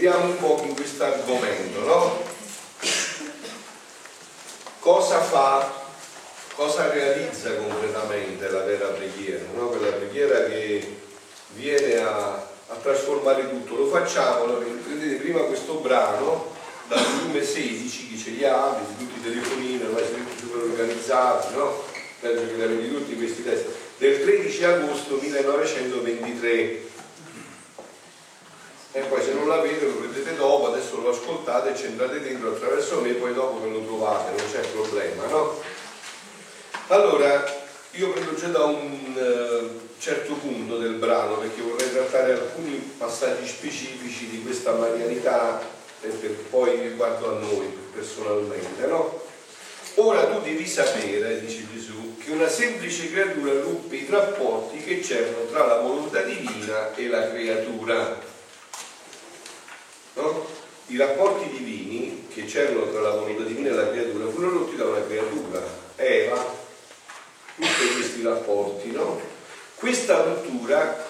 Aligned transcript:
entriamo 0.00 0.24
un 0.24 0.38
po' 0.38 0.62
in 0.64 0.74
questo 0.74 1.04
argomento, 1.04 1.80
no? 1.84 2.22
Cosa 4.78 5.20
fa, 5.20 5.70
cosa 6.54 6.90
realizza 6.90 7.54
concretamente 7.56 8.48
la 8.48 8.62
vera 8.62 8.86
preghiera, 8.86 9.44
no? 9.54 9.66
Quella 9.66 9.94
preghiera 9.94 10.44
che 10.44 11.00
viene 11.48 11.98
a, 11.98 12.48
a 12.68 12.74
trasformare 12.82 13.50
tutto. 13.50 13.76
Lo 13.76 13.86
facciamo, 13.88 14.46
vedete 14.86 15.16
prima 15.16 15.40
questo 15.40 15.74
brano 15.74 16.50
dal 16.88 17.04
volume 17.04 17.44
16 17.44 18.08
chi 18.08 18.18
ce 18.18 18.30
li 18.30 18.44
ha, 18.46 18.74
tutti 18.96 19.18
i 19.18 19.22
telefonini, 19.22 19.84
ormai 19.84 20.04
siete 20.06 20.30
super 20.38 20.62
organizzati, 20.62 21.54
no? 21.56 21.84
Penso 22.20 22.56
che 22.56 22.62
avete 22.62 22.88
tutti 22.88 23.16
questi 23.16 23.44
testi. 23.44 23.68
Del 23.98 24.22
13 24.22 24.64
agosto 24.64 25.18
1923 25.20 26.88
e 28.92 29.00
poi 29.02 29.22
se 29.22 29.32
non 29.34 29.46
l'avete 29.46 29.84
lo 29.84 29.92
prendete 29.92 30.34
dopo, 30.34 30.66
adesso 30.72 31.00
lo 31.00 31.10
ascoltate, 31.10 31.76
ci 31.76 31.84
entrate 31.84 32.20
dentro 32.20 32.50
attraverso 32.50 33.00
me, 33.00 33.12
poi 33.12 33.32
dopo 33.32 33.60
ve 33.60 33.68
lo 33.68 33.84
trovate, 33.84 34.32
non 34.36 34.50
c'è 34.50 34.60
problema, 34.68 35.26
no? 35.26 35.62
Allora, 36.88 37.44
io 37.92 38.10
prendo 38.10 38.34
già 38.34 38.48
da 38.48 38.64
un 38.64 39.14
uh, 39.14 39.88
certo 39.98 40.34
punto 40.34 40.78
del 40.78 40.94
brano 40.94 41.36
perché 41.38 41.60
vorrei 41.60 41.92
trattare 41.92 42.32
alcuni 42.32 42.78
passaggi 42.98 43.46
specifici 43.46 44.28
di 44.28 44.42
questa 44.42 44.72
marianità 44.72 45.60
e 46.00 46.08
per 46.08 46.30
poi 46.50 46.80
riguardo 46.80 47.36
a 47.36 47.38
noi 47.38 47.66
personalmente, 47.94 48.86
no? 48.86 49.22
Ora 49.96 50.26
tu 50.26 50.40
devi 50.40 50.66
sapere, 50.66 51.40
dice 51.40 51.66
Gesù, 51.72 52.16
che 52.18 52.32
una 52.32 52.48
semplice 52.48 53.10
creatura 53.10 53.52
ruppe 53.60 53.96
i 53.96 54.06
rapporti 54.08 54.78
che 54.78 55.00
c'erano 55.00 55.46
tra 55.50 55.66
la 55.66 55.78
volontà 55.78 56.22
divina 56.22 56.94
e 56.94 57.08
la 57.08 57.28
creatura 57.28 58.28
no? 60.14 60.46
i 60.86 60.96
rapporti 60.96 61.48
divini 61.56 62.26
che 62.32 62.44
c'erano 62.44 62.90
tra 62.90 63.00
la 63.00 63.10
volontà 63.10 63.44
divina 63.44 63.68
e 63.68 63.72
la 63.72 63.90
creatura 63.90 64.28
furono 64.28 64.58
rotti 64.58 64.76
da 64.76 64.86
una 64.86 65.04
creatura, 65.06 65.62
Eva, 65.96 66.54
tutti 67.54 67.94
questi 67.94 68.22
rapporti, 68.22 68.90
no? 68.90 69.20
Questa 69.76 70.22
rottura 70.22 71.06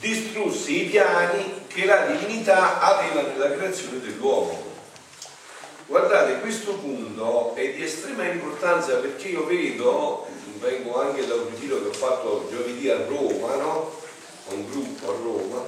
distrusse 0.00 0.70
i 0.72 0.84
piani 0.86 1.64
che 1.66 1.84
la 1.84 2.06
divinità 2.06 2.80
aveva 2.80 3.22
nella 3.22 3.52
creazione 3.52 4.00
dell'uomo. 4.00 4.68
Guardate, 5.86 6.40
questo 6.40 6.74
punto 6.74 7.54
è 7.54 7.72
di 7.72 7.82
estrema 7.82 8.24
importanza 8.24 8.94
perché 8.96 9.28
io 9.28 9.44
vedo, 9.44 10.26
vengo 10.58 11.00
anche 11.00 11.26
da 11.26 11.34
un 11.34 11.48
ritiro 11.50 11.80
che 11.82 11.88
ho 11.88 11.92
fatto 11.92 12.48
giovedì 12.50 12.88
a 12.88 13.04
Roma, 13.06 13.54
no? 13.56 13.98
a 14.48 14.54
un 14.54 14.70
gruppo 14.70 15.10
a 15.10 15.14
Roma, 15.14 15.66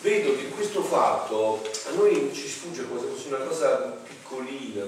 vedo 0.00 0.34
che 0.36 0.48
questo 0.48 0.82
fatto 0.82 1.62
a 1.88 1.90
noi 1.92 2.30
ci 2.32 2.48
sfugge 2.48 2.86
come 2.88 3.00
se 3.00 3.06
fosse 3.06 3.28
una 3.28 3.44
cosa 3.44 3.98
piccolina, 4.02 4.84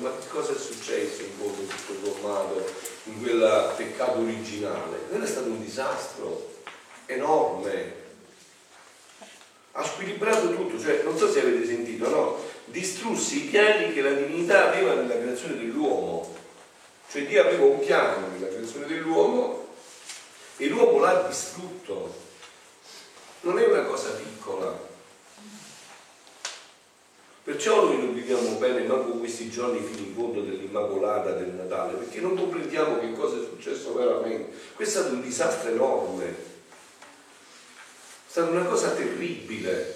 ma 0.00 0.10
che 0.20 0.28
cosa 0.28 0.52
è 0.52 0.56
successo 0.56 1.22
in 1.22 1.30
fondo 1.36 1.62
tutto 1.62 2.12
sommato 2.12 2.64
in 3.04 3.20
quel 3.20 3.74
peccato 3.76 4.20
originale? 4.20 4.98
Quello 5.08 5.24
è 5.24 5.28
stato 5.28 5.48
un 5.48 5.62
disastro 5.62 6.50
enorme, 7.06 8.00
ha 9.72 9.84
squilibrato 9.84 10.54
tutto, 10.54 10.80
cioè 10.80 11.02
non 11.02 11.16
so 11.16 11.30
se 11.30 11.40
avete 11.40 11.66
sentito, 11.66 12.08
no? 12.08 12.38
Distrusse 12.66 13.34
i 13.34 13.40
piani 13.40 13.92
che 13.92 14.00
la 14.00 14.12
divinità 14.12 14.68
aveva 14.68 14.94
nella 14.94 15.18
creazione 15.18 15.56
dell'uomo, 15.56 16.36
cioè 17.10 17.26
Dio 17.26 17.40
aveva 17.40 17.64
un 17.64 17.80
piano 17.80 18.28
nella 18.28 18.48
creazione 18.48 18.86
dell'uomo 18.86 19.66
e 20.56 20.68
l'uomo 20.68 21.00
l'ha 21.00 21.24
distrutto 21.26 22.20
non 23.42 23.58
è 23.58 23.66
una 23.66 23.82
cosa 23.82 24.10
piccola. 24.10 24.31
Perciò 27.44 27.84
noi 27.84 27.98
non 27.98 28.14
viviamo 28.14 28.52
bene 28.52 28.82
manco 28.84 29.18
questi 29.18 29.50
giorni 29.50 29.80
fino 29.80 30.06
in 30.06 30.14
fondo 30.14 30.40
dell'Immacolata, 30.40 31.32
del 31.32 31.50
Natale, 31.50 31.94
perché 31.94 32.20
non 32.20 32.36
comprendiamo 32.36 32.98
che 32.98 33.12
cosa 33.12 33.36
è 33.36 33.44
successo 33.44 33.94
veramente. 33.94 34.52
Questo 34.74 34.98
è 34.98 35.02
stato 35.02 35.14
un 35.16 35.22
disastro 35.22 35.70
enorme, 35.70 36.24
è 36.26 36.34
stata 38.26 38.50
una 38.50 38.64
cosa 38.64 38.90
terribile, 38.90 39.70
è 39.70 39.94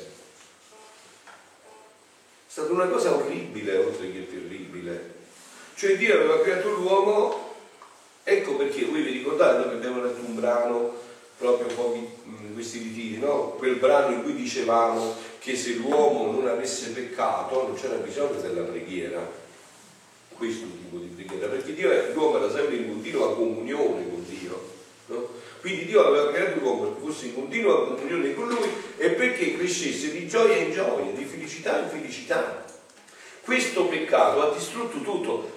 stata 2.47 2.73
una 2.73 2.87
cosa 2.89 3.15
orribile 3.15 3.79
oltre 3.79 4.13
che 4.13 4.29
terribile. 4.29 5.15
Cioè 5.75 5.97
Dio 5.97 6.15
aveva 6.15 6.41
creato 6.41 6.71
l'uomo, 6.71 7.55
ecco 8.23 8.57
perché 8.57 8.85
voi 8.85 9.03
vi 9.03 9.11
ricordate, 9.11 9.67
noi 9.67 9.75
abbiamo 9.77 10.03
letto 10.03 10.21
un 10.21 10.35
brano 10.35 10.95
proprio 11.37 11.75
pochi, 11.75 12.09
questi 12.55 12.79
ritiri, 12.79 13.19
no? 13.19 13.55
quel 13.59 13.77
brano 13.77 14.15
in 14.15 14.23
cui 14.23 14.35
dicevamo 14.35 15.15
che 15.39 15.55
se 15.57 15.75
l'uomo 15.75 16.31
non 16.33 16.49
avesse 16.49 16.91
peccato 16.91 17.67
non 17.67 17.77
c'era 17.77 17.97
bisogno 17.97 18.41
della 18.41 18.63
preghiera, 18.63 19.45
questo 20.35 20.65
tipo 20.65 20.99
di 20.99 21.09
preghiera, 21.09 21.49
perché 21.49 21.75
Dio, 21.75 21.91
l'uomo 22.15 22.39
era 22.39 22.51
sempre 22.51 22.77
in 22.77 22.89
continua 22.89 23.35
comunione 23.35 24.09
con 24.09 24.25
Dio. 24.27 24.75
No? 25.07 25.29
Quindi 25.61 25.87
Dio 25.87 26.05
aveva 26.05 26.33
creato 26.33 26.61
l'uomo 26.61 26.85
perché 26.85 27.01
fosse 27.07 27.27
in 27.27 27.35
continua 27.35 27.87
comunione 27.87 28.35
con 28.35 28.49
lui 28.49 28.69
e 28.97 29.11
perché 29.11 29.57
crescesse 29.57 30.13
di 30.13 30.27
gioia 30.27 30.57
in 30.57 30.73
gioia, 30.73 31.13
di 31.13 31.25
felicità 31.25 31.81
in 31.81 31.89
felicità. 31.89 32.65
Questo 33.43 33.87
peccato 33.87 34.43
ha 34.43 34.55
distrutto 34.55 35.01
tutto, 35.01 35.56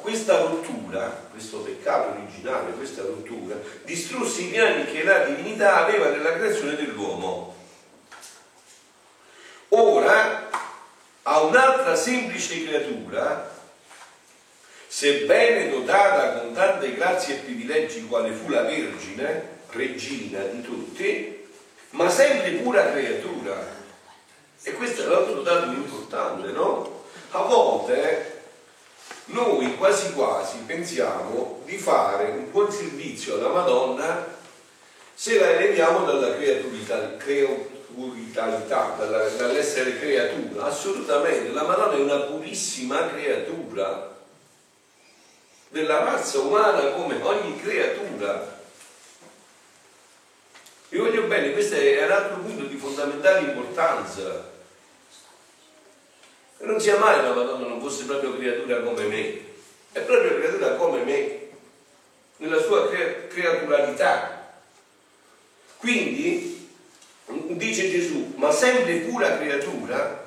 questa 0.00 0.38
rottura, 0.38 1.26
questo 1.30 1.58
peccato 1.58 2.10
originale, 2.10 2.72
questa 2.72 3.02
rottura, 3.02 3.56
distrusse 3.84 4.42
i 4.42 4.46
piani 4.46 4.84
che 4.84 5.02
la 5.02 5.24
divinità 5.24 5.84
aveva 5.84 6.08
nella 6.08 6.34
creazione 6.34 6.76
dell'uomo. 6.76 7.54
Ora, 9.70 10.48
a 11.22 11.40
un'altra 11.40 11.96
semplice 11.96 12.64
creatura, 12.64 13.50
sebbene 14.86 15.70
dotata 15.70 16.40
con 16.40 16.52
tante 16.52 16.94
grazie 16.94 17.36
e 17.36 17.38
privilegi 17.38 18.06
quale 18.06 18.32
fu 18.32 18.48
la 18.48 18.62
Vergine, 18.62 19.60
regina 19.70 20.40
di 20.44 20.60
tutti, 20.60 21.48
ma 21.90 22.10
sempre 22.10 22.50
pura 22.52 22.90
creatura. 22.90 23.80
E 24.62 24.72
questo 24.74 25.02
è 25.02 25.06
l'altro 25.06 25.42
dato 25.42 25.70
importante, 25.70 26.48
no? 26.48 27.04
A 27.30 27.42
volte 27.42 28.41
noi 29.32 29.76
quasi 29.76 30.12
quasi 30.12 30.58
pensiamo 30.66 31.62
di 31.64 31.76
fare 31.76 32.30
un 32.30 32.50
buon 32.50 32.70
servizio 32.70 33.36
alla 33.36 33.48
Madonna 33.48 34.40
se 35.14 35.38
la 35.38 35.50
eleviamo 35.50 36.04
dalla 36.04 36.34
creaturalità, 36.34 37.16
creaturalità 37.16 38.94
dalla, 38.98 39.28
dall'essere 39.28 39.98
creatura. 39.98 40.64
Assolutamente, 40.64 41.52
la 41.52 41.62
Madonna 41.62 41.96
è 41.96 42.00
una 42.00 42.20
purissima 42.20 43.08
creatura 43.08 44.10
della 45.68 46.04
razza 46.04 46.40
umana 46.40 46.90
come 46.90 47.18
ogni 47.22 47.60
creatura. 47.60 48.60
Vi 50.88 50.98
voglio 50.98 51.22
bene, 51.22 51.52
questo 51.52 51.76
è 51.76 52.04
un 52.04 52.10
altro 52.10 52.36
punto 52.38 52.64
di 52.64 52.76
fondamentale 52.76 53.40
importanza 53.40 54.51
non 56.66 56.80
sia 56.80 56.98
mai 56.98 57.22
la 57.22 57.32
Madonna 57.32 57.66
non 57.66 57.80
fosse 57.80 58.04
proprio 58.04 58.36
creatura 58.36 58.80
come 58.80 59.04
me, 59.04 59.40
è 59.92 60.00
proprio 60.00 60.36
creatura 60.36 60.74
come 60.74 61.02
me, 61.02 61.40
nella 62.36 62.60
sua 62.60 62.88
cre- 62.88 63.26
creaturalità. 63.28 64.54
Quindi, 65.78 66.68
dice 67.48 67.90
Gesù, 67.90 68.34
ma 68.36 68.52
sempre 68.52 68.94
pura 68.98 69.36
creatura, 69.38 70.22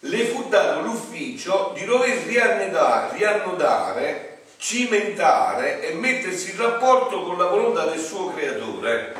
le 0.00 0.24
fu 0.26 0.48
dato 0.48 0.80
l'ufficio 0.80 1.72
di 1.74 1.84
dover 1.84 2.18
riannodare, 2.26 3.16
riannodare, 3.16 4.38
cimentare 4.56 5.88
e 5.88 5.94
mettersi 5.94 6.50
in 6.50 6.56
rapporto 6.56 7.22
con 7.22 7.38
la 7.38 7.46
volontà 7.46 7.86
del 7.86 8.00
suo 8.00 8.32
creatore 8.32 9.14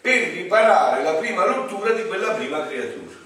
per 0.00 0.28
riparare 0.30 1.02
la 1.02 1.14
prima 1.14 1.44
rottura 1.44 1.92
di 1.92 2.06
quella 2.06 2.32
prima 2.32 2.66
creatura. 2.66 3.19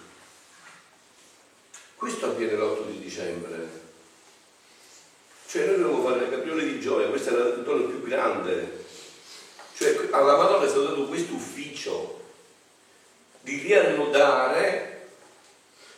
Questo 2.05 2.27
avviene 2.27 2.53
l'8 2.53 2.85
di 2.91 3.01
dicembre. 3.01 3.67
Cioè 5.47 5.65
noi 5.65 5.79
dobbiamo 5.79 6.07
fare 6.07 6.21
le 6.21 6.29
capriole 6.29 6.65
di 6.65 6.79
gioia, 6.79 7.09
questo 7.09 7.31
è 7.31 7.57
il 7.57 7.63
dono 7.63 7.85
più 7.85 8.03
grande. 8.03 8.85
Cioè 9.75 10.09
alla 10.11 10.37
Madonna 10.37 10.67
è 10.67 10.69
stato 10.69 10.85
dato 10.85 11.07
questo 11.07 11.33
ufficio 11.33 12.21
di 13.41 13.57
riannodare 13.57 15.13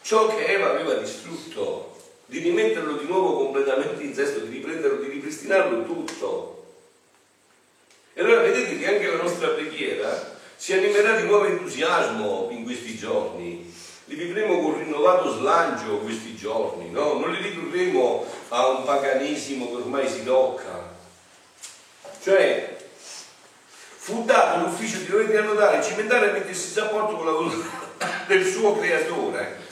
ciò 0.03 0.29
che 0.29 0.47
Eva 0.47 0.71
aveva 0.71 0.95
distrutto, 0.95 1.97
di 2.27 2.39
rimetterlo 2.39 2.99
di 2.99 3.07
nuovo 3.07 3.39
completamente 3.39 4.05
in 4.05 4.15
sesto, 4.15 4.39
di 4.39 4.59
riprenderlo, 4.59 5.03
di 5.03 5.09
ripristinarlo 5.09 5.87
tutto. 5.87 6.67
E 8.13 8.21
allora 8.21 8.43
vedete 8.43 8.79
che 8.79 8.87
anche 8.87 9.09
la 9.09 9.21
nostra 9.21 9.49
preghiera 9.49 10.39
si 10.55 10.73
animerà 10.73 11.21
di 11.21 11.27
nuovo 11.27 11.47
entusiasmo 11.47 12.47
in 12.53 12.63
questi 12.63 12.97
giorni 12.97 13.75
li 14.07 14.15
vivremo 14.15 14.61
con 14.61 14.79
rinnovato 14.79 15.37
slancio 15.37 15.99
questi 15.99 16.37
giorni, 16.37 16.91
no? 16.91 17.19
non 17.19 17.33
li 17.33 17.43
ridurremo 17.43 18.25
a 18.49 18.69
un 18.69 18.85
paganesimo 18.85 19.69
che 19.69 19.75
ormai 19.75 20.09
si 20.09 20.23
tocca. 20.23 20.95
Cioè, 22.23 22.77
fu 23.97 24.25
dato 24.25 24.65
l'ufficio 24.65 24.99
di 24.99 25.07
dover 25.07 25.41
annotare, 25.41 25.83
cimentare 25.83 26.29
e 26.29 26.33
mettersi 26.33 26.69
in 26.69 26.85
rapporto 26.85 27.17
con 27.17 27.27
la 27.27 27.33
volontà 27.33 28.25
del 28.27 28.47
suo 28.47 28.77
creatore 28.79 29.65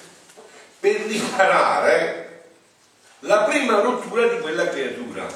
per 0.81 1.01
riparare 1.03 2.23
la 3.21 3.45
prima 3.45 3.81
rottura 3.81 4.27
di 4.27 4.41
quella 4.41 4.69
creatura. 4.69 5.27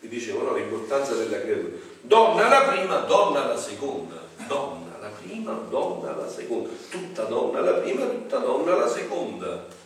Vi 0.00 0.08
dicevo 0.08 0.42
no, 0.42 0.54
l'importanza 0.54 1.14
della 1.14 1.40
creatura. 1.40 1.76
Donna 2.00 2.48
la 2.48 2.62
prima, 2.62 2.98
donna 2.98 3.44
la 3.44 3.58
seconda. 3.58 4.26
Donna 4.46 4.87
prima, 5.22 5.52
donna 5.68 6.14
la 6.14 6.28
seconda. 6.28 6.70
Tutta 6.90 7.24
donna 7.24 7.60
la 7.60 7.72
prima, 7.72 8.04
tutta 8.06 8.38
donna 8.38 8.74
la 8.76 8.88
seconda. 8.88 9.76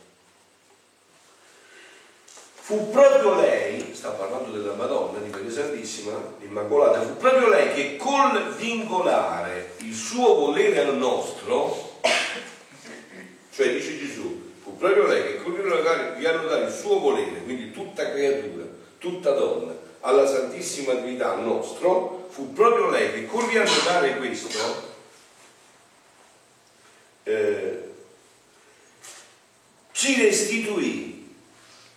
Fu 2.54 2.90
proprio 2.90 3.34
lei, 3.40 3.92
sta 3.92 4.10
parlando 4.10 4.56
della 4.56 4.74
Madonna, 4.74 5.18
di 5.18 5.30
Maria 5.30 5.50
Santissima, 5.50 6.12
Immacolata, 6.42 7.02
fu 7.02 7.16
proprio 7.16 7.48
lei 7.48 7.74
che 7.74 7.96
col 7.96 8.54
vincolare 8.54 9.72
il 9.78 9.92
suo 9.92 10.34
volere 10.34 10.86
al 10.86 10.96
nostro, 10.96 11.98
cioè 13.52 13.72
dice 13.72 13.98
Gesù, 13.98 14.52
fu 14.62 14.76
proprio 14.76 15.06
lei 15.08 15.22
che 15.24 15.42
col 15.42 15.54
vincolare 15.54 16.64
il 16.64 16.72
suo 16.72 17.00
volere, 17.00 17.42
quindi 17.42 17.72
tutta 17.72 18.10
creatura, 18.10 18.64
tutta 18.98 19.32
donna, 19.32 19.74
alla 20.00 20.26
Santissima 20.26 20.94
Trinità 20.94 21.34
nostro, 21.34 22.28
fu 22.30 22.52
proprio 22.52 22.90
lei 22.90 23.12
che 23.12 23.26
col 23.26 23.44
riannodare 23.44 24.16
questo, 24.18 24.91
eh, 27.24 27.90
ci 29.92 30.20
restituì 30.20 31.34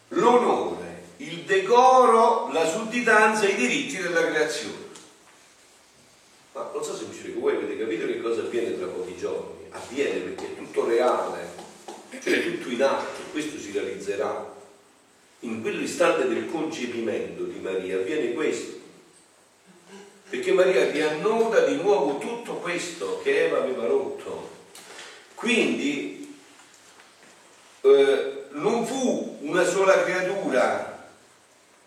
l'onore, 0.09 1.03
il 1.17 1.43
decoro, 1.43 2.51
la 2.51 2.67
sudditanza 2.67 3.45
e 3.45 3.51
i 3.51 3.55
diritti 3.55 3.97
della 3.97 4.25
creazione. 4.27 4.83
Ma 6.53 6.69
non 6.73 6.83
so 6.83 6.95
se 6.95 7.05
mi 7.05 7.13
spiego, 7.13 7.39
voi 7.41 7.55
avete 7.55 7.77
capito 7.77 8.05
che 8.05 8.21
cosa 8.21 8.41
avviene 8.41 8.77
tra 8.77 8.87
pochi 8.87 9.17
giorni? 9.17 9.65
Avviene 9.71 10.19
perché 10.19 10.45
è 10.45 10.55
tutto 10.55 10.85
reale, 10.85 11.49
cioè 12.21 12.43
tutto 12.43 12.69
in 12.69 12.83
atto, 12.83 13.21
questo 13.31 13.59
si 13.59 13.71
realizzerà. 13.71 14.53
In 15.41 15.61
quell'istante 15.61 16.27
del 16.27 16.49
concepimento 16.49 17.43
di 17.43 17.59
Maria 17.59 17.97
avviene 17.97 18.33
questo. 18.33 18.73
Perché 20.29 20.53
Maria 20.53 20.89
riannoda 20.89 21.65
di 21.65 21.75
nuovo 21.75 22.17
tutto 22.17 22.53
questo 22.55 23.19
che 23.21 23.45
Eva 23.45 23.57
aveva 23.57 23.85
rotto. 23.85 24.54
Quindi 25.35 26.37
eh, 27.81 28.45
non 28.51 28.85
fu 28.85 29.37
una 29.41 29.63
sola 29.63 30.03
creatura, 30.03 31.09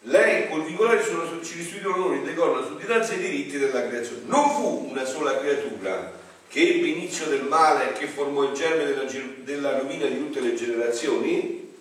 lei 0.02 0.48
col 0.48 0.64
vincolare 0.64 1.02
ci 1.02 1.56
restituì 1.56 1.80
l'onore, 1.80 2.16
il 2.16 2.22
decoro, 2.22 2.60
la 2.60 2.66
sudditanza 2.66 3.12
e 3.12 3.16
i 3.16 3.20
diritti 3.20 3.58
della 3.58 3.86
creazione. 3.88 4.22
Non 4.26 4.50
fu 4.50 4.88
una 4.90 5.04
sola 5.04 5.38
creatura 5.38 6.12
che 6.48 6.60
ebbe 6.60 6.86
inizio 6.86 7.26
del 7.26 7.42
male 7.42 7.90
e 7.90 7.98
che 7.98 8.06
formò 8.06 8.44
il 8.44 8.52
germe 8.52 8.84
della, 8.84 9.04
della 9.38 9.78
rovina 9.78 10.06
di 10.06 10.18
tutte 10.18 10.40
le 10.40 10.54
generazioni, 10.54 11.74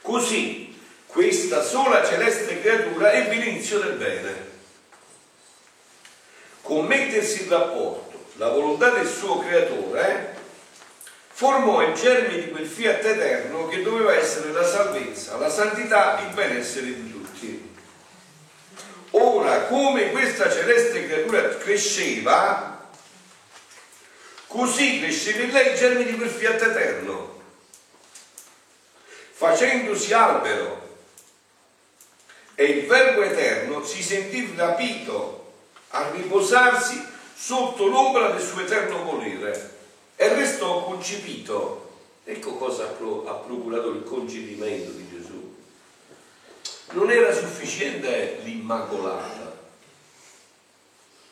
così 0.00 0.74
questa 1.06 1.62
sola 1.62 2.04
celeste 2.04 2.60
creatura 2.60 3.12
ebbe 3.12 3.36
l'inizio 3.36 3.78
del 3.80 3.94
bene. 3.94 4.54
Commettersi 6.62 7.42
il 7.42 7.48
rapporto, 7.48 8.26
la 8.36 8.48
volontà 8.50 8.90
del 8.90 9.06
suo 9.06 9.38
creatore, 9.38 10.35
formò 11.36 11.82
il 11.82 11.92
germe 11.92 12.40
di 12.40 12.50
quel 12.50 12.66
fiat 12.66 13.04
eterno 13.04 13.68
che 13.68 13.82
doveva 13.82 14.14
essere 14.14 14.52
la 14.52 14.66
salvezza, 14.66 15.36
la 15.36 15.50
santità, 15.50 16.18
il 16.26 16.32
benessere 16.32 16.86
di 16.86 17.12
tutti. 17.12 17.74
Ora, 19.10 19.64
come 19.64 20.12
questa 20.12 20.50
celeste 20.50 21.04
creatura 21.04 21.46
cresceva, 21.58 22.88
così 24.46 25.00
cresceva 25.00 25.42
in 25.42 25.50
lei 25.50 25.72
il 25.72 25.78
germe 25.78 26.04
di 26.04 26.16
quel 26.16 26.30
fiat 26.30 26.62
eterno, 26.62 27.42
facendosi 29.32 30.14
albero. 30.14 30.84
E 32.54 32.64
il 32.64 32.86
Verbo 32.86 33.20
eterno 33.20 33.84
si 33.84 34.02
sentì 34.02 34.54
rapito 34.56 35.52
a 35.88 36.08
riposarsi 36.12 37.06
sotto 37.36 37.84
l'ombra 37.84 38.30
del 38.30 38.40
suo 38.40 38.62
eterno 38.62 39.02
volere 39.02 39.74
e 40.16 40.34
restò 40.34 40.84
concepito. 40.84 41.84
Ecco 42.24 42.54
cosa 42.54 42.84
ha 42.84 43.32
procurato 43.34 43.90
il 43.90 44.02
concepimento 44.02 44.90
di 44.90 45.08
Gesù. 45.08 45.54
Non 46.92 47.10
era 47.10 47.32
sufficiente 47.32 48.40
l'immacolata. 48.42 49.54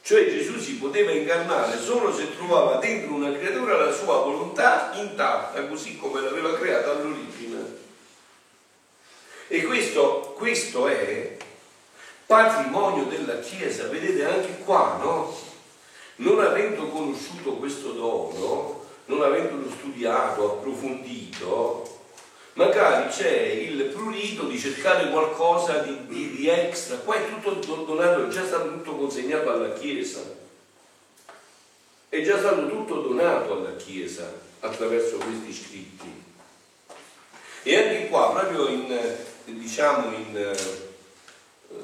Cioè 0.02 0.28
Gesù 0.28 0.58
si 0.60 0.74
poteva 0.74 1.12
incarnare 1.12 1.78
solo 1.80 2.14
se 2.14 2.36
trovava 2.36 2.76
dentro 2.76 3.14
una 3.14 3.32
creatura 3.32 3.86
la 3.86 3.92
sua 3.92 4.18
volontà 4.18 4.92
intatta, 4.94 5.66
così 5.66 5.96
come 5.96 6.20
l'aveva 6.20 6.58
creata 6.58 6.90
all'origine. 6.90 7.82
E 9.48 9.62
questo, 9.62 10.34
questo 10.36 10.86
è 10.88 11.36
patrimonio 12.26 13.04
della 13.04 13.40
Chiesa, 13.40 13.88
vedete 13.88 14.24
anche 14.24 14.58
qua, 14.58 14.98
no? 15.00 15.53
Non 16.16 16.40
avendo 16.40 16.88
conosciuto 16.88 17.54
questo 17.54 17.92
dono, 17.92 18.84
non 19.06 19.22
avendolo 19.22 19.68
studiato, 19.68 20.52
approfondito, 20.52 22.00
magari 22.54 23.08
c'è 23.10 23.30
il 23.30 23.84
prurito 23.84 24.44
di 24.44 24.58
cercare 24.58 25.10
qualcosa 25.10 25.78
di, 25.78 26.06
di, 26.06 26.36
di 26.36 26.48
extra, 26.48 26.96
qua 26.98 27.16
è 27.16 27.28
tutto 27.28 27.84
donato, 27.84 28.26
è 28.26 28.28
già 28.28 28.44
stato 28.44 28.70
tutto 28.70 28.96
consegnato 28.96 29.50
alla 29.50 29.72
Chiesa, 29.72 30.20
è 32.08 32.22
già 32.22 32.38
stato 32.38 32.68
tutto 32.68 33.00
donato 33.00 33.52
alla 33.52 33.74
Chiesa 33.76 34.32
attraverso 34.60 35.16
questi 35.16 35.52
scritti. 35.52 36.22
E 37.66 37.76
anche 37.76 38.08
qua, 38.08 38.30
proprio 38.32 38.68
in, 38.68 39.16
diciamo 39.44 40.14
in, 40.16 40.36
eh, 40.36 41.76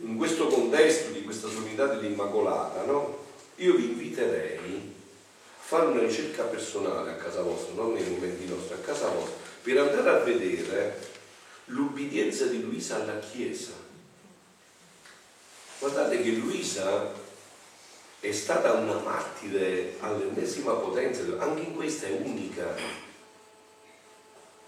in 0.00 0.16
questo 0.16 0.46
contesto 0.46 1.12
di 1.12 1.22
questa 1.22 1.48
solidità 1.48 1.86
dell'Immacolata, 1.86 2.84
no? 2.84 3.21
Io 3.62 3.74
vi 3.76 3.90
inviterei 3.90 4.56
a 4.56 5.62
fare 5.62 5.86
una 5.86 6.00
ricerca 6.00 6.42
personale 6.44 7.12
a 7.12 7.14
casa 7.14 7.42
vostra, 7.42 7.74
non 7.74 7.92
nei 7.92 8.08
momenti 8.08 8.46
nostri, 8.46 8.74
a 8.74 8.78
casa 8.78 9.08
vostra, 9.08 9.36
per 9.62 9.78
andare 9.78 10.10
a 10.10 10.24
vedere 10.24 11.10
l'ubbidienza 11.66 12.46
di 12.46 12.60
Luisa 12.60 12.96
alla 12.96 13.20
Chiesa. 13.20 13.70
Guardate 15.78 16.20
che 16.20 16.30
Luisa 16.30 17.12
è 18.18 18.32
stata 18.32 18.72
una 18.72 18.98
martire 18.98 19.94
all'ennesima 20.00 20.72
potenza, 20.74 21.22
anche 21.38 21.62
in 21.62 21.76
questa 21.76 22.06
è 22.06 22.18
unica. 22.20 22.74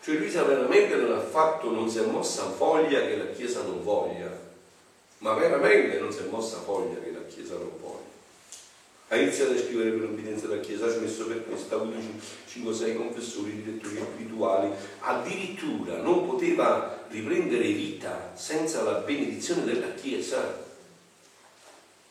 Cioè 0.03 0.17
Luisa 0.17 0.45
veramente 0.45 0.95
non 0.95 1.13
ha 1.13 1.21
fatto, 1.21 1.71
non 1.71 1.89
si 1.89 1.99
è 1.99 2.03
mossa 2.03 2.45
voglia 2.57 3.01
che 3.01 3.17
la 3.17 3.31
Chiesa 3.33 3.63
non 3.63 3.83
voglia, 3.83 4.31
ma 5.19 5.35
veramente 5.35 5.99
non 5.99 6.13
si 6.13 6.21
è 6.21 6.27
mossa 6.27 6.59
voglia 6.59 7.01
che 7.01 7.11
la 7.11 7.25
Chiesa 7.27 7.55
non 7.55 7.73
voglia 7.81 8.04
ha 9.14 9.16
iniziato 9.16 9.52
a 9.52 9.59
scrivere 9.59 9.90
per 9.90 10.00
l'obbedienza 10.00 10.49
della 10.49 10.61
Chiesa, 10.61 10.87
ha 10.87 10.90
smesso 10.90 11.26
per 11.26 11.44
questo, 11.47 11.75
ha 11.75 11.80
avuto 11.80 11.99
5-6 12.52 12.97
confessori, 12.97 13.62
direttori 13.62 13.97
spirituali, 13.97 14.71
addirittura 15.00 15.99
non 15.99 16.26
poteva 16.26 17.06
riprendere 17.09 17.68
vita 17.68 18.33
senza 18.35 18.83
la 18.83 18.94
benedizione 18.94 19.64
della 19.64 19.94
Chiesa. 19.94 20.62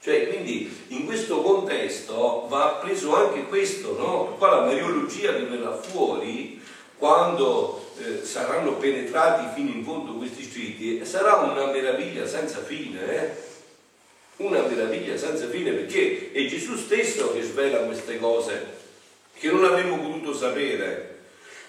Cioè, 0.02 0.30
quindi 0.30 0.70
in 0.90 1.06
questo 1.06 1.42
contesto 1.42 2.46
va 2.50 2.80
preso 2.82 3.16
anche 3.16 3.44
questo, 3.44 3.98
no? 3.98 4.36
Qua 4.38 4.50
la 4.50 4.66
mariologia 4.66 5.34
che 5.34 5.44
verrà 5.44 5.76
fuori 5.76 6.62
quando 6.98 7.92
eh, 7.98 8.24
saranno 8.24 8.78
penetrati 8.78 9.54
fino 9.56 9.76
in 9.76 9.84
fondo 9.84 10.14
questi 10.14 10.44
scritti, 10.44 11.06
sarà 11.06 11.36
una 11.36 11.68
meraviglia 11.68 12.26
senza 12.26 12.60
fine, 12.60 13.06
eh? 13.08 13.52
Una 14.44 14.62
meraviglia 14.62 15.18
senza 15.18 15.48
fine 15.48 15.72
perché 15.72 16.32
è 16.34 16.46
Gesù 16.46 16.76
stesso 16.76 17.34
che 17.34 17.42
svela 17.42 17.80
queste 17.80 18.20
cose 18.20 18.82
che 19.40 19.50
non 19.50 19.64
avremmo 19.64 19.98
potuto 19.98 20.34
sapere. 20.34 21.12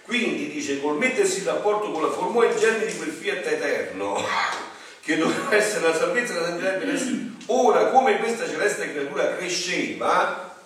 Quindi 0.02 0.50
dice, 0.50 0.80
col 0.80 0.96
mettersi 0.96 1.38
in 1.38 1.46
rapporto 1.46 1.90
con 1.90 2.02
la 2.02 2.10
formò 2.10 2.44
il 2.44 2.54
germe 2.56 2.86
di 2.86 2.96
quel 2.96 3.10
fiat 3.10 3.46
eterno, 3.46 4.22
che 5.00 5.16
doveva 5.16 5.54
essere 5.54 5.88
la 5.88 5.94
salvezza 5.94 6.34
della 6.34 6.46
santità 6.48 6.74
e 6.74 6.78
benessere. 6.78 7.16
Ora, 7.46 7.86
come 7.86 8.18
questa 8.18 8.46
celeste 8.46 8.92
creatura 8.92 9.36
cresceva, 9.36 10.56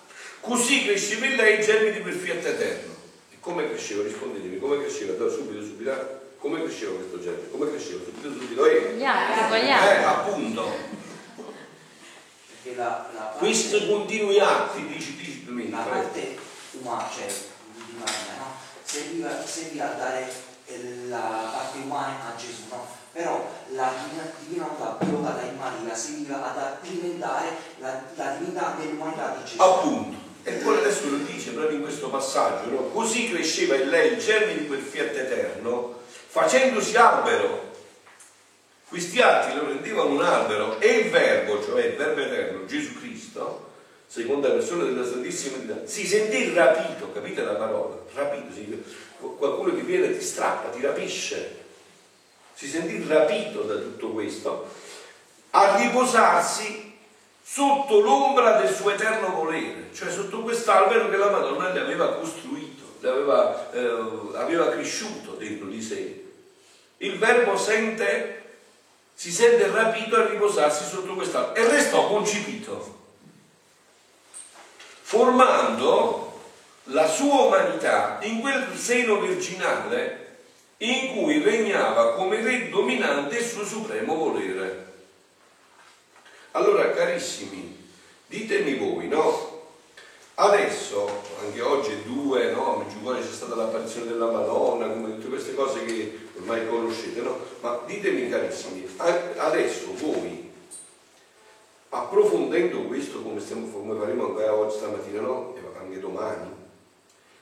così 0.41 0.85
cresceva 0.85 1.25
in 1.25 1.35
lei 1.35 1.59
il 1.59 1.65
germe 1.65 1.91
di 1.91 2.01
quel 2.01 2.15
fiat 2.15 2.45
eterno. 2.45 2.95
E 3.31 3.37
come 3.39 3.69
cresceva? 3.69 4.03
Rispondetemi, 4.03 4.59
come 4.59 4.79
cresceva? 4.79 5.13
Da 5.13 5.29
subito, 5.29 5.63
subito. 5.63 6.17
Come 6.37 6.61
cresceva 6.63 6.95
questo 6.95 7.21
germe? 7.21 7.49
Come 7.49 7.69
cresceva? 7.69 7.99
Subito, 8.03 8.31
subito. 8.31 8.65
Eh, 8.65 8.97
eh 8.99 10.03
appunto 10.03 11.07
perché 12.69 12.75
la, 12.75 13.09
la 13.13 13.21
questi 13.37 13.87
continui 13.87 14.39
atti 14.39 14.85
dici 14.87 15.17
la 15.69 15.77
parte 15.79 16.37
umana 16.71 17.07
cioè 17.13 17.27
umana 17.95 18.37
no? 18.37 18.55
serviva, 18.83 19.45
serviva 19.45 19.91
a 19.91 19.97
dare 19.97 20.31
la 21.07 21.49
parte 21.51 21.77
umana 21.83 22.33
a 22.33 22.35
Gesù 22.37 22.63
no? 22.69 22.85
però 23.11 23.49
la 23.69 23.91
divinità 24.39 24.97
pilotata 24.99 25.41
in 25.41 25.57
Maria 25.57 25.95
serviva 25.95 26.51
ad 26.51 26.77
alimentare 26.81 27.47
la, 27.79 28.01
la 28.15 28.35
divinità 28.37 28.75
dell'umanità 28.79 29.35
di 29.37 29.43
Gesù 29.49 29.61
appunto 29.61 30.27
E 30.43 30.51
poi 30.53 30.77
adesso 30.77 31.09
lo 31.09 31.17
dice 31.17 31.51
proprio 31.51 31.77
in 31.77 31.83
questo 31.83 32.09
passaggio, 32.09 32.69
no? 32.69 32.77
così 32.93 33.29
cresceva 33.29 33.75
in 33.75 33.89
lei 33.89 34.13
il 34.13 34.19
germe 34.19 34.57
di 34.57 34.67
quel 34.67 34.79
fiat 34.79 35.15
eterno, 35.15 35.99
facendosi 36.07 36.95
albero. 36.95 37.67
Questi 38.89 39.21
atti 39.21 39.55
lo 39.55 39.67
rendevano 39.67 40.09
un 40.09 40.21
albero 40.23 40.79
e 40.79 40.87
il 40.87 41.09
verbo, 41.11 41.63
cioè 41.63 41.85
il 41.85 41.95
verbo 41.95 42.21
eterno, 42.21 42.65
Gesù 42.65 42.99
Cristo, 42.99 43.69
seconda 44.07 44.49
persona 44.49 44.83
della 44.83 45.05
Santissima 45.05 45.57
Trinità, 45.57 45.85
si 45.85 46.07
sentì 46.07 46.51
rapito, 46.55 47.11
capite 47.11 47.43
la 47.43 47.53
parola? 47.53 47.97
Rapito, 48.15 48.49
qualcuno 49.37 49.75
che 49.75 49.81
viene 49.81 50.17
ti 50.17 50.23
strappa, 50.23 50.69
ti 50.69 50.81
rapisce, 50.81 51.57
si 52.55 52.67
sentì 52.67 53.05
rapito 53.07 53.61
da 53.61 53.75
tutto 53.75 54.09
questo, 54.09 54.67
a 55.51 55.77
riposarsi 55.77 56.97
sotto 57.43 57.99
l'ombra 57.99 58.59
del 58.59 58.73
suo 58.73 58.89
eterno 58.89 59.35
volere, 59.35 59.89
cioè 59.93 60.09
sotto 60.09 60.41
quest'albero 60.41 61.09
che 61.09 61.17
la 61.17 61.29
Madonna 61.29 61.71
le 61.71 61.79
aveva 61.79 62.13
costruito, 62.15 62.95
le 62.99 63.09
aveva, 63.09 63.71
eh, 63.71 64.35
aveva 64.35 64.69
cresciuto 64.69 65.33
dentro 65.33 65.67
di 65.67 65.81
sé. 65.81 66.25
Il 66.97 67.17
verbo 67.17 67.55
sente, 67.55 68.38
si 69.19 69.33
sente 69.33 69.67
rapito 69.67 70.15
a 70.15 70.27
riposarsi 70.27 70.85
sotto 70.85 71.13
quest'albero 71.13 71.67
e 71.67 71.69
restò 71.69 72.07
concepito, 72.07 72.99
formando 75.01 76.39
la 76.83 77.05
sua 77.05 77.41
umanità 77.41 78.19
in 78.21 78.39
quel 78.39 78.73
seno 78.77 79.19
virginale 79.19 80.37
in 80.77 81.17
cui 81.17 81.43
regnava 81.43 82.13
come 82.13 82.41
re 82.41 82.69
dominante 82.69 83.39
il 83.39 83.45
suo 83.45 83.65
supremo 83.65 84.15
volere. 84.15 84.85
Allora, 86.51 86.89
carissimi, 86.91 87.77
ditemi 88.25 88.75
voi, 88.75 89.09
no? 89.09 89.48
Adesso, 90.41 91.05
anche 91.41 91.61
oggi 91.61 92.01
due, 92.05 92.53
no? 92.53 92.77
Meggiugorje 92.77 93.27
c'è 93.27 93.35
stata 93.35 93.55
l'apparizione 93.55 94.07
della 94.07 94.31
Madonna, 94.31 94.87
come 94.87 95.15
tutte 95.15 95.27
queste 95.27 95.53
cose 95.53 95.83
che 95.83 96.17
ormai 96.37 96.65
conoscete, 96.65 97.19
no? 97.19 97.37
Ma 97.59 97.81
ditemi, 97.85 98.29
carissimi, 98.29 98.87
adesso 99.35 99.93
voi, 99.95 100.49
approfondendo 101.89 102.83
questo 102.83 103.21
come, 103.21 103.41
stiamo, 103.41 103.67
come 103.67 103.99
faremo 103.99 104.27
ancora 104.27 104.55
oggi 104.55 104.77
stamattina, 104.77 105.19
no? 105.19 105.55
E 105.57 105.77
anche 105.77 105.99
domani, 105.99 106.49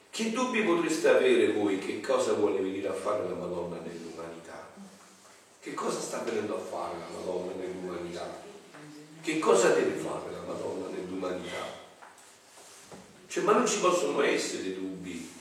che 0.09 0.31
dubbi 0.31 0.63
potreste 0.63 1.09
avere 1.09 1.51
voi 1.51 1.77
che 1.77 2.01
cosa 2.01 2.33
vuole 2.33 2.59
venire 2.59 2.87
a 2.87 2.93
fare 2.93 3.29
la 3.29 3.35
Madonna 3.35 3.77
nell'umanità? 3.77 4.69
Che 5.59 5.73
cosa 5.75 5.99
sta 5.99 6.23
venendo 6.25 6.55
a 6.55 6.59
fare 6.59 6.95
la 6.97 7.15
Madonna 7.15 7.51
nell'umanità? 7.59 8.27
Che 9.21 9.37
cosa 9.37 9.69
deve 9.69 9.91
fare 9.91 10.31
la 10.31 10.41
Madonna 10.51 10.87
nell'umanità? 10.87 11.76
Cioè, 13.27 13.43
ma 13.43 13.53
non 13.53 13.67
ci 13.67 13.79
possono 13.79 14.21
essere 14.21 14.73
dubbi. 14.73 15.35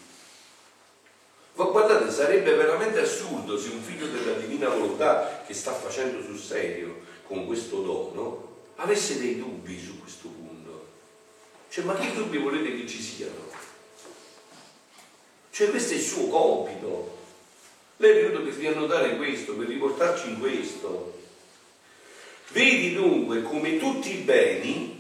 Ma 1.55 1.65
guardate, 1.65 2.11
sarebbe 2.11 2.55
veramente 2.55 3.01
assurdo 3.01 3.59
se 3.59 3.71
un 3.71 3.81
figlio 3.81 4.09
della 4.09 4.35
divina 4.39 4.69
volontà 4.69 5.43
che 5.47 5.55
sta 5.55 5.73
facendo 5.73 6.23
sul 6.23 6.39
serio 6.39 7.01
con 7.27 7.47
questo 7.47 7.81
dono 7.81 8.55
avesse 8.77 9.19
dei 9.19 9.39
dubbi 9.39 9.81
su 9.81 9.99
questo 10.01 10.29
punto. 10.29 10.87
Cioè, 11.71 11.85
ma 11.85 11.95
che 11.95 12.13
dubbi 12.13 12.39
volete 12.39 12.77
che 12.77 12.87
ci 12.87 13.01
siano? 13.01 13.51
Cioè, 15.51 15.71
questo 15.71 15.95
è 15.95 15.97
il 15.97 16.03
suo 16.03 16.29
compito. 16.29 17.17
Lei 17.99 18.11
è 18.11 18.23
venuto 18.23 18.43
per 18.43 18.55
riannotare 18.55 19.17
questo, 19.17 19.55
per 19.55 19.69
riportarci 19.69 20.29
in 20.29 20.39
questo. 20.39 21.19
Vedi 22.49 22.93
dunque 22.93 23.43
come 23.43 23.79
tutti 23.79 24.11
i 24.11 24.23
beni, 24.23 24.96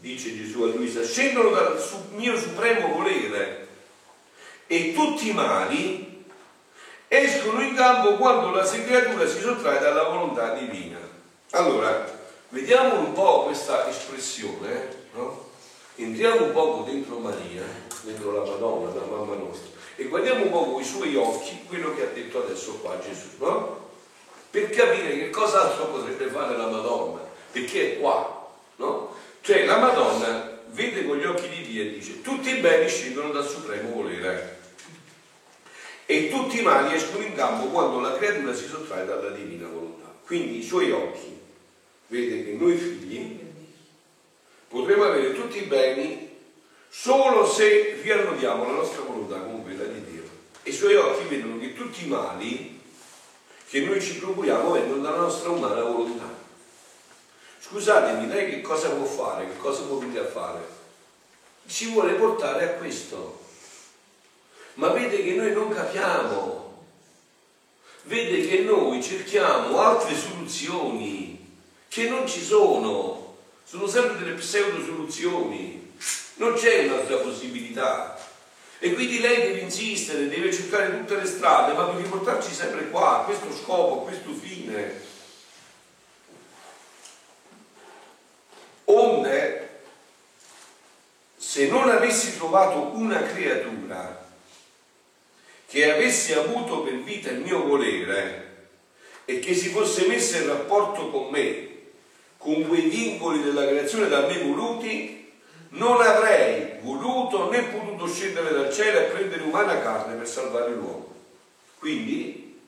dice 0.00 0.36
Gesù 0.36 0.62
a 0.62 0.66
Luisa, 0.66 1.04
scendono 1.04 1.50
dal 1.50 1.80
mio 2.14 2.38
supremo 2.38 2.94
volere 2.94 3.66
e 4.66 4.92
tutti 4.94 5.28
i 5.28 5.32
mali 5.32 6.24
escono 7.08 7.62
in 7.62 7.74
campo 7.74 8.16
quando 8.16 8.50
la 8.50 8.64
creatura 8.64 9.26
si 9.26 9.40
sottrae 9.40 9.78
dalla 9.78 10.04
volontà 10.04 10.54
divina. 10.54 10.98
Allora, 11.50 12.04
vediamo 12.48 12.98
un 12.98 13.12
po' 13.12 13.44
questa 13.44 13.88
espressione, 13.88 15.04
no? 15.14 15.44
Entriamo 15.96 16.46
un 16.46 16.52
poco 16.52 16.82
dentro 16.82 17.18
Maria, 17.18 17.64
dentro 18.02 18.32
la 18.32 18.50
Madonna, 18.50 18.92
la 18.92 19.06
mamma 19.06 19.34
nostra, 19.34 19.70
e 19.96 20.04
guardiamo 20.04 20.44
un 20.44 20.50
po' 20.50 20.72
con 20.72 20.82
i 20.82 20.84
suoi 20.84 21.16
occhi 21.16 21.64
quello 21.66 21.94
che 21.94 22.02
ha 22.02 22.10
detto 22.12 22.42
adesso 22.42 22.74
qua 22.82 22.98
Gesù, 22.98 23.28
no? 23.38 23.84
per 24.50 24.70
capire 24.70 25.18
che 25.18 25.30
cosa 25.30 25.62
altro 25.62 25.86
potrebbe 25.86 26.28
fare 26.28 26.56
la 26.56 26.66
Madonna, 26.66 27.20
perché 27.52 27.96
è 27.96 28.00
qua, 28.00 28.48
no? 28.76 29.14
Cioè 29.46 29.64
la 29.64 29.78
Madonna 29.78 30.58
vede 30.70 31.06
con 31.06 31.18
gli 31.18 31.24
occhi 31.24 31.48
di 31.48 31.62
Dio 31.62 31.82
e 31.82 31.90
dice 31.92 32.20
tutti 32.20 32.50
i 32.50 32.58
beni 32.58 32.88
scendono 32.88 33.30
dal 33.30 33.48
supremo 33.48 33.90
volere 33.90 34.58
e 36.04 36.28
tutti 36.28 36.58
i 36.58 36.62
mali 36.62 36.96
escono 36.96 37.22
in 37.22 37.32
campo 37.32 37.66
quando 37.66 38.00
la 38.00 38.16
creatura 38.16 38.52
si 38.52 38.66
sottrae 38.66 39.06
dalla 39.06 39.30
divina 39.30 39.68
volontà. 39.68 40.12
Quindi 40.24 40.58
i 40.58 40.64
suoi 40.64 40.90
occhi 40.90 41.38
vede 42.08 42.44
che 42.44 42.52
noi 42.54 42.76
figli 42.76 43.38
potremo 44.66 45.04
avere 45.04 45.32
tutti 45.32 45.58
i 45.58 45.66
beni 45.66 46.28
solo 46.88 47.46
se 47.46 48.00
riannodiamo 48.02 48.66
la 48.66 48.72
nostra 48.72 49.02
volontà 49.02 49.38
con 49.38 49.62
quella 49.62 49.84
di 49.84 50.10
Dio. 50.10 50.22
E 50.64 50.70
i 50.70 50.74
suoi 50.74 50.96
occhi 50.96 51.28
vedono 51.28 51.60
che 51.60 51.72
tutti 51.72 52.04
i 52.04 52.08
mali 52.08 52.80
che 53.68 53.80
noi 53.82 54.02
ci 54.02 54.16
procuriamo 54.16 54.72
vengono 54.72 55.02
dalla 55.02 55.18
nostra 55.18 55.50
umana 55.50 55.82
volontà. 55.82 56.45
Scusatemi, 57.68 58.28
lei 58.28 58.48
che 58.48 58.60
cosa 58.60 58.90
può 58.90 59.04
fare? 59.04 59.46
Che 59.46 59.56
cosa 59.56 59.82
può 59.82 59.96
venire 59.96 60.20
a 60.20 60.28
fare? 60.28 60.60
Ci 61.66 61.90
vuole 61.90 62.12
portare 62.12 62.64
a 62.64 62.72
questo. 62.74 63.40
Ma 64.74 64.90
vede 64.90 65.24
che 65.24 65.32
noi 65.32 65.52
non 65.52 65.70
capiamo. 65.70 66.84
Vede 68.04 68.46
che 68.46 68.60
noi 68.60 69.02
cerchiamo 69.02 69.80
altre 69.80 70.14
soluzioni 70.14 71.58
che 71.88 72.08
non 72.08 72.28
ci 72.28 72.40
sono. 72.40 73.38
Sono 73.64 73.88
sempre 73.88 74.18
delle 74.18 74.36
pseudo 74.36 74.84
soluzioni. 74.84 75.92
Non 76.36 76.54
c'è 76.54 76.86
un'altra 76.86 77.16
possibilità. 77.16 78.16
E 78.78 78.92
quindi 78.92 79.18
lei 79.18 79.40
deve 79.42 79.60
insistere, 79.60 80.28
deve 80.28 80.52
cercare 80.52 80.96
tutte 80.96 81.16
le 81.16 81.26
strade, 81.26 81.72
ma 81.72 81.86
per 81.86 81.96
riportarci 81.96 82.52
sempre 82.52 82.90
qua, 82.90 83.22
a 83.22 83.24
questo 83.24 83.52
scopo, 83.52 84.02
a 84.02 84.04
questo 84.04 84.32
fine. 84.34 85.14
Onde, 88.86 89.68
se 91.36 91.68
non 91.68 91.88
avessi 91.88 92.36
trovato 92.36 92.90
una 92.94 93.22
creatura 93.22 94.24
che 95.66 95.90
avesse 95.92 96.36
avuto 96.36 96.82
per 96.82 96.94
vita 96.98 97.30
il 97.30 97.40
mio 97.40 97.64
volere 97.64 98.68
e 99.24 99.40
che 99.40 99.54
si 99.54 99.70
fosse 99.70 100.06
messa 100.06 100.38
in 100.38 100.46
rapporto 100.46 101.10
con 101.10 101.28
me, 101.30 101.68
con 102.36 102.66
quei 102.68 102.88
vincoli 102.88 103.42
della 103.42 103.66
creazione 103.66 104.08
da 104.08 104.26
me 104.26 104.38
voluti, 104.38 105.32
non 105.70 106.00
avrei 106.00 106.78
voluto 106.80 107.50
né 107.50 107.64
potuto 107.64 108.06
scendere 108.06 108.52
dal 108.52 108.72
cielo 108.72 109.00
e 109.00 109.10
prendere 109.10 109.42
umana 109.42 109.80
carne 109.80 110.14
per 110.14 110.28
salvare 110.28 110.70
l'uomo. 110.70 111.14
Quindi 111.78 112.60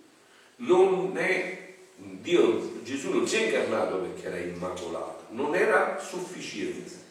non 0.56 1.16
è 1.16 1.57
Dio, 1.98 2.82
Gesù 2.82 3.10
non 3.10 3.26
si 3.26 3.36
è 3.36 3.46
incarnato 3.46 3.96
perché 3.96 4.26
era 4.26 4.38
immacolato, 4.38 5.24
non 5.30 5.54
era 5.54 5.98
sufficiente 6.00 7.06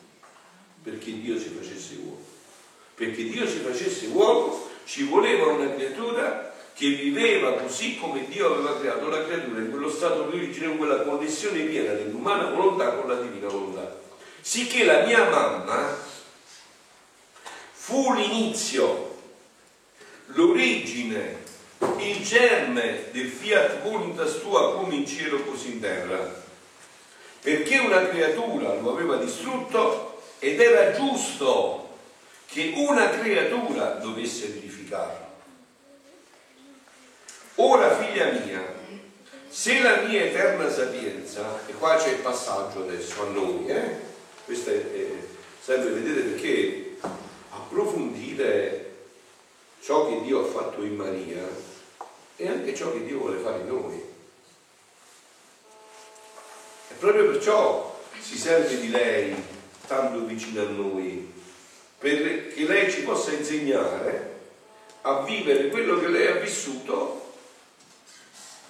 perché 0.83 1.19
Dio 1.19 1.37
si 1.37 1.49
facesse 1.49 1.95
uomo. 2.03 2.25
Perché 2.95 3.23
Dio 3.25 3.47
si 3.47 3.59
facesse 3.59 4.07
uomo 4.07 4.65
ci 4.85 5.03
voleva 5.03 5.47
una 5.47 5.73
creatura 5.73 6.53
che 6.73 6.89
viveva 6.89 7.53
così 7.53 7.97
come 7.97 8.27
Dio 8.27 8.53
aveva 8.53 8.79
creato 8.79 9.09
la 9.09 9.25
creatura, 9.25 9.59
in 9.59 9.69
quello 9.69 9.89
stato 9.89 10.29
di 10.29 10.37
origine, 10.37 10.67
in 10.67 10.77
quella 10.77 11.01
connessione 11.01 11.63
piena 11.63 11.93
dell'umana 11.93 12.49
volontà 12.49 12.93
con 12.93 13.09
la 13.09 13.19
divina 13.19 13.47
volontà 13.47 14.05
sicché 14.47 14.85
la 14.85 15.05
mia 15.05 15.29
mamma 15.29 15.93
fu 17.73 18.13
l'inizio, 18.13 19.17
l'origine, 20.27 21.43
il 21.97 22.23
germe 22.23 23.05
del 23.11 23.29
fiat 23.29 23.81
voluntas 23.81 24.39
tua 24.39 24.73
come 24.73 24.95
in 24.95 25.05
cielo 25.05 25.43
così 25.43 25.73
in 25.73 25.79
terra, 25.79 26.43
perché 27.41 27.77
una 27.77 28.07
creatura 28.07 28.73
lo 28.73 28.91
aveva 28.91 29.17
distrutto 29.17 30.21
ed 30.39 30.59
era 30.59 30.91
giusto 30.91 31.97
che 32.47 32.73
una 32.75 33.09
creatura 33.09 33.91
dovesse 33.93 34.45
edificarlo. 34.45 35.25
Ora, 37.55 37.97
figlia 37.97 38.31
mia, 38.31 38.75
se 39.49 39.81
la 39.81 40.01
mia 40.01 40.23
eterna 40.25 40.69
sapienza, 40.69 41.59
e 41.65 41.73
qua 41.73 41.95
c'è 41.95 42.09
il 42.09 42.19
passaggio 42.19 42.83
adesso 42.83 43.23
a 43.23 43.29
noi, 43.29 43.67
eh? 43.67 44.05
Questo 44.45 44.69
è, 44.69 44.73
è, 44.73 45.07
serve 45.59 45.89
vedere 45.89 46.21
perché 46.21 46.97
approfondire 47.49 48.86
ciò 49.87 50.09
che 50.09 50.21
Dio 50.23 50.41
ha 50.41 50.43
fatto 50.43 50.83
in 50.83 50.97
Maria 50.97 51.47
e 52.35 52.45
anche 52.49 52.75
ciò 52.75 52.91
che 52.91 53.05
Dio 53.05 53.19
vuole 53.19 53.37
fare 53.37 53.59
in 53.59 53.67
noi. 53.67 54.03
E 56.89 56.93
proprio 56.99 57.31
perciò 57.31 57.97
si 58.19 58.37
serve 58.37 58.81
di 58.81 58.89
lei 58.89 59.33
tanto 59.87 60.25
vicino 60.25 60.59
a 60.61 60.65
noi 60.65 61.33
perché 61.97 62.65
lei 62.65 62.91
ci 62.91 63.03
possa 63.03 63.31
insegnare 63.31 64.39
a 65.03 65.21
vivere 65.21 65.69
quello 65.69 65.97
che 66.01 66.09
lei 66.09 66.27
ha 66.27 66.41
vissuto 66.41 67.35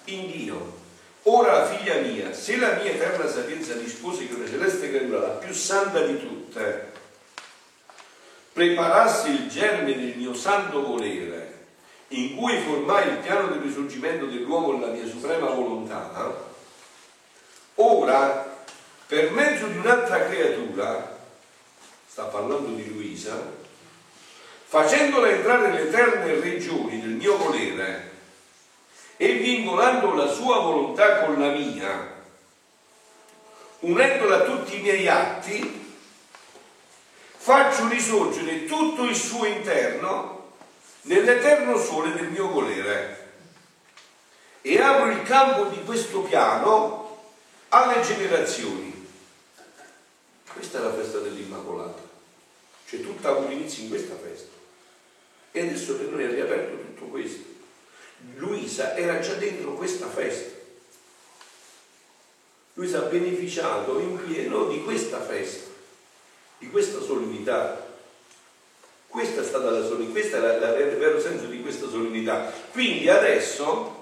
in 0.04 0.30
Dio. 0.30 0.76
Ora, 1.24 1.66
figlia 1.66 1.96
mia, 1.96 2.32
se 2.32 2.58
la 2.58 2.74
mia 2.74 2.92
eterna 2.92 3.28
sapienza 3.28 3.74
dispose 3.74 4.28
che 4.28 4.34
una 4.34 4.46
celeste 4.46 4.88
creatura, 4.88 5.18
la 5.18 5.28
più 5.30 5.52
santa 5.52 6.00
di 6.06 6.16
tutte, 6.16 6.92
preparassi 8.58 9.30
il 9.30 9.48
germe 9.48 9.94
del 9.94 10.16
mio 10.16 10.34
santo 10.34 10.84
volere, 10.84 11.66
in 12.08 12.34
cui 12.34 12.58
formai 12.58 13.06
il 13.06 13.16
piano 13.18 13.46
del 13.46 13.60
risorgimento 13.60 14.26
dell'uomo 14.26 14.72
nella 14.72 14.90
mia 14.90 15.06
suprema 15.06 15.46
volontà, 15.50 16.10
ora, 17.76 18.64
per 19.06 19.30
mezzo 19.30 19.68
di 19.68 19.76
un'altra 19.76 20.26
creatura, 20.26 21.18
sta 22.08 22.24
parlando 22.24 22.70
di 22.70 22.92
Luisa, 22.92 23.40
facendola 24.64 25.28
entrare 25.28 25.68
nelle 25.68 25.88
eterne 25.88 26.40
regioni 26.40 27.00
del 27.00 27.10
mio 27.10 27.36
volere 27.36 28.10
e 29.18 29.34
vincolando 29.34 30.14
la 30.14 30.26
sua 30.26 30.58
volontà 30.58 31.24
con 31.24 31.38
la 31.38 31.50
mia, 31.50 32.12
unendola 33.80 34.38
a 34.38 34.40
tutti 34.40 34.78
i 34.78 34.82
miei 34.82 35.06
atti, 35.06 35.87
faccio 37.48 37.88
risorgere 37.88 38.66
tutto 38.66 39.04
il 39.04 39.16
suo 39.16 39.46
interno 39.46 40.52
nell'eterno 41.02 41.78
sole 41.78 42.12
del 42.12 42.28
mio 42.28 42.48
volere 42.48 43.36
e 44.60 44.78
apro 44.78 45.10
il 45.10 45.22
campo 45.22 45.64
di 45.70 45.82
questo 45.82 46.20
piano 46.20 47.30
alle 47.68 48.02
generazioni. 48.02 49.08
Questa 50.52 50.78
è 50.78 50.82
la 50.82 50.92
festa 50.92 51.20
dell'Immacolata. 51.20 52.02
C'è 52.86 53.00
tutta 53.00 53.32
un 53.32 53.50
inizio 53.50 53.84
in 53.84 53.88
questa 53.88 54.16
festa. 54.16 54.52
E 55.52 55.60
adesso 55.62 55.96
per 55.96 56.08
noi 56.08 56.24
è 56.24 56.28
riaperto 56.30 56.76
tutto 56.76 57.04
questo. 57.06 57.44
Luisa 58.34 58.94
era 58.94 59.20
già 59.20 59.32
dentro 59.34 59.72
questa 59.72 60.08
festa. 60.08 60.54
Luisa 62.74 62.98
ha 62.98 63.08
beneficiato 63.08 63.98
in 64.00 64.22
pieno 64.26 64.66
di 64.66 64.84
questa 64.84 65.20
festa, 65.22 65.67
di 66.58 66.70
questa 66.70 67.00
solennità. 67.00 67.86
Questa 69.06 69.40
è 69.40 69.44
stata 69.44 69.70
la 69.70 69.84
solennità, 69.84 70.12
questo 70.12 70.36
è 70.36 70.82
il 70.82 70.96
vero 70.96 71.20
senso 71.20 71.46
di 71.46 71.62
questa 71.62 71.88
solennità. 71.88 72.52
Quindi 72.72 73.08
adesso 73.08 73.96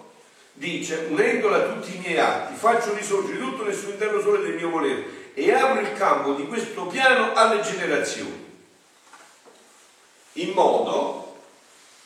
dice, 0.53 1.07
unendola 1.11 1.57
a 1.57 1.73
tutti 1.73 1.95
i 1.95 1.99
miei 1.99 2.19
atti, 2.19 2.55
faccio 2.55 2.95
risorgere 2.95 3.39
tutto 3.39 3.65
nel 3.65 3.75
suo 3.75 3.91
interno 3.91 4.21
sole 4.21 4.43
del 4.43 4.55
mio 4.55 4.71
volere 4.71 5.33
e 5.35 5.53
apro 5.53 5.81
il 5.81 5.93
campo 5.93 6.33
di 6.33 6.47
questo 6.47 6.87
piano 6.87 7.35
alle 7.35 7.61
generazioni 7.61 8.45
in 10.37 10.51
modo, 10.51 11.35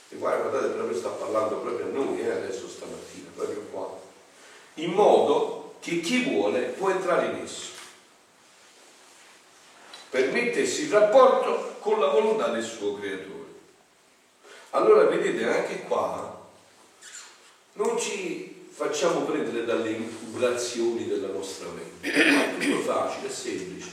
e 0.08 0.16
guarda, 0.16 0.48
guardate, 0.48 0.74
proprio 0.74 0.96
sta 0.96 1.08
parlando 1.08 1.56
proprio 1.56 1.86
a 1.86 1.88
noi 1.88 2.20
eh, 2.20 2.30
adesso 2.30 2.68
stamattina, 2.68 3.30
proprio 3.34 3.66
qua, 3.72 3.98
in 4.74 4.92
modo 4.92 5.74
che 5.80 6.00
chi 6.00 6.24
vuole 6.24 6.60
può 6.60 6.90
entrare 6.90 7.26
in 7.26 7.42
esso, 7.42 7.72
per 10.10 10.30
mettersi 10.32 10.84
in 10.84 10.90
rapporto 10.90 11.76
con 11.80 11.98
la 11.98 12.08
volontà 12.08 12.48
del 12.48 12.64
suo 12.64 12.98
creatore. 12.98 13.38
Allora 14.70 15.04
vedete 15.04 15.44
anche 15.46 15.82
qua 15.84 16.38
non 17.74 17.98
ci 17.98 18.66
facciamo 18.70 19.20
prendere 19.22 19.64
dalle 19.64 19.90
incublazioni 19.90 21.06
della 21.06 21.28
nostra 21.28 21.68
mente, 21.68 22.12
è 22.12 22.58
tutto 22.58 22.80
facile, 22.80 23.28
è 23.28 23.30
semplice. 23.30 23.90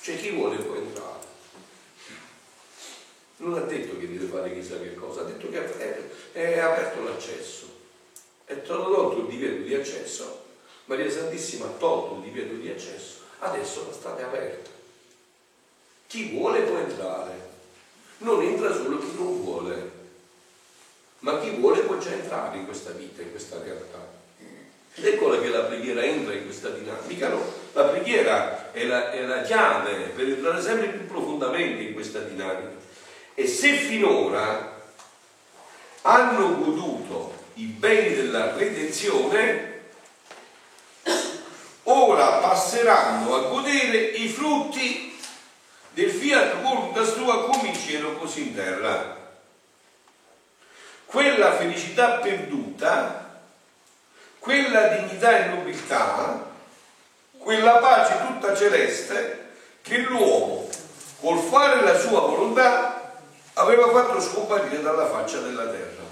C'è 0.00 0.18
chi 0.18 0.30
vuole 0.30 0.56
può 0.56 0.74
entrare 0.74 1.12
non 3.42 3.54
ha 3.54 3.60
detto 3.62 3.98
che 3.98 4.08
deve 4.08 4.26
fare 4.26 4.52
chissà 4.54 4.78
che 4.78 4.94
cosa, 4.94 5.22
ha 5.22 5.24
detto 5.24 5.48
che 5.48 5.78
è, 5.78 6.00
è 6.32 6.58
aperto 6.58 7.02
l'accesso, 7.02 7.66
è 8.44 8.62
tolto 8.62 9.18
il 9.18 9.26
divieto 9.26 9.62
di 9.62 9.74
accesso, 9.74 10.44
Maria 10.84 11.10
Santissima 11.10 11.66
ha 11.66 11.70
tolto 11.70 12.16
il 12.16 12.30
divieto 12.30 12.54
di 12.54 12.68
accesso, 12.68 13.20
adesso 13.40 13.84
la 13.86 13.92
strada 13.92 14.20
è 14.20 14.24
aperta. 14.24 14.70
Chi 16.12 16.24
vuole 16.24 16.60
può 16.60 16.76
entrare, 16.76 17.30
non 18.18 18.42
entra 18.42 18.70
solo 18.70 18.98
chi 18.98 19.14
non 19.16 19.42
vuole, 19.42 19.90
ma 21.20 21.40
chi 21.40 21.48
vuole 21.52 21.80
può 21.80 21.96
già 21.96 22.10
entrare 22.10 22.58
in 22.58 22.66
questa 22.66 22.90
vita, 22.90 23.22
in 23.22 23.30
questa 23.30 23.56
realtà. 23.64 24.06
Eccola 24.92 25.40
che 25.40 25.48
la 25.48 25.60
preghiera 25.60 26.02
entra 26.02 26.34
in 26.34 26.44
questa 26.44 26.68
dinamica, 26.68 27.28
no? 27.28 27.42
La 27.72 27.84
preghiera 27.84 28.72
è 28.72 28.84
la, 28.84 29.10
è 29.10 29.22
la 29.22 29.40
chiave 29.40 30.12
per 30.14 30.28
entrare 30.28 30.60
sempre 30.60 30.88
più 30.88 31.06
profondamente 31.06 31.80
in 31.80 31.94
questa 31.94 32.18
dinamica. 32.18 32.74
E 33.32 33.46
se 33.46 33.72
finora 33.72 34.82
hanno 36.02 36.58
goduto 36.58 37.32
i 37.54 37.64
beni 37.64 38.16
della 38.16 38.54
redenzione, 38.54 39.80
ora 41.84 42.32
passeranno 42.32 43.34
a 43.34 43.48
godere 43.48 43.96
i 43.96 44.28
frutti 44.28 45.11
del 45.94 46.10
fiat 46.10 46.62
voluntas 46.62 47.14
tua 47.14 47.44
come 47.44 47.68
in 47.68 47.74
cielo 47.74 48.12
così 48.16 48.48
in 48.48 48.54
terra. 48.54 49.20
Quella 51.04 51.56
felicità 51.56 52.18
perduta, 52.18 53.42
quella 54.38 54.88
dignità 54.88 55.44
e 55.44 55.48
nobiltà, 55.48 56.50
quella 57.36 57.78
pace 57.78 58.26
tutta 58.26 58.56
celeste 58.56 59.50
che 59.82 59.98
l'uomo, 59.98 60.68
col 61.20 61.38
fare 61.38 61.82
la 61.82 61.98
sua 61.98 62.20
volontà, 62.20 63.20
aveva 63.54 63.90
fatto 63.90 64.20
scomparire 64.20 64.80
dalla 64.80 65.06
faccia 65.06 65.40
della 65.40 65.66
terra. 65.66 66.02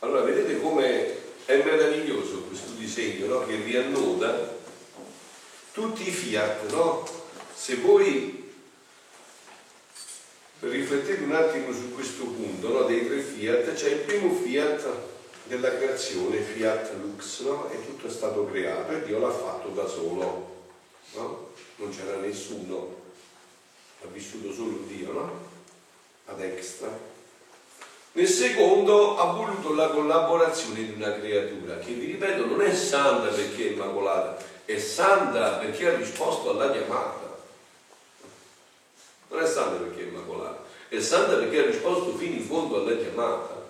Allora 0.00 0.22
vedete 0.22 0.60
come 0.60 1.44
è 1.44 1.62
meraviglioso 1.62 2.42
questo 2.42 2.72
disegno 2.72 3.26
no? 3.26 3.46
che 3.46 3.54
riannoda 3.54 4.54
tutti 5.72 6.08
i 6.08 6.10
fiat, 6.10 6.70
no? 6.72 7.24
Se 7.56 7.76
voi 7.76 8.52
riflettete 10.60 11.22
un 11.22 11.32
attimo 11.32 11.72
su 11.72 11.94
questo 11.94 12.24
punto 12.24 12.68
no? 12.68 12.82
dei 12.82 13.06
tre 13.06 13.20
fiat, 13.20 13.72
c'è 13.72 13.88
il 13.88 14.00
primo 14.00 14.34
fiat 14.34 14.88
della 15.44 15.74
creazione, 15.76 16.40
fiat 16.40 16.92
lux, 17.00 17.40
no? 17.40 17.70
e 17.70 17.84
tutto 17.84 18.10
stato 18.10 18.46
creato 18.46 18.92
e 18.92 19.04
Dio 19.04 19.18
l'ha 19.18 19.30
fatto 19.30 19.68
da 19.68 19.86
solo, 19.86 20.64
no? 21.14 21.50
non 21.76 21.90
c'era 21.90 22.18
nessuno 22.18 23.04
ha 24.02 24.08
vissuto 24.12 24.52
solo 24.52 24.78
Dio, 24.86 25.12
no? 25.12 25.30
Ad 26.26 26.40
extra. 26.40 26.88
Nel 28.12 28.28
secondo 28.28 29.18
ha 29.18 29.32
voluto 29.32 29.74
la 29.74 29.88
collaborazione 29.88 30.84
di 30.84 30.92
una 30.96 31.12
creatura 31.12 31.78
che, 31.78 31.92
vi 31.92 32.06
ripeto, 32.06 32.46
non 32.46 32.62
è 32.62 32.74
santa 32.74 33.28
perché 33.28 33.68
è 33.68 33.72
immacolata, 33.72 34.42
è 34.64 34.78
santa 34.78 35.56
perché 35.56 35.88
ha 35.88 35.96
risposto 35.96 36.50
alla 36.50 36.70
chiamata. 36.72 37.25
Non 39.28 39.42
è 39.42 39.46
santa 39.46 39.82
perché 39.82 40.02
è 40.02 40.08
immacolata, 40.08 40.64
è 40.88 41.00
santa 41.00 41.36
perché 41.36 41.58
ha 41.58 41.66
risposto 41.66 42.16
fino 42.16 42.34
in 42.34 42.44
fondo 42.44 42.80
alla 42.80 42.96
chiamata. 42.96 43.64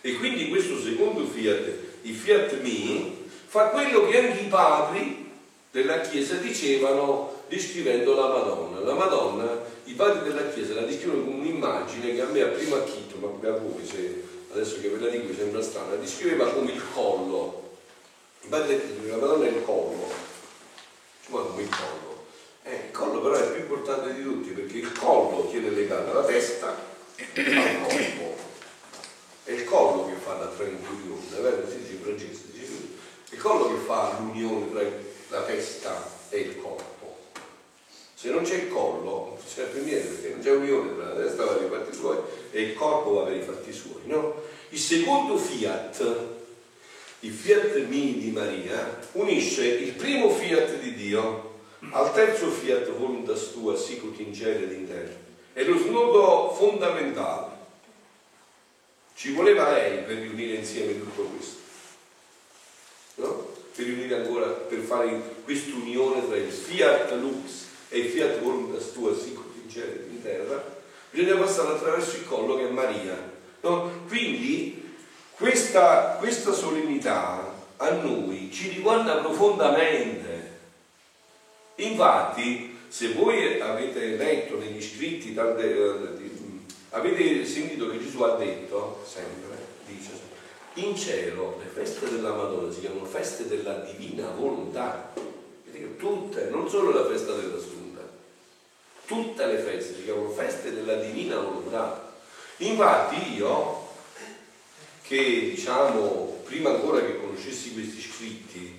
E 0.00 0.14
quindi 0.14 0.48
questo 0.48 0.80
secondo 0.80 1.26
fiat, 1.26 1.72
il 2.02 2.14
fiat 2.14 2.60
mi, 2.60 3.24
fa 3.46 3.68
quello 3.68 4.06
che 4.08 4.18
anche 4.18 4.42
i 4.42 4.48
padri 4.48 5.30
della 5.70 6.00
Chiesa 6.00 6.36
dicevano 6.36 7.42
descrivendo 7.48 8.14
la 8.14 8.28
Madonna. 8.28 8.80
La 8.80 8.94
Madonna, 8.94 9.64
i 9.84 9.92
padri 9.92 10.28
della 10.28 10.48
Chiesa 10.50 10.74
la 10.74 10.82
descrivono 10.82 11.24
come 11.24 11.36
un'immagine 11.36 12.14
che 12.14 12.20
a 12.20 12.26
me 12.26 12.42
a 12.42 12.48
primo 12.48 12.76
acchito, 12.76 13.16
ma 13.18 13.48
a 13.48 13.52
voi 13.52 13.84
se 13.84 14.22
adesso 14.52 14.80
che 14.80 14.88
ve 14.88 15.04
la 15.04 15.10
dico 15.10 15.34
sembra 15.34 15.60
strana, 15.60 15.90
la 15.90 15.96
descriveva 15.96 16.50
come 16.50 16.72
il 16.72 16.82
collo. 16.94 17.70
I 18.42 18.48
padri 18.48 18.76
della 18.76 19.00
Chiesa, 19.00 19.16
la 19.16 19.26
Madonna 19.26 19.46
è 19.46 19.48
il 19.48 19.64
collo. 19.64 20.08
Ma 21.28 21.40
come 21.40 21.62
il 21.62 21.68
collo? 21.68 22.05
Eh, 22.68 22.86
il 22.86 22.90
collo 22.90 23.20
però 23.20 23.36
è 23.36 23.52
più 23.52 23.60
importante 23.60 24.12
di 24.12 24.24
tutti 24.24 24.50
perché 24.50 24.78
il 24.78 24.90
collo 24.90 25.46
tiene 25.48 25.70
legata 25.70 26.12
la 26.12 26.24
testa 26.24 26.74
al 27.16 27.86
corpo. 27.86 28.34
È 29.44 29.52
il 29.52 29.64
collo 29.64 30.06
che 30.08 30.14
fa 30.14 30.36
la 30.36 30.46
tranquillione, 30.46 31.40
vero? 31.40 31.70
Si 31.70 31.78
dice 31.78 31.92
in 31.92 32.02
francese, 32.02 32.42
il 33.30 33.38
collo 33.38 33.68
che 33.68 33.84
fa 33.84 34.16
l'unione 34.18 34.72
tra 34.72 34.82
la 35.28 35.44
testa 35.44 36.10
e 36.28 36.38
il 36.38 36.60
corpo. 36.60 37.16
Se 38.14 38.30
non 38.30 38.42
c'è 38.42 38.56
il 38.56 38.68
collo, 38.68 39.36
non 39.36 39.38
serve 39.46 39.82
niente, 39.82 40.08
perché 40.08 40.30
non 40.30 40.40
c'è 40.40 40.50
unione 40.50 40.96
tra 40.96 41.14
la 41.14 41.20
testa 41.20 41.44
va 41.44 41.52
per 41.52 41.66
i 41.66 41.70
fatti 41.70 41.96
suoi 41.96 42.18
e 42.50 42.62
il 42.62 42.74
corpo 42.74 43.12
va 43.12 43.22
per 43.22 43.36
i 43.36 43.42
fatti 43.42 43.72
suoi. 43.72 44.00
No? 44.06 44.42
Il 44.70 44.78
secondo 44.80 45.38
fiat, 45.38 46.16
il 47.20 47.32
fiat 47.32 47.76
mi 47.86 48.18
di 48.18 48.32
Maria, 48.32 48.98
unisce 49.12 49.66
il 49.66 49.92
primo 49.92 50.30
fiat 50.30 50.80
di 50.80 50.94
Dio 50.94 51.54
al 51.90 52.12
terzo 52.12 52.50
fiat 52.50 52.88
voluntas 52.90 53.52
tua, 53.52 53.76
sicut 53.76 54.18
in 54.18 54.32
terra. 54.86 55.24
È 55.52 55.62
lo 55.64 55.78
snodo 55.78 56.54
fondamentale. 56.54 57.54
Ci 59.14 59.32
voleva 59.32 59.70
lei 59.70 60.02
per 60.02 60.16
riunire 60.18 60.56
insieme 60.56 60.98
tutto 60.98 61.22
questo. 61.22 61.60
No? 63.16 63.54
Per 63.74 63.84
riunire 63.84 64.16
ancora, 64.16 64.46
per 64.46 64.80
fare 64.80 65.20
quest'unione 65.44 66.26
tra 66.26 66.36
il 66.36 66.50
fiat 66.50 67.12
lux 67.12 67.66
e 67.88 67.98
il 67.98 68.10
fiat 68.10 68.40
voluntas 68.40 68.92
tua 68.92 69.14
sicut 69.14 69.54
in 69.74 70.22
terra, 70.22 70.62
bisogna 71.10 71.36
passare 71.36 71.74
attraverso 71.74 72.16
il 72.16 72.26
collo 72.26 72.56
che 72.56 72.68
è 72.68 72.70
Maria. 72.70 73.32
No? 73.60 73.90
Quindi 74.08 74.94
questa, 75.36 76.16
questa 76.18 76.52
solennità 76.52 77.54
a 77.76 77.90
noi 77.90 78.50
ci 78.52 78.70
riguarda 78.70 79.16
profondamente. 79.16 80.45
Infatti, 81.76 82.78
se 82.88 83.12
voi 83.12 83.60
avete 83.60 84.16
letto 84.16 84.58
negli 84.58 84.82
scritti, 84.82 85.34
eh, 85.34 86.30
avete 86.90 87.44
sentito 87.44 87.90
che 87.90 87.98
Gesù 87.98 88.22
ha 88.22 88.36
detto 88.36 89.04
sempre, 89.06 89.58
dice, 89.86 90.10
in 90.74 90.96
cielo 90.96 91.60
le 91.62 91.68
feste 91.70 92.08
della 92.10 92.32
Madonna 92.32 92.72
si 92.72 92.80
chiamano 92.80 93.04
feste 93.04 93.46
della 93.46 93.74
divina 93.78 94.30
volontà. 94.30 95.12
Tutte, 95.98 96.48
non 96.50 96.68
solo 96.68 96.90
la 96.92 97.06
festa 97.06 97.32
dell'Assunta, 97.32 98.00
tutte 99.06 99.46
le 99.46 99.58
feste 99.58 99.94
si 99.94 100.04
chiamano 100.04 100.30
feste 100.30 100.72
della 100.72 100.96
divina 100.96 101.36
volontà. 101.38 102.14
Infatti 102.58 103.34
io, 103.34 103.88
che 105.02 105.50
diciamo, 105.54 106.40
prima 106.44 106.70
ancora 106.70 107.00
che 107.00 107.20
conoscessi 107.20 107.74
questi 107.74 108.00
scritti, 108.00 108.75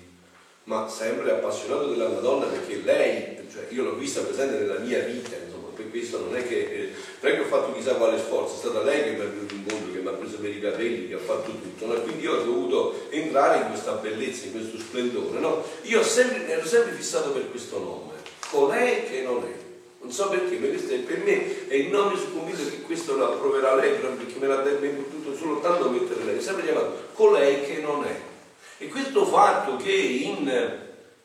ma 0.68 0.86
sempre 0.86 1.30
appassionato 1.30 1.86
della 1.86 2.08
Madonna 2.08 2.44
perché 2.44 2.82
lei, 2.84 3.38
cioè 3.50 3.64
io 3.70 3.84
l'ho 3.84 3.94
vista 3.94 4.20
presente 4.20 4.58
nella 4.58 4.78
mia 4.78 4.98
vita, 4.98 5.34
insomma, 5.42 5.68
per 5.74 5.88
questo 5.88 6.18
non 6.18 6.36
è 6.36 6.46
che, 6.46 6.58
eh, 6.58 6.92
non 7.20 7.32
è 7.32 7.34
che 7.36 7.40
ho 7.40 7.46
fatto 7.46 7.72
chissà 7.72 7.94
quale 7.94 8.18
sforzo, 8.18 8.54
è 8.54 8.58
stata 8.58 8.82
lei 8.82 9.02
che 9.02 9.10
mi 9.12 9.20
ha 9.20 9.28
venuto 9.28 9.54
incontro, 9.54 9.92
che 9.92 9.98
mi 10.00 10.08
ha 10.08 10.12
preso 10.12 10.36
per 10.36 10.50
i 10.50 10.60
capelli, 10.60 11.08
che 11.08 11.14
ha 11.14 11.18
fatto 11.18 11.52
tutto, 11.52 11.86
no? 11.86 11.94
quindi 12.02 12.22
io 12.22 12.34
ho 12.34 12.44
dovuto 12.44 13.06
entrare 13.08 13.62
in 13.62 13.68
questa 13.68 13.92
bellezza, 13.92 14.44
in 14.44 14.52
questo 14.52 14.78
splendore, 14.78 15.38
no? 15.38 15.64
Io 15.82 16.02
sempre, 16.02 16.46
ero 16.46 16.66
sempre 16.66 16.92
fissato 16.92 17.30
per 17.30 17.48
questo 17.50 17.78
nome, 17.78 18.12
colei 18.50 19.04
che 19.04 19.22
non 19.22 19.44
è. 19.44 19.66
Non 20.00 20.12
so 20.12 20.28
perché, 20.28 20.58
ma 20.58 20.68
questo 20.68 20.92
è 20.92 20.98
per 20.98 21.18
me 21.24 21.66
è 21.66 21.74
il 21.74 21.88
nome 21.88 22.16
su 22.16 22.32
convinto 22.32 22.62
che 22.68 22.82
questo 22.82 23.16
lo 23.16 23.32
approverà 23.32 23.74
lei, 23.74 23.94
perché 23.96 24.38
me 24.38 24.46
l'ha 24.46 24.58
potuto 24.58 25.34
solo 25.34 25.60
tanto 25.60 25.88
mettere 25.88 26.24
lei, 26.24 26.40
sempre 26.42 26.64
chiamato 26.64 27.08
colei 27.14 27.62
che 27.62 27.80
non 27.80 28.04
è. 28.04 28.36
E 28.80 28.86
questo 28.88 29.26
fatto 29.26 29.76
che 29.76 29.92
in, 29.92 30.78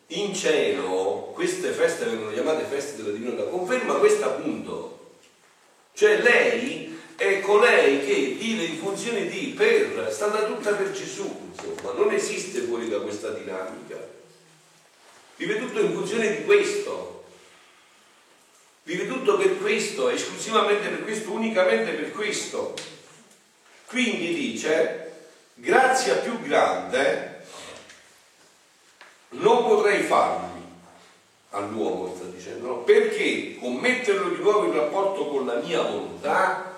in 0.08 0.34
cielo 0.34 1.30
queste 1.32 1.70
feste 1.70 2.04
vengono 2.04 2.32
chiamate 2.32 2.64
feste 2.64 2.96
della 2.96 3.16
divinità 3.16 3.44
conferma 3.44 3.94
questo 3.94 4.24
appunto. 4.24 5.18
Cioè 5.92 6.20
lei 6.20 7.00
è 7.14 7.40
colei 7.40 8.04
che 8.04 8.36
vive 8.36 8.64
in 8.64 8.78
funzione 8.78 9.28
di 9.28 9.54
per, 9.56 10.04
è 10.04 10.12
stata 10.12 10.46
tutta 10.46 10.72
per 10.72 10.90
Gesù, 10.90 11.52
insomma, 11.52 11.92
non 11.92 12.12
esiste 12.12 12.62
fuori 12.62 12.88
da 12.88 12.98
questa 12.98 13.30
dinamica. 13.30 13.96
Vive 15.36 15.58
tutto 15.60 15.78
in 15.78 15.92
funzione 15.92 16.36
di 16.36 16.44
questo. 16.44 17.24
Vive 18.82 19.06
tutto 19.06 19.36
per 19.36 19.58
questo, 19.58 20.08
esclusivamente 20.08 20.88
per 20.88 21.04
questo, 21.04 21.30
unicamente 21.30 21.92
per 21.92 22.10
questo. 22.10 22.74
Quindi 23.86 24.34
dice, 24.34 25.12
grazia 25.54 26.16
più 26.16 26.40
grande 26.40 27.33
non 29.34 29.64
potrei 29.64 30.02
farmi 30.02 30.62
all'uomo, 31.50 32.14
sta 32.14 32.24
dicendo, 32.26 32.66
no? 32.66 32.76
perché 32.78 33.56
commetterlo 33.58 34.30
di 34.30 34.42
nuovo 34.42 34.64
in 34.66 34.74
rapporto 34.74 35.28
con 35.28 35.46
la 35.46 35.60
mia 35.60 35.82
volontà, 35.82 36.72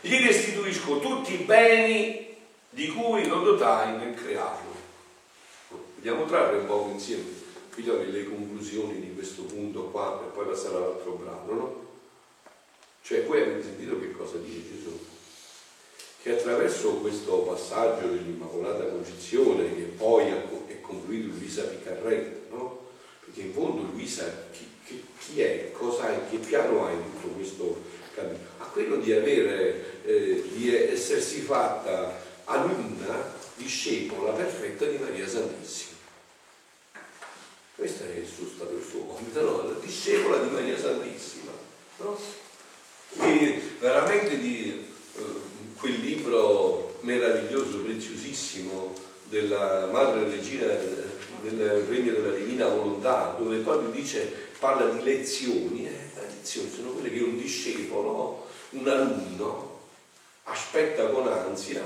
gli 0.00 0.16
restituisco 0.16 1.00
tutti 1.00 1.34
i 1.34 1.44
beni 1.44 2.34
di 2.70 2.88
cui 2.88 3.26
lo 3.26 3.40
dotai 3.40 3.96
nel 3.96 4.14
crearlo. 4.14 4.74
Vediamo 5.96 6.24
trarre 6.26 6.58
un 6.58 6.66
po' 6.66 6.88
insieme, 6.92 7.24
figlioli, 7.70 8.12
le 8.12 8.28
conclusioni 8.28 9.00
di 9.00 9.14
questo 9.14 9.42
punto 9.42 9.84
qua 9.84 10.18
per 10.18 10.28
poi 10.28 10.46
passare 10.46 10.76
all'altro 10.76 11.12
brano, 11.12 11.52
no? 11.52 11.84
Cioè, 13.02 13.24
voi 13.24 13.40
avete 13.40 13.62
sentito 13.62 13.98
che 13.98 14.12
cosa 14.12 14.36
dice 14.38 14.62
Gesù? 14.68 14.98
Che 16.26 16.32
attraverso 16.32 16.94
questo 16.94 17.36
passaggio 17.42 18.08
dell'Immacolata 18.08 18.86
Concezione, 18.86 19.72
che 19.76 19.82
poi 19.82 20.24
è 20.26 20.80
concluito 20.80 21.28
Luisa 21.28 21.62
Piccarretta, 21.62 22.52
no? 22.56 22.88
Perché 23.24 23.42
in 23.42 23.52
fondo 23.52 23.82
Luisa 23.82 24.24
chi, 24.50 24.68
chi, 24.84 25.04
chi 25.20 25.40
è, 25.40 25.70
cosa 25.70 26.12
è, 26.12 26.28
che 26.28 26.38
piano 26.38 26.84
ha 26.84 26.90
in 26.90 27.00
tutto 27.12 27.32
questo 27.32 27.80
cammino? 28.12 28.38
Ha 28.58 28.64
quello 28.64 28.96
di 28.96 29.12
avere, 29.12 30.02
eh, 30.04 30.42
di 30.52 30.74
essersi 30.74 31.42
fatta 31.42 32.20
alunna, 32.42 33.32
discepola 33.54 34.32
perfetta 34.32 34.86
di 34.86 34.96
Maria 34.96 35.28
Santissima. 35.28 35.98
Questo 37.76 38.02
è 38.02 38.16
il 38.16 38.26
suo 38.26 38.48
stato 38.48 38.72
il 38.72 38.82
suo 38.82 39.04
compito, 39.04 39.42
no? 39.42 39.68
la 39.68 39.78
discepola 39.78 40.38
di 40.38 40.50
Maria 40.50 40.76
Santissima. 40.76 41.52
No? 41.98 42.18
E 43.20 43.62
veramente 43.78 44.40
di 44.40 44.86
eh, 45.18 45.45
quel 45.78 46.00
libro 46.00 46.98
meraviglioso, 47.00 47.78
preziosissimo 47.78 48.94
della 49.28 49.88
Madre 49.90 50.28
Regina 50.28 50.66
del 51.42 51.82
Regno 51.88 52.12
della 52.12 52.36
Divina 52.36 52.68
Volontà, 52.68 53.34
dove 53.38 53.58
proprio 53.58 53.90
dice, 53.90 54.32
parla 54.58 54.90
di 54.90 55.02
lezioni, 55.02 55.86
eh, 55.86 55.90
le 56.14 56.26
lezioni 56.36 56.70
sono 56.74 56.90
quelle 56.90 57.10
che 57.10 57.22
un 57.22 57.36
discepolo, 57.36 58.46
un 58.70 58.88
alunno, 58.88 59.80
aspetta 60.44 61.06
con 61.06 61.28
ansia 61.28 61.82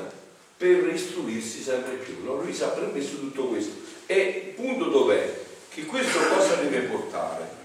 per 0.56 0.86
istruirsi 0.92 1.62
sempre 1.62 1.94
più. 1.94 2.22
No? 2.22 2.42
Lui 2.42 2.54
sa 2.54 2.66
ha 2.66 2.70
permesso 2.70 3.16
tutto 3.16 3.46
questo. 3.46 3.72
E 4.06 4.52
punto 4.54 4.86
dov'è? 4.86 5.38
Che 5.70 5.86
questo 5.86 6.18
cosa 6.34 6.56
deve 6.56 6.80
portare? 6.80 7.58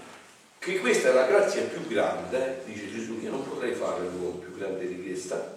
Che 0.58 0.78
questa 0.78 1.10
è 1.10 1.12
la 1.12 1.26
grazia 1.26 1.62
più 1.62 1.86
grande, 1.86 2.62
dice 2.64 2.90
Gesù, 2.90 3.20
che 3.20 3.28
non 3.28 3.46
potrei 3.46 3.74
fare 3.74 4.08
l'uomo 4.08 4.38
più 4.38 4.56
grande 4.56 4.86
di 4.86 5.02
questa, 5.02 5.55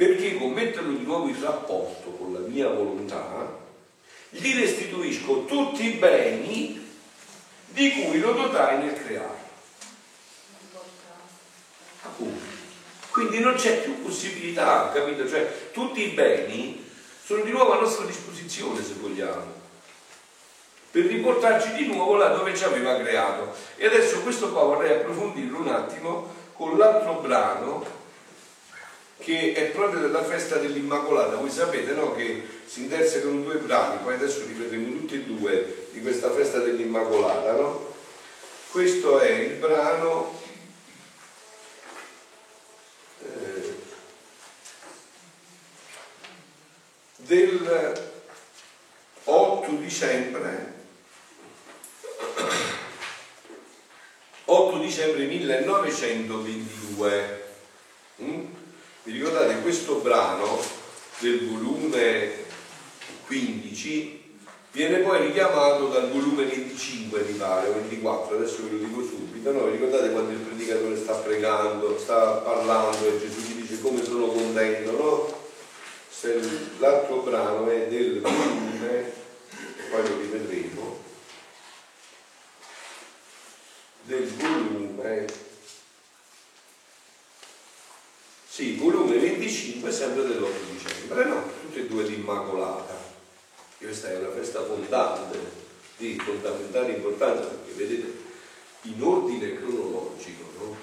perché 0.00 0.38
con 0.38 0.52
metterlo 0.52 0.96
di 0.96 1.04
nuovo 1.04 1.28
in 1.28 1.38
rapporto 1.42 2.12
con 2.12 2.32
la 2.32 2.38
mia 2.38 2.68
volontà, 2.68 3.58
gli 4.30 4.58
restituisco 4.58 5.44
tutti 5.44 5.84
i 5.84 5.98
beni 5.98 6.96
di 7.66 7.92
cui 7.92 8.18
lo 8.18 8.32
dotai 8.32 8.78
nel 8.78 8.94
creare. 8.94 9.48
Quindi 13.10 13.40
non 13.40 13.52
c'è 13.56 13.82
più 13.82 14.02
possibilità, 14.02 14.90
capito? 14.90 15.28
Cioè, 15.28 15.70
tutti 15.70 16.00
i 16.02 16.14
beni 16.14 16.82
sono 17.22 17.42
di 17.42 17.50
nuovo 17.50 17.72
a 17.72 17.80
nostra 17.80 18.06
disposizione, 18.06 18.82
se 18.82 18.94
vogliamo, 18.98 19.52
per 20.92 21.04
riportarci 21.04 21.74
di 21.74 21.88
nuovo 21.88 22.16
là 22.16 22.28
dove 22.28 22.56
ci 22.56 22.64
aveva 22.64 22.96
creato. 22.96 23.52
E 23.76 23.84
adesso 23.84 24.22
questo 24.22 24.50
qua 24.50 24.62
vorrei 24.62 24.92
approfondirlo 24.92 25.58
un 25.58 25.68
attimo 25.68 26.34
con 26.54 26.78
l'altro 26.78 27.20
brano 27.20 27.98
che 29.20 29.52
è 29.52 29.66
proprio 29.66 30.00
della 30.00 30.24
festa 30.24 30.56
dell'Immacolata. 30.56 31.36
Voi 31.36 31.50
sapete 31.50 31.92
no, 31.92 32.14
che 32.14 32.42
si 32.64 32.82
intersecano 32.82 33.42
due 33.42 33.56
brani, 33.56 33.98
poi 34.02 34.14
adesso 34.14 34.44
li 34.46 34.54
vedremo 34.54 34.98
tutti 34.98 35.14
e 35.14 35.24
due 35.24 35.88
di 35.92 36.00
questa 36.00 36.32
festa 36.32 36.58
dell'Immacolata. 36.58 37.52
No? 37.52 37.92
Questo 38.70 39.20
è 39.20 39.30
il 39.30 39.56
brano 39.56 40.40
eh, 43.22 43.74
del 47.16 48.12
8 49.24 49.70
dicembre 49.72 50.78
8 54.52 54.78
dicembre 54.78 55.26
1922 55.26 57.44
mm? 58.20 58.59
Vi 59.02 59.12
ricordate 59.12 59.60
questo 59.62 59.96
brano 59.96 60.60
del 61.20 61.48
volume 61.48 62.32
15 63.26 64.20
viene 64.72 64.98
poi 64.98 65.26
richiamato 65.26 65.88
dal 65.88 66.10
volume 66.10 66.44
25 66.44 67.22
mi 67.22 67.32
pare, 67.32 67.68
o 67.68 67.72
24, 67.72 68.36
adesso 68.36 68.62
ve 68.62 68.70
lo 68.70 68.78
dico 68.84 69.02
subito, 69.02 69.52
no? 69.52 69.64
Vi 69.64 69.72
ricordate 69.72 70.10
quando 70.12 70.32
il 70.32 70.38
predicatore 70.38 70.96
sta 70.96 71.14
pregando, 71.14 71.98
sta 71.98 72.34
parlando 72.34 73.06
e 73.06 73.18
Gesù 73.18 73.40
gli 73.40 73.60
dice 73.62 73.80
come 73.80 74.04
sono 74.04 74.26
contento, 74.26 74.90
no? 74.92 75.38
L'altro 76.78 77.16
brano 77.22 77.70
è 77.70 77.86
del 77.88 78.20
volume, 78.20 79.12
poi 79.90 80.08
lo 80.08 80.16
rivedremo, 80.20 81.02
del 84.02 84.26
volume 84.26 85.48
Sì, 88.60 88.74
volume 88.74 89.16
25 89.16 89.90
sempre 89.90 90.22
dell'8 90.22 90.70
dicembre, 90.70 91.24
no? 91.24 91.50
Tutte 91.62 91.78
e 91.78 91.86
due 91.86 92.04
di 92.04 92.16
Immacolata. 92.16 92.94
Questa 93.78 94.10
è 94.10 94.18
una 94.18 94.32
festa 94.32 94.62
fondante, 94.62 95.38
di 95.96 96.18
fondamentale 96.18 96.92
importanza, 96.92 97.46
perché 97.46 97.72
vedete, 97.72 98.14
in 98.82 99.02
ordine 99.02 99.56
cronologico, 99.56 100.44
no? 100.58 100.76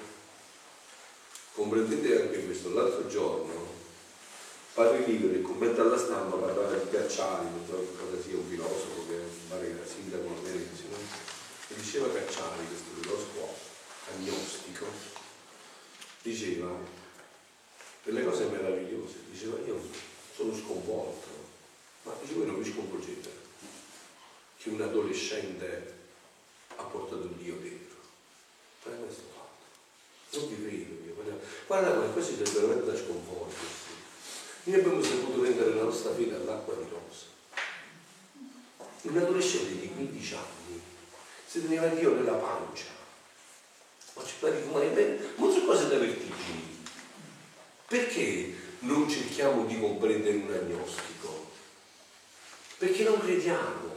Comprendete 1.52 2.20
anche 2.20 2.46
questo, 2.46 2.74
l'altro 2.74 3.06
giorno, 3.06 3.68
Padre 4.74 5.04
Libero, 5.06 5.34
il 5.34 5.42
commento 5.42 5.80
alla 5.80 5.98
stampa, 5.98 6.34
parlava 6.34 6.74
di 6.74 6.90
Gacciani, 6.90 7.48
non 7.48 7.64
so 7.64 7.94
cosa 7.96 8.20
sia 8.20 8.38
un 8.38 8.48
filosofo 8.48 9.06
che 9.08 9.20
pare 9.48 9.66
che 9.66 9.70
era 9.78 9.86
sindaco 9.86 10.26
a 10.26 10.42
Venezia, 10.42 10.86
no? 10.90 10.96
diceva 11.76 12.12
Cacciari, 12.12 12.66
questo 12.66 13.00
filosofo 13.00 13.54
agnostico, 14.16 14.86
diceva 16.22 16.97
delle 18.08 18.24
cose 18.24 18.46
meravigliose, 18.46 19.16
diceva 19.30 19.58
io 19.66 19.78
sono 20.34 20.56
sconvolto, 20.56 21.28
ma 22.04 22.14
dice 22.22 22.32
voi 22.32 22.46
non 22.46 22.62
vi 22.62 22.72
sconvolgete 22.72 23.28
che 24.56 24.70
un 24.70 24.80
adolescente 24.80 25.94
ha 26.76 26.82
portato 26.84 27.28
Dio 27.36 27.56
dentro. 27.56 27.98
È 28.84 28.88
questo 28.98 29.24
fatto. 29.34 30.38
Non 30.38 30.48
vi 30.48 30.62
credo 30.62 31.04
io. 31.04 31.14
Guarda, 31.66 31.90
guarda 31.90 32.12
questo 32.12 32.42
è 32.42 32.48
veramente 32.48 32.90
da 32.90 32.96
sconvolgersi. 32.96 33.92
Noi 34.64 34.78
abbiamo 34.78 35.02
saputo 35.02 35.42
rendere 35.42 35.74
la 35.74 35.82
nostra 35.82 36.14
fede 36.14 36.34
all'acqua 36.34 36.74
di 36.74 36.88
rosa. 36.88 37.26
Un 39.02 39.16
adolescente 39.18 39.80
di 39.80 39.92
15 39.92 40.34
anni 40.34 40.80
si 41.46 41.60
teneva 41.60 41.88
Dio 41.88 42.14
nella 42.14 42.36
pancia. 42.36 42.86
Ma 44.14 44.24
ci 44.24 44.34
pare 44.40 44.66
come 44.66 45.18
non 45.36 45.52
so 45.52 45.64
cose 45.66 45.88
da 45.88 45.98
vertigini. 45.98 46.67
Perché 47.88 48.52
non 48.80 49.08
cerchiamo 49.08 49.64
di 49.64 49.80
comprendere 49.80 50.36
un 50.36 50.52
agnostico? 50.52 51.46
Perché 52.76 53.02
non 53.02 53.18
crediamo. 53.18 53.96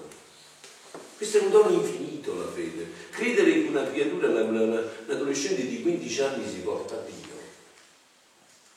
Questo 1.17 1.37
è 1.37 1.41
un 1.41 1.51
dono 1.51 1.71
infinito 1.71 2.33
la 2.39 2.49
fede. 2.49 2.87
Credere 3.09 3.51
che 3.51 3.67
una 3.67 3.83
creatura, 3.83 4.27
un 4.27 4.89
adolescente 5.07 5.67
di 5.67 5.81
15 5.81 6.21
anni 6.21 6.49
si 6.49 6.59
porta 6.59 6.95
a 6.95 6.99
Dio. 6.99 7.35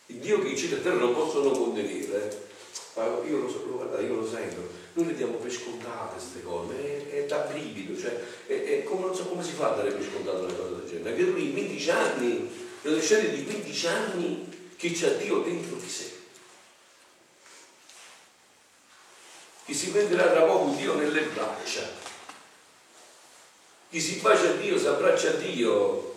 Il 0.06 0.16
Dio 0.16 0.42
che 0.42 0.48
i 0.48 0.58
cieli 0.58 0.74
e 0.74 0.82
terra 0.82 0.96
non 0.96 1.14
possono 1.14 1.50
contenere. 1.50 2.42
Io 3.28 3.38
lo, 3.38 3.76
guarda, 3.76 4.00
io 4.00 4.14
lo 4.14 4.26
sento, 4.26 4.68
noi 4.94 5.06
le 5.06 5.14
diamo 5.14 5.34
per 5.34 5.50
scontate 5.50 6.14
queste 6.14 6.42
cose, 6.42 7.08
è, 7.10 7.22
è 7.22 7.26
da 7.26 7.38
brivido, 7.38 7.98
cioè, 7.98 8.20
è, 8.46 8.52
è 8.52 8.82
come, 8.84 9.06
non 9.06 9.14
so 9.16 9.24
come 9.24 9.42
si 9.42 9.52
fa 9.52 9.72
a 9.72 9.76
dare 9.76 9.90
per 9.90 10.04
scontate 10.04 10.44
una 10.44 10.52
cosa 10.52 10.74
del 10.74 10.88
genere. 10.88 11.16
Che 11.16 11.22
lui 11.22 11.52
15 11.52 11.90
anni, 11.90 12.48
adolescente 12.82 13.34
di 13.34 13.44
15 13.44 13.86
anni 13.86 14.62
che 14.76 14.92
c'ha 14.92 15.10
Dio 15.10 15.38
dentro 15.40 15.76
di 15.76 15.88
sé. 15.88 16.12
Che 19.64 19.74
si 19.74 19.90
prenderà 19.90 20.30
tra 20.30 20.42
poco 20.42 20.74
Dio 20.74 20.94
nelle 20.94 21.22
braccia 21.22 22.02
chi 23.94 24.00
si 24.00 24.16
bacia 24.16 24.48
a 24.48 24.52
Dio, 24.54 24.76
si 24.76 24.88
abbraccia 24.88 25.28
a 25.28 25.32
Dio. 25.34 26.14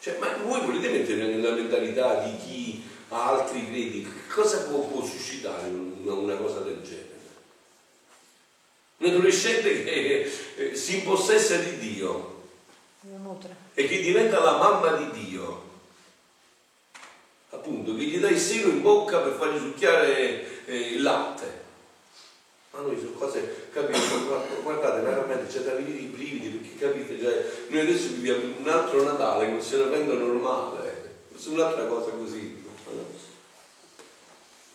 Cioè, 0.00 0.16
ma 0.16 0.34
voi 0.38 0.62
volete 0.62 0.88
mettere 0.88 1.26
nella 1.26 1.50
mentalità 1.50 2.24
di 2.24 2.38
chi 2.38 2.82
ha 3.10 3.32
altri 3.32 3.66
credi, 3.66 4.10
cosa 4.32 4.62
può, 4.62 4.78
può 4.78 5.04
suscitare 5.04 5.68
una, 5.68 6.14
una, 6.14 6.36
cosa 6.36 6.60
del 6.60 6.80
genere? 6.82 7.18
Un 8.96 9.08
adolescente 9.08 9.84
che 9.84 10.32
eh, 10.56 10.74
si 10.74 11.00
impossessa 11.00 11.56
di 11.56 11.76
Dio 11.76 12.44
e 13.74 13.86
che 13.86 14.00
diventa 14.00 14.40
la 14.40 14.56
mamma 14.56 14.92
di 14.92 15.26
Dio. 15.26 15.67
Appunto, 17.68 17.94
che 17.96 18.04
gli 18.04 18.18
dà 18.18 18.30
il 18.30 18.38
seno 18.38 18.68
in 18.68 18.80
bocca 18.80 19.18
per 19.18 19.34
fargli 19.34 19.58
succhiare 19.58 20.64
eh, 20.64 20.74
il 20.94 21.02
latte. 21.02 21.66
Ma 22.70 22.80
noi 22.80 22.96
sono 22.98 23.10
cose, 23.10 23.66
capite, 23.70 23.98
guardate, 24.62 25.02
veramente 25.02 25.52
c'è 25.52 25.60
da 25.60 25.74
venire 25.74 25.98
i 25.98 26.06
brividi 26.06 26.48
perché 26.48 26.78
capite, 26.78 27.20
cioè, 27.20 27.44
noi 27.68 27.80
adesso 27.80 28.08
viviamo 28.08 28.40
un 28.58 28.68
altro 28.68 29.02
Natale 29.02 29.48
come 29.48 29.60
se 29.60 29.76
ne 29.76 29.88
rende 29.90 30.14
normale, 30.14 31.10
è 31.30 31.48
un'altra 31.48 31.84
cosa 31.84 32.10
così. 32.12 32.64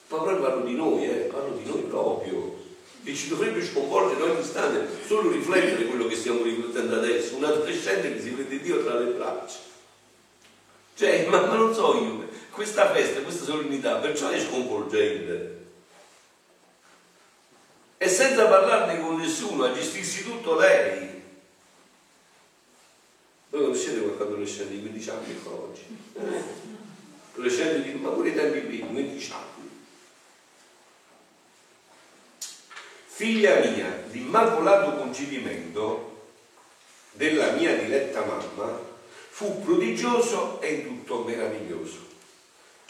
Ma 0.09 0.17
proprio 0.17 0.41
parlo 0.41 0.63
di 0.63 0.75
noi, 0.75 1.09
eh, 1.09 1.29
parlo 1.33 1.57
di 1.57 1.67
noi 1.67 1.81
proprio. 1.81 2.61
E 3.05 3.15
ci 3.15 3.29
dovrebbe 3.29 3.65
sconvolgere 3.65 4.21
ogni 4.21 4.39
istante, 4.39 4.87
solo 5.07 5.31
riflettere 5.31 5.85
quello 5.85 6.05
che 6.05 6.15
stiamo 6.15 6.43
riflettendo 6.43 6.97
adesso, 6.97 7.37
un 7.37 7.43
adolescente 7.43 8.13
che 8.13 8.21
si 8.21 8.29
prende 8.29 8.59
Dio 8.59 8.83
tra 8.83 8.99
le 8.99 9.11
braccia. 9.13 9.57
Cioè, 10.95 11.25
ma, 11.27 11.47
ma 11.47 11.55
non 11.55 11.73
so 11.73 11.95
io, 11.95 12.32
questa 12.53 12.91
festa, 12.91 13.21
questa 13.21 13.43
solennità, 13.43 13.95
perciò 13.97 14.29
è 14.29 14.39
sconvolgente 14.39 15.61
e 17.97 18.09
senza 18.09 18.47
parlarne 18.47 18.99
con 18.99 19.15
nessuno, 19.17 19.63
a 19.63 19.73
gestirsi 19.73 20.23
tutto 20.23 20.55
lei. 20.57 21.21
Voi 23.49 23.61
conoscete 23.61 24.01
qualche 24.01 24.23
adolescente 24.23 24.73
di 24.73 24.81
15 24.81 25.09
anni 25.09 25.41
oggi? 25.45 25.97
Adolescente 27.33 27.81
di, 27.81 27.97
ma 27.97 28.09
pure 28.09 28.29
i 28.29 28.35
tempi 28.35 28.59
primi, 28.59 28.89
15 28.89 29.31
anni. 29.31 29.69
Figlia 33.05 33.59
mia, 33.59 34.03
l'immacolato 34.11 34.97
concepimento 34.97 36.27
della 37.11 37.51
mia 37.51 37.77
diletta 37.77 38.25
mamma 38.25 38.81
fu 39.29 39.63
prodigioso 39.63 40.59
e 40.61 40.83
tutto 40.83 41.23
meraviglioso, 41.23 41.99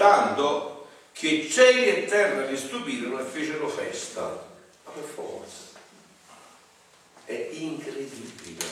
tanto 0.03 0.87
che 1.13 1.47
cieli 1.49 1.85
e 1.85 2.05
terra 2.05 2.49
le 2.49 2.57
stupirono 2.57 3.21
e 3.21 3.23
fecero 3.23 3.69
festa 3.69 4.45
per 4.93 5.03
forza. 5.03 5.79
È 7.23 7.49
incredibile. 7.51 8.65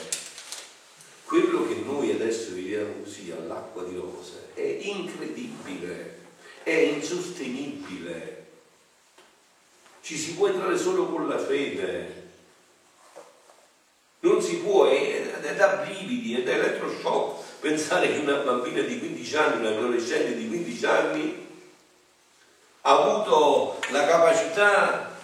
Quello 1.24 1.66
che 1.66 1.76
noi 1.86 2.10
adesso 2.10 2.52
viviamo 2.52 3.02
così 3.02 3.30
all'acqua 3.30 3.82
di 3.84 3.96
rose 3.96 4.50
è 4.52 4.60
incredibile, 4.82 6.18
è 6.64 6.70
insostenibile. 6.70 8.46
Ci 10.02 10.18
si 10.18 10.34
può 10.34 10.48
entrare 10.48 10.76
solo 10.76 11.06
con 11.06 11.26
la 11.26 11.38
fede. 11.38 12.20
Non 14.20 14.42
si 14.42 14.56
può, 14.58 14.84
è, 14.84 15.40
è 15.40 15.54
da 15.54 15.76
brividi, 15.76 16.34
è 16.34 16.42
da 16.42 16.52
elettroshock 16.52 17.41
pensare 17.62 18.12
che 18.12 18.18
una 18.18 18.38
bambina 18.38 18.82
di 18.82 18.98
15 18.98 19.36
anni, 19.36 19.60
un 19.60 19.66
adolescente 19.66 20.34
di 20.34 20.48
15 20.48 20.84
anni 20.84 21.46
ha 22.80 22.90
avuto 22.90 23.78
la 23.90 24.04
capacità 24.04 25.16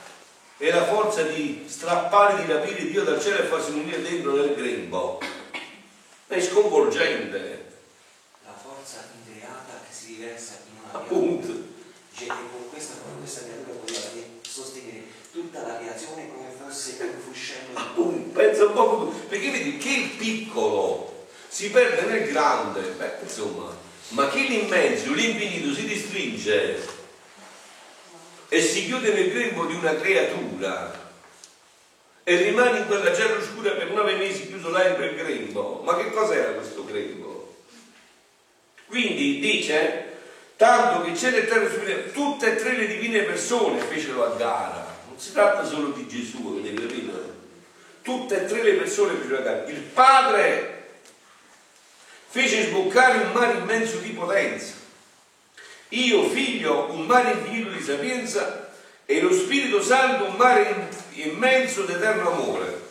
e 0.57 0.70
la 0.70 0.85
forza 0.85 1.22
di 1.22 1.64
strappare, 1.66 2.44
di 2.44 2.53
rapire 2.53 2.87
Dio 2.87 3.03
dal 3.03 3.20
cielo 3.20 3.38
e 3.38 3.46
farsi 3.46 3.72
unire 3.72 4.01
dentro 4.01 4.37
nel 4.37 4.55
grembo. 4.55 5.20
È 6.29 6.40
sconvolgente. 6.40 7.66
La 8.44 8.55
forza 8.55 9.05
increata 9.18 9.81
che 9.88 9.92
si 9.92 10.14
riversa 10.14 10.59
in 10.70 10.79
una 10.79 11.01
Appunto. 11.01 11.53
Dice 12.11 12.27
che 12.27 12.33
con 12.53 12.70
questa, 12.70 12.94
con 13.03 13.18
questa 13.18 13.42
creatura 13.42 13.79
poteva 13.81 14.01
sostenere 14.42 15.03
tutta 15.33 15.66
la 15.66 15.79
creazione 15.79 16.29
come 16.33 16.53
fosse 16.57 16.98
un 17.01 17.20
fuscello. 17.20 17.77
Appunto, 17.77 18.38
pensa 18.38 18.64
un 18.66 18.72
po' 18.74 19.12
perché 19.29 19.51
vedi 19.51 19.77
che 19.79 19.88
il 19.88 20.11
piccolo 20.11 21.17
si 21.48 21.70
perde 21.70 22.02
nel 22.02 22.30
grande, 22.30 22.80
beh, 22.80 23.16
insomma, 23.22 23.74
ma 24.08 24.28
che 24.28 24.40
l'immenso, 24.40 25.12
l'infinito 25.12 25.74
si 25.74 25.87
ristringe 25.87 26.96
e 28.48 28.62
si 28.62 28.87
chiude 28.87 29.12
nel 29.12 29.30
grembo 29.30 29.66
di 29.66 29.74
una 29.74 29.94
creatura 29.94 31.06
e 32.24 32.37
rimane 32.37 32.80
in 32.80 32.87
quella 32.87 33.14
cella 33.14 33.38
oscura 33.38 33.72
per 33.72 33.90
nove 33.90 34.16
mesi 34.16 34.46
chiuso 34.46 34.70
là 34.70 34.87
in 34.87 34.96
quel 34.96 35.14
grembo. 35.14 35.82
Ma 35.84 35.96
che 35.96 36.11
cos'era 36.11 36.52
questo 36.52 36.84
grembo? 36.84 37.56
Quindi 38.87 39.38
dice, 39.40 40.16
tanto 40.56 41.02
che 41.04 41.16
cielo 41.16 41.37
e 41.37 41.46
terra 41.46 41.70
superiore, 41.70 42.12
tutte 42.12 42.52
e 42.52 42.56
tre 42.56 42.76
le 42.76 42.87
divine 42.87 43.22
persone 43.22 43.80
fecero 43.80 44.24
a 44.24 44.37
gara. 44.37 44.96
Non 45.08 45.18
si 45.18 45.32
tratta 45.32 45.64
solo 45.64 45.88
di 45.88 46.06
Gesù, 46.06 46.58
avete 46.58 46.74
capito? 46.74 47.37
Tutte 48.02 48.42
e 48.42 48.46
tre 48.46 48.62
le 48.62 48.72
persone 48.74 49.14
fecero 49.14 49.38
a 49.38 49.42
gara. 49.42 49.64
Il 49.66 49.80
Padre 49.80 50.78
fece 52.38 52.66
sboccare 52.66 53.18
un 53.18 53.33
mare 53.33 53.59
immenso 53.59 53.98
di 53.98 54.11
potenza 54.11 54.79
io, 55.90 56.29
figlio, 56.29 56.90
un 56.90 57.07
mare 57.07 57.33
infinito 57.33 57.70
di 57.70 57.83
sapienza 57.83 58.70
e 59.07 59.20
lo 59.20 59.33
Spirito 59.33 59.83
Santo 59.83 60.24
un 60.24 60.35
mare 60.35 60.88
immenso 61.12 61.85
d'eterno 61.85 62.31
amore, 62.31 62.83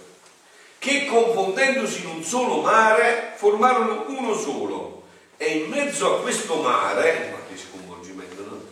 che 0.79 1.05
confondendosi 1.05 2.01
in 2.01 2.07
un 2.07 2.23
solo 2.23 2.61
mare 2.61 3.33
formarono 3.35 4.05
uno 4.07 4.35
solo. 4.35 5.03
E 5.37 5.57
in 5.59 5.69
mezzo 5.69 6.15
a 6.15 6.21
questo 6.21 6.55
mare, 6.55 7.29
ma 7.31 7.37
che 7.47 7.61
sconvolgimento, 7.61 8.43
no? 8.49 8.65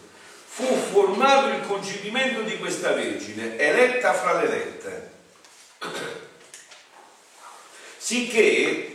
fu 0.48 0.66
formato 0.92 1.50
il 1.50 1.68
concepimento 1.68 2.42
di 2.42 2.58
questa 2.58 2.94
Vergine, 2.94 3.56
eletta 3.60 4.14
fra 4.14 4.42
le 4.42 4.46
elette. 4.46 5.12
Sicché 7.98 8.95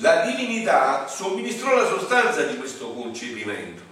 la 0.00 0.24
divinità 0.24 1.06
somministrò 1.08 1.74
la 1.74 1.88
sostanza 1.88 2.42
di 2.42 2.56
questo 2.56 2.92
concepimento 2.92 3.82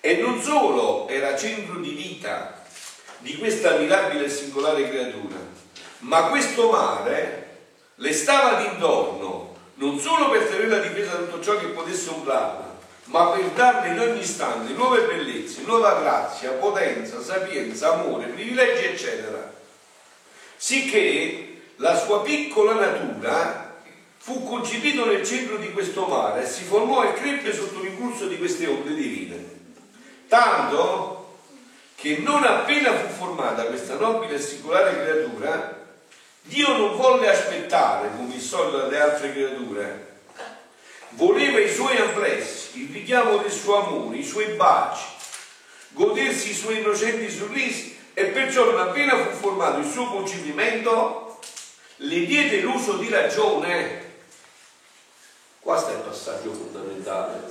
e 0.00 0.16
non 0.16 0.40
solo 0.42 1.08
era 1.08 1.36
centro 1.36 1.78
di 1.80 1.90
vita 1.90 2.62
di 3.18 3.36
questa 3.36 3.76
mirabile 3.76 4.26
e 4.26 4.28
singolare 4.30 4.88
creatura, 4.88 5.36
ma 6.00 6.28
questo 6.28 6.70
mare 6.70 7.46
le 7.96 8.12
stava 8.12 8.60
d'intorno, 8.62 9.56
non 9.74 9.98
solo 9.98 10.30
per 10.30 10.44
tenere 10.44 10.68
la 10.68 10.78
difesa 10.78 11.12
da 11.12 11.24
tutto 11.24 11.42
ciò 11.42 11.56
che 11.58 11.66
potesse 11.66 12.10
urlarla, 12.10 12.76
ma 13.04 13.30
per 13.30 13.44
darle 13.50 13.88
in 13.88 13.98
ogni 13.98 14.20
istante 14.20 14.72
nuove 14.74 15.00
bellezze, 15.02 15.62
nuova 15.64 15.98
grazia, 16.00 16.52
potenza, 16.52 17.20
sapienza, 17.20 17.94
amore, 17.94 18.26
privilegi, 18.26 18.84
eccetera. 18.84 19.52
Sicché 20.56 21.62
la 21.76 21.96
sua 21.96 22.22
piccola 22.22 22.74
natura 22.74 23.67
fu 24.28 24.44
concepito 24.44 25.06
nel 25.06 25.24
centro 25.24 25.56
di 25.56 25.72
questo 25.72 26.04
mare 26.04 26.42
e 26.42 26.46
si 26.46 26.62
formò 26.64 27.02
e 27.02 27.14
crebbe 27.14 27.50
sotto 27.50 27.80
l'impulso 27.80 28.26
di 28.26 28.36
queste 28.36 28.66
onde 28.66 28.94
divine. 28.94 29.42
Tanto 30.28 31.36
che 31.94 32.18
non 32.18 32.44
appena 32.44 32.92
fu 32.92 33.08
formata 33.08 33.64
questa 33.64 33.94
nobile 33.94 34.34
e 34.34 34.38
singolare 34.38 35.02
creatura, 35.02 35.76
Dio 36.42 36.76
non 36.76 36.96
volle 36.96 37.30
aspettare, 37.30 38.10
come 38.16 38.34
il 38.34 38.40
solito 38.42 38.82
alle 38.82 39.00
altre 39.00 39.32
creature, 39.32 40.16
voleva 41.10 41.58
i 41.58 41.72
suoi 41.72 41.96
amplessi, 41.96 42.82
il 42.82 42.92
richiamo 42.92 43.38
del 43.38 43.50
suo 43.50 43.82
amore, 43.82 44.18
i 44.18 44.24
suoi 44.24 44.52
baci, 44.56 45.06
godersi 45.92 46.50
i 46.50 46.54
suoi 46.54 46.80
innocenti 46.80 47.30
sorrisi 47.30 47.96
e 48.12 48.26
perciò 48.26 48.66
non 48.66 48.78
appena 48.78 49.16
fu 49.16 49.36
formato 49.38 49.78
il 49.78 49.90
suo 49.90 50.06
concepimento, 50.10 51.38
le 51.96 52.26
diede 52.26 52.60
l'uso 52.60 52.98
di 52.98 53.08
ragione. 53.08 54.07
Questo 55.60 55.90
è 55.90 55.94
il 55.94 56.00
passaggio 56.00 56.52
fondamentale. 56.52 57.42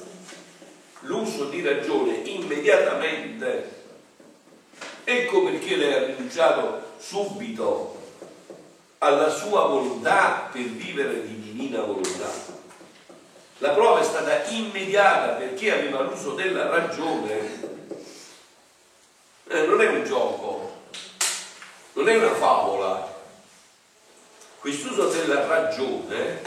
L'uso 1.01 1.45
di 1.45 1.61
ragione 1.61 2.15
immediatamente. 2.15 3.75
Ecco 5.03 5.43
perché 5.43 5.75
lei 5.75 5.93
ha 5.93 6.05
rinunciato 6.05 6.93
subito 6.97 7.95
alla 8.99 9.29
sua 9.29 9.67
volontà 9.67 10.49
per 10.51 10.63
vivere 10.63 11.25
di 11.27 11.39
divina 11.39 11.81
volontà. 11.81 12.55
La 13.59 13.69
prova 13.69 13.99
è 13.99 14.03
stata 14.03 14.43
immediata 14.45 15.33
perché 15.33 15.71
aveva 15.71 16.01
l'uso 16.01 16.33
della 16.33 16.69
ragione. 16.69 17.75
Eh, 19.49 19.65
non 19.65 19.81
è 19.81 19.87
un 19.87 20.03
gioco, 20.03 20.81
non 21.93 22.09
è 22.09 22.17
una 22.17 22.33
favola. 22.33 23.15
Quest'uso 24.59 25.07
della 25.09 25.45
ragione 25.47 26.41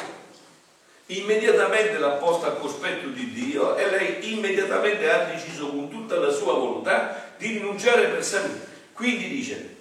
immediatamente 1.18 1.98
l'ha 1.98 2.10
posta 2.10 2.48
a 2.48 2.52
cospetto 2.52 3.08
di 3.08 3.32
Dio 3.32 3.76
e 3.76 3.90
lei 3.90 4.32
immediatamente 4.32 5.10
ha 5.10 5.24
deciso 5.24 5.68
con 5.68 5.90
tutta 5.90 6.16
la 6.16 6.30
sua 6.30 6.52
volontà 6.52 7.32
di 7.36 7.48
rinunciare 7.48 8.08
per 8.08 8.24
sempre. 8.24 8.68
Quindi 8.92 9.28
dice, 9.28 9.76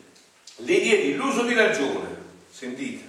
le 0.58 0.80
diedi 0.80 1.15
l'uso 1.15 1.44
di 1.44 1.54
ragione, 1.54 2.08
sentite, 2.52 3.04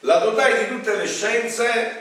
la 0.00 0.18
dotai 0.18 0.64
di 0.64 0.76
tutte 0.76 0.96
le 0.96 1.06
scienze 1.06 2.00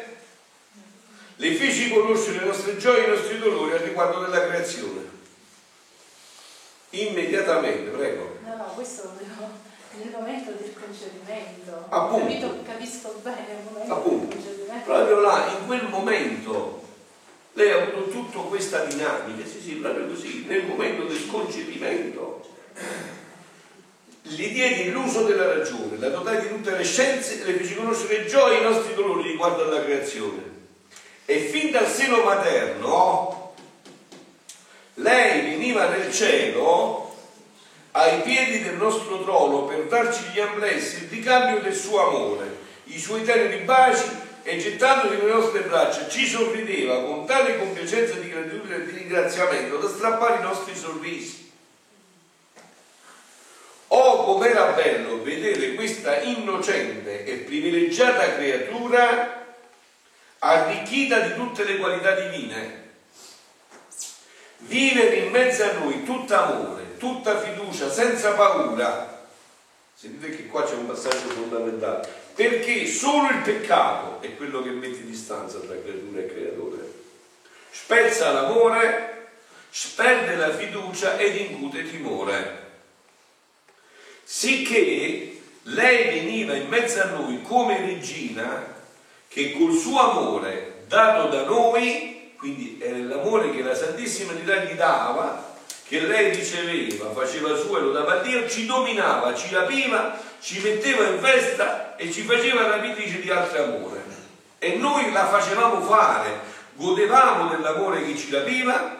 le 1.35 1.55
feci 1.55 1.89
conoscere 1.89 2.39
le 2.39 2.45
nostre 2.45 2.77
gioie 2.77 3.03
e 3.03 3.07
i 3.07 3.09
nostri 3.09 3.39
dolori 3.39 3.71
al 3.71 3.79
riguardo 3.79 4.21
della 4.21 4.45
creazione. 4.45 5.09
Immediatamente, 6.91 7.89
prego. 7.89 8.37
No, 8.45 8.55
no, 8.55 8.63
questo 8.75 9.03
lo 9.03 9.13
devo 9.17 9.69
nel 9.97 10.09
momento 10.11 10.51
del 10.51 10.73
concepimento. 10.73 11.85
Appunto. 11.89 12.25
Capito, 12.25 12.57
capisco 12.65 13.19
bene 13.21 13.45
il 13.49 13.71
momento 13.71 13.93
Appunto. 13.93 14.25
del 14.25 14.35
concepimento. 14.35 14.91
Proprio 14.91 15.19
là, 15.19 15.57
in 15.59 15.65
quel 15.65 15.87
momento, 15.87 16.83
lei 17.53 17.71
ha 17.71 17.81
avuto 17.81 18.09
tutta 18.09 18.39
questa 18.39 18.85
dinamica, 18.85 19.47
sì, 19.47 19.59
sì, 19.59 19.73
proprio 19.73 20.07
così, 20.07 20.45
nel 20.47 20.65
momento 20.65 21.03
del 21.03 21.27
concepimento. 21.27 22.47
Gli 24.23 24.51
diedi 24.53 24.91
l'uso 24.91 25.23
della 25.23 25.47
ragione, 25.47 25.97
la 25.97 26.09
dotai 26.09 26.41
di 26.41 26.47
tutte 26.47 26.75
le 26.75 26.83
scienze 26.83 27.41
e 27.41 27.45
le 27.45 27.57
feci 27.57 27.75
conoscere 27.75 28.25
gioie 28.27 28.57
e 28.57 28.61
i 28.61 28.63
nostri 28.63 28.93
dolori 28.93 29.29
riguardo 29.29 29.63
alla 29.63 29.83
creazione. 29.83 30.49
E 31.25 31.39
fin 31.39 31.71
dal 31.71 31.87
seno 31.87 32.23
materno 32.23 33.41
lei 34.95 35.41
veniva 35.41 35.87
nel 35.87 36.11
cielo 36.11 37.10
ai 37.91 38.21
piedi 38.21 38.63
del 38.63 38.75
nostro 38.75 39.21
trono 39.23 39.63
per 39.65 39.85
darci 39.85 40.23
gli 40.33 40.39
amplessi, 40.39 41.03
il 41.03 41.09
ricambio 41.09 41.61
del 41.61 41.75
suo 41.75 42.07
amore, 42.07 42.57
i 42.85 42.99
suoi 42.99 43.23
teneri 43.23 43.63
baci 43.63 44.29
e 44.43 44.57
gettandosi 44.57 45.15
nelle 45.15 45.33
nostre 45.33 45.61
braccia 45.61 46.07
ci 46.07 46.25
sorrideva 46.25 47.03
con 47.03 47.25
tale 47.25 47.57
compiacenza 47.57 48.15
di 48.15 48.29
gratitudine 48.29 48.75
e 48.75 48.85
di 48.85 48.91
ringraziamento 48.91 49.77
da 49.77 49.87
strappare 49.87 50.39
i 50.39 50.43
nostri 50.43 50.75
sorrisi. 50.75 51.51
Oh, 53.87 54.23
com'era 54.23 54.71
bello 54.71 55.21
vedere 55.21 55.73
questa 55.73 56.21
innocente 56.21 57.25
e 57.25 57.33
privilegiata 57.37 58.35
creatura 58.35 59.45
arricchita 60.39 61.19
di 61.19 61.35
tutte 61.35 61.65
le 61.65 61.77
qualità 61.77 62.19
divine. 62.19 62.79
Vivere 64.59 65.15
in 65.15 65.31
mezzo 65.31 65.63
a 65.63 65.73
noi 65.73 66.03
tutta 66.03 66.47
amore, 66.47 66.83
tutta 67.01 67.41
fiducia, 67.41 67.89
senza 67.89 68.33
paura. 68.33 69.25
Sentite 69.95 70.35
che 70.35 70.45
qua 70.45 70.63
c'è 70.63 70.75
un 70.75 70.85
passaggio 70.85 71.29
fondamentale. 71.29 72.07
Perché 72.35 72.85
solo 72.85 73.29
il 73.29 73.41
peccato 73.41 74.21
è 74.21 74.35
quello 74.37 74.61
che 74.61 74.69
mette 74.69 75.03
distanza 75.03 75.57
tra 75.57 75.75
creatura 75.81 76.19
e 76.19 76.27
creatore. 76.27 76.93
Spezza 77.71 78.31
l'amore, 78.31 79.29
sperde 79.71 80.35
la 80.35 80.51
fiducia 80.51 81.17
ed 81.17 81.35
incute 81.35 81.89
timore. 81.89 82.59
Sicché 84.23 85.41
lei 85.63 86.03
veniva 86.03 86.55
in 86.55 86.67
mezzo 86.67 87.01
a 87.01 87.05
noi 87.05 87.41
come 87.41 87.77
regina 87.77 88.79
che 89.27 89.53
col 89.53 89.73
suo 89.75 89.99
amore 89.99 90.83
dato 90.87 91.29
da 91.29 91.45
noi, 91.45 92.33
quindi 92.37 92.77
è 92.79 92.91
l'amore 92.91 93.51
che 93.51 93.61
la 93.61 93.75
Santissima 93.75 94.33
Trinità 94.33 94.63
gli 94.63 94.73
dava, 94.73 95.50
che 95.91 95.99
lei 96.07 96.33
riceveva, 96.33 97.11
faceva 97.11 97.53
suo 97.57 97.77
e 97.77 97.81
lo 97.81 97.91
dava 97.91 98.13
a 98.13 98.21
Dio, 98.21 98.47
ci 98.47 98.65
dominava, 98.65 99.35
ci 99.35 99.53
rapiva, 99.53 100.17
ci 100.39 100.61
metteva 100.61 101.05
in 101.05 101.19
festa 101.19 101.97
e 101.97 102.09
ci 102.09 102.21
faceva 102.21 102.65
rapitrice 102.65 103.19
di 103.19 103.29
altro 103.29 103.61
amore. 103.61 104.01
E 104.57 104.75
noi 104.75 105.11
la 105.11 105.27
facevamo 105.27 105.81
fare, 105.81 106.39
godevamo 106.75 107.49
dell'amore 107.49 108.05
che 108.05 108.17
ci 108.17 108.31
rapiva 108.31 108.99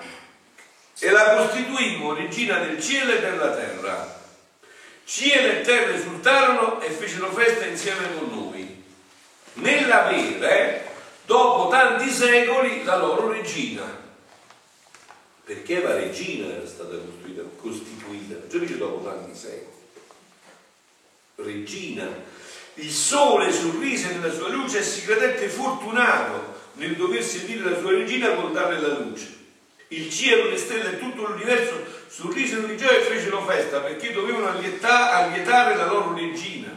e 1.00 1.10
la 1.12 1.36
costituimmo 1.36 2.14
regina 2.14 2.58
del 2.58 2.84
cielo 2.84 3.14
e 3.14 3.22
della 3.22 3.52
terra. 3.52 4.20
Cielo 5.06 5.48
e 5.48 5.62
terra 5.62 5.94
esultarono 5.94 6.82
e 6.82 6.90
fecero 6.90 7.32
festa 7.32 7.68
insieme 7.68 8.18
con 8.18 8.30
noi 8.38 8.84
nell'avere, 9.54 10.90
dopo 11.24 11.70
tanti 11.70 12.10
secoli, 12.10 12.84
la 12.84 12.98
loro 12.98 13.32
regina. 13.32 14.01
Perché 15.52 15.82
la 15.82 15.96
regina 15.96 16.46
era 16.48 16.66
stata 16.66 16.96
costituita, 16.96 17.42
costituita 17.58 18.48
già 18.48 18.58
dice 18.58 18.78
dopo 18.78 19.04
tanti 19.04 19.38
secoli. 19.38 19.66
Regina. 21.36 22.08
Il 22.76 22.90
sole 22.90 23.52
sorrise 23.52 24.14
nella 24.14 24.32
sua 24.32 24.48
luce 24.48 24.80
e 24.80 24.84
si 24.84 25.02
credette 25.02 25.50
fortunato 25.50 26.54
nel 26.76 26.96
dover 26.96 27.22
sentire 27.22 27.70
la 27.70 27.78
sua 27.78 27.92
regina 27.92 28.34
con 28.34 28.54
darle 28.54 28.80
la 28.80 29.00
luce. 29.00 29.28
Il 29.90 30.10
cielo, 30.10 30.50
le 30.50 30.56
stelle 30.56 30.94
e 30.94 31.00
tutto 31.00 31.28
l'universo 31.28 31.84
sorrisero 32.08 32.66
di 32.66 32.78
gioia 32.78 33.00
e 33.00 33.02
fecero 33.02 33.44
festa 33.44 33.82
perché 33.82 34.14
dovevano 34.14 34.48
allietare 34.48 35.76
la 35.76 35.86
loro 35.86 36.14
regina 36.14 36.74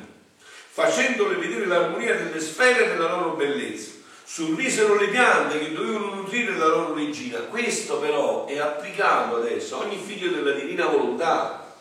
facendole 0.71 1.37
vedere 1.37 1.67
l'armonia 1.67 2.17
delle 2.17 2.41
sfere 2.41 2.87
e 2.87 2.89
della 2.89 3.09
loro 3.09 3.37
bellezza. 3.37 3.94
Sorrisero 4.27 4.99
le 4.99 5.09
piante 5.09 5.59
che 5.59 5.73
dovevano 5.73 6.15
nutrire 6.15 6.57
la 6.57 6.69
loro 6.69 6.95
regina. 6.95 7.41
Questo 7.41 7.99
però 7.99 8.47
è 8.47 8.59
applicato 8.59 9.37
adesso 9.37 9.77
a 9.77 9.85
ogni 9.85 10.03
figlio 10.03 10.31
della 10.31 10.53
divina 10.53 10.87
volontà. 10.87 11.77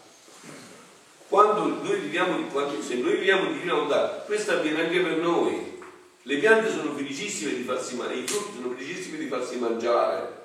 Quando 1.29 1.82
noi 1.82 1.99
viviamo, 1.99 2.38
se 2.82 2.95
noi 2.95 3.13
viviamo 3.13 3.45
di 3.45 3.53
divina 3.53 3.73
volontà, 3.75 4.23
questo 4.25 4.51
avviene 4.51 4.84
anche 4.84 4.99
per 4.99 5.17
noi. 5.17 5.82
Le 6.23 6.38
piante 6.38 6.69
sono 6.69 6.93
felicissime 6.93 7.56
di 7.56 7.63
farsi 7.63 7.95
mangiare, 7.95 8.19
i 8.19 8.27
frutti 8.27 8.58
sono 8.62 8.75
felicissimi 8.75 9.17
di 9.17 9.27
farsi 9.27 9.58
mangiare. 9.58 10.41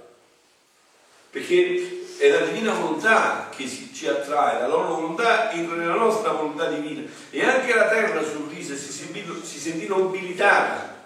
Perché 1.31 2.07
è 2.19 2.29
la 2.31 2.47
divina 2.47 2.73
volontà 2.75 3.51
che 3.55 3.69
ci 3.69 4.07
attrae, 4.07 4.61
la 4.61 4.69
loro 4.69 4.95
volontà 4.95 5.51
entra 5.53 5.77
nella 5.77 5.95
nostra 5.95 6.31
volontà 6.31 6.69
divina 6.69 7.03
e 7.31 7.45
anche 7.45 7.75
la 7.75 7.89
terra 7.89 8.25
sorrise 8.25 8.77
si 8.77 9.59
sentì 9.59 9.87
nobilitata 9.87 10.98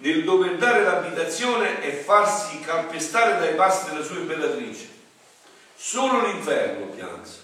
nel 0.00 0.24
dover 0.24 0.56
dare 0.56 0.82
l'abitazione 0.82 1.82
e 1.82 1.92
farsi 1.92 2.60
calpestare 2.60 3.38
dai 3.38 3.54
passi 3.54 3.90
della 3.90 4.04
sua 4.04 4.16
impellatrice. 4.16 4.88
Solo 5.76 6.26
l'inferno 6.26 6.86
pianse. 6.86 7.38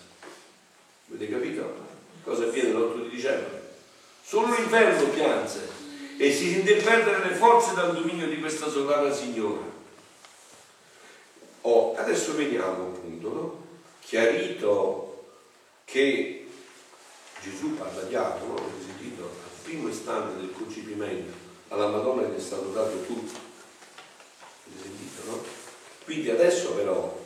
Avete 1.08 1.30
capito 1.30 1.84
cosa 2.22 2.44
avviene 2.44 2.70
l'8 2.70 3.02
di 3.02 3.08
dicembre? 3.10 3.74
Solo 4.22 4.54
l'inferno 4.54 5.08
pianse 5.08 5.68
e 6.18 6.32
si 6.32 6.52
sentì 6.52 6.74
perdere 6.74 7.28
le 7.28 7.34
forze 7.34 7.74
dal 7.74 7.94
dominio 7.94 8.26
di 8.26 8.40
questa 8.40 8.68
sovrana 8.68 9.12
signora. 9.12 9.74
Oh, 11.62 11.94
adesso 11.96 12.34
veniamo 12.34 12.94
appunto, 12.94 13.32
no? 13.32 13.64
chiarito 14.00 15.26
che 15.84 16.48
Gesù 17.42 17.76
parla 17.76 18.06
chiaro, 18.06 18.46
no? 18.46 18.54
avete 18.54 18.84
sentito, 18.86 19.22
al 19.24 19.62
primo 19.62 19.88
istante 19.88 20.40
del 20.40 20.52
concepimento 20.52 21.45
alla 21.68 21.88
Madonna 21.88 22.22
gli 22.22 22.36
è 22.36 22.40
stato 22.40 22.68
dato 22.70 23.02
tutto, 23.02 23.38
avete 24.66 24.82
sentito, 24.82 25.30
no? 25.30 25.42
Quindi 26.04 26.30
adesso 26.30 26.72
però, 26.72 27.24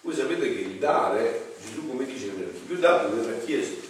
voi 0.00 0.14
sapete 0.14 0.54
che 0.54 0.60
il 0.60 0.78
dare, 0.78 1.54
Gesù 1.62 1.86
come 1.86 2.06
dice, 2.06 2.28
più 2.28 2.78
dato 2.78 3.14
verrà 3.14 3.38
chiesto, 3.44 3.86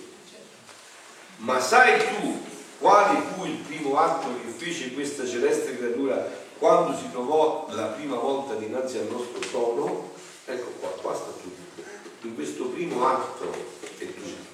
Ma 1.38 1.60
sai 1.60 1.98
tu 1.98 2.46
quale 2.78 3.20
fu 3.20 3.44
il 3.44 3.58
primo 3.58 3.96
atto 3.98 4.28
che 4.40 4.48
fece 4.50 4.92
questa 4.92 5.26
celeste 5.26 5.76
creatura 5.76 6.46
quando 6.58 6.96
si 6.96 7.08
trovò 7.10 7.68
la 7.70 7.86
prima 7.86 8.16
volta 8.16 8.54
dinanzi 8.54 8.98
al 8.98 9.06
nostro 9.06 9.38
trono? 9.38 10.12
Ecco 10.44 10.70
qua, 10.80 10.88
qua 11.00 11.14
sta 11.14 11.30
tutto. 11.40 11.82
In 12.22 12.34
questo 12.34 12.64
primo 12.64 13.06
atto 13.06 13.52
è 13.98 14.12
tutto, 14.12 14.46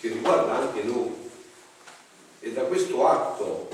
che 0.00 0.08
riguarda 0.08 0.56
anche 0.56 0.82
noi. 0.82 1.25
E 2.40 2.52
da 2.52 2.62
questo 2.62 3.06
atto 3.06 3.68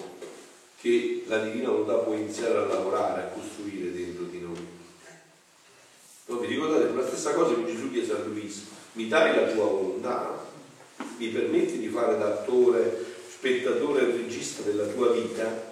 che 0.80 1.24
la 1.26 1.38
divina 1.38 1.70
volontà 1.70 1.94
può 1.94 2.12
iniziare 2.14 2.58
a 2.58 2.66
lavorare, 2.66 3.22
a 3.22 3.26
costruire 3.26 3.92
dentro 3.92 4.24
di 4.24 4.40
noi. 4.40 4.66
No, 6.26 6.38
vi 6.38 6.46
ricordate 6.46 6.92
la 6.92 7.06
stessa 7.06 7.34
cosa 7.34 7.54
che 7.54 7.66
Gesù 7.66 7.90
chiese 7.90 8.12
a 8.12 8.18
Luisa, 8.18 8.62
mi 8.92 9.06
dai 9.06 9.34
la 9.34 9.52
tua 9.52 9.64
volontà? 9.64 10.44
Mi 11.16 11.28
permetti 11.28 11.78
di 11.78 11.88
fare 11.88 12.18
da 12.18 12.26
attore, 12.26 13.04
spettatore 13.30 14.02
e 14.02 14.16
regista 14.16 14.62
della 14.62 14.86
tua 14.86 15.12
vita? 15.12 15.70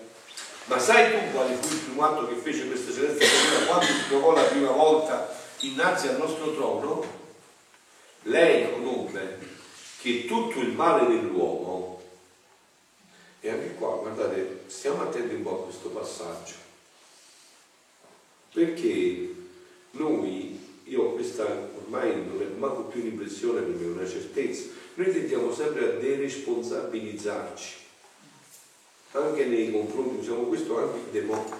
Ma 0.64 0.78
sai 0.78 1.10
tu 1.10 1.32
quale 1.32 1.56
fu 1.56 1.72
il 1.72 1.80
primo 1.80 2.04
atto 2.04 2.28
che 2.28 2.34
fece 2.36 2.68
questa 2.68 2.92
celeste 2.92 3.24
famiglia 3.24 3.66
quando 3.66 3.86
si 3.86 4.08
trovò 4.08 4.32
la 4.32 4.42
prima 4.42 4.70
volta 4.70 5.36
innanzi 5.60 6.06
al 6.06 6.18
nostro 6.18 6.54
trono? 6.54 7.04
Lei 8.22 8.70
conobbe 8.70 9.38
che 10.00 10.26
tutto 10.26 10.60
il 10.60 10.70
male 10.70 11.08
dell'uomo 11.08 11.89
e 13.40 13.48
anche 13.48 13.74
qua, 13.74 13.96
guardate, 13.96 14.64
stiamo 14.66 15.02
attenti 15.02 15.34
un 15.34 15.42
po' 15.42 15.60
a 15.60 15.64
questo 15.64 15.88
passaggio, 15.88 16.54
perché 18.52 19.34
noi, 19.92 20.58
io 20.84 21.02
ho 21.02 21.12
questa, 21.14 21.44
ormai 21.76 22.14
non 22.26 22.42
è 22.42 22.44
manco 22.58 22.82
più 22.82 23.00
un'impressione 23.00 23.62
per 23.62 23.74
me, 23.74 23.86
una 23.86 24.06
certezza, 24.06 24.68
noi 24.94 25.10
tendiamo 25.10 25.54
sempre 25.54 25.88
a 25.88 25.92
deresponsabilizzarci, 25.92 27.74
anche 29.12 29.44
nei 29.46 29.70
confronti, 29.72 30.18
usiamo 30.18 30.42
questo 30.42 30.78
anche 30.78 30.98
il 30.98 31.10
demonio, 31.10 31.56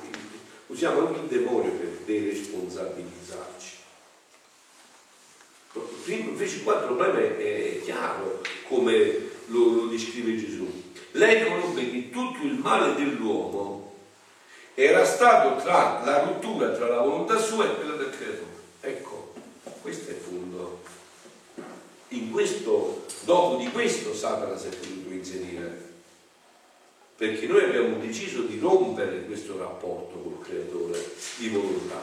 usiamo 0.67 1.07
anche 1.07 1.21
il 1.21 1.27
demonio 1.27 1.73
per 1.73 1.89
deresponsabilizzarci. 2.05 3.79
Invece 6.07 6.63
qua 6.63 6.81
il 6.81 6.87
problema 6.87 7.19
è, 7.21 7.81
chiaro 7.85 8.43
come 8.67 9.29
lo, 9.47 9.69
lo 9.75 9.87
descrive 9.87 10.37
Gesù 10.37 10.80
lei 11.13 11.45
conobbe 11.45 11.91
che 11.91 12.11
tutto 12.11 12.45
il 12.45 12.55
male 12.55 12.95
dell'uomo 12.95 13.97
era 14.75 15.05
stato 15.05 15.61
tra 15.63 16.03
la 16.05 16.23
rottura 16.25 16.71
tra 16.71 16.89
la 16.89 17.01
volontà 17.01 17.39
sua 17.39 17.65
e 17.65 17.75
quella 17.75 17.97
del 17.97 18.11
creatore. 18.11 18.49
Ecco, 18.81 19.35
questo 19.83 20.11
è 20.11 20.15
il 20.15 20.19
punto. 20.19 20.83
In 22.09 22.31
questo, 22.31 23.07
dopo 23.21 23.57
di 23.57 23.71
questo 23.71 24.15
Satana 24.15 24.57
si 24.57 24.69
è 24.69 24.71
potuto 24.71 25.13
inserire. 25.13 25.89
Perché 27.17 27.47
noi 27.47 27.65
abbiamo 27.65 27.99
deciso 27.99 28.43
di 28.43 28.59
rompere 28.59 29.25
questo 29.27 29.59
rapporto 29.59 30.17
col 30.19 30.41
creatore 30.43 31.05
di 31.37 31.49
volontà. 31.49 32.03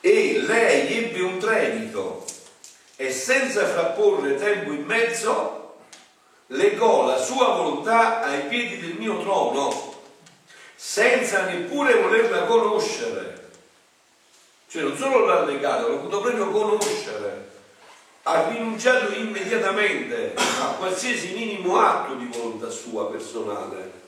E 0.00 0.38
lei 0.38 1.04
ebbe 1.04 1.22
un 1.22 1.38
tremito 1.38 2.24
e 2.96 3.10
senza 3.10 3.66
frapporre 3.66 4.36
tempo 4.36 4.70
in 4.70 4.84
mezzo 4.84 5.63
legò 6.48 7.06
la 7.06 7.16
sua 7.16 7.54
volontà 7.54 8.22
ai 8.22 8.42
piedi 8.42 8.78
del 8.80 8.94
mio 8.98 9.20
trono 9.20 9.92
senza 10.74 11.44
neppure 11.44 12.00
volerla 12.00 12.44
conoscere. 12.44 13.50
Cioè 14.68 14.82
non 14.82 14.96
solo 14.96 15.24
l'ha 15.24 15.44
legato, 15.44 15.88
l'ha 15.88 15.96
potuto 15.96 16.20
proprio 16.20 16.50
conoscere. 16.50 17.52
Ha 18.24 18.48
rinunciato 18.48 19.12
immediatamente 19.14 20.34
a 20.34 20.74
qualsiasi 20.78 21.32
minimo 21.34 21.78
atto 21.78 22.14
di 22.14 22.26
volontà 22.26 22.70
sua 22.70 23.10
personale. 23.10 24.02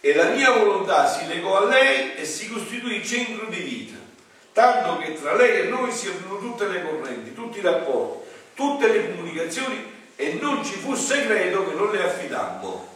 E 0.00 0.14
la 0.14 0.30
mia 0.30 0.52
volontà 0.52 1.06
si 1.08 1.26
legò 1.26 1.58
a 1.58 1.66
lei 1.66 2.14
e 2.16 2.24
si 2.24 2.48
costituì 2.50 3.04
centro 3.04 3.46
di 3.46 3.60
vita, 3.60 3.98
tanto 4.52 4.98
che 4.98 5.12
tra 5.20 5.34
lei 5.34 5.60
e 5.60 5.64
noi 5.64 5.92
si 5.92 6.08
aprono 6.08 6.38
tutte 6.38 6.66
le 6.68 6.82
correnti, 6.82 7.34
tutti 7.34 7.58
i 7.58 7.62
rapporti, 7.62 8.28
tutte 8.54 8.88
le 8.88 9.10
comunicazioni 9.10 9.98
e 10.20 10.34
non 10.34 10.62
ci 10.62 10.74
fu 10.74 10.94
segreto 10.94 11.66
che 11.66 11.74
non 11.74 11.90
le 11.90 12.02
affidammo. 12.02 12.88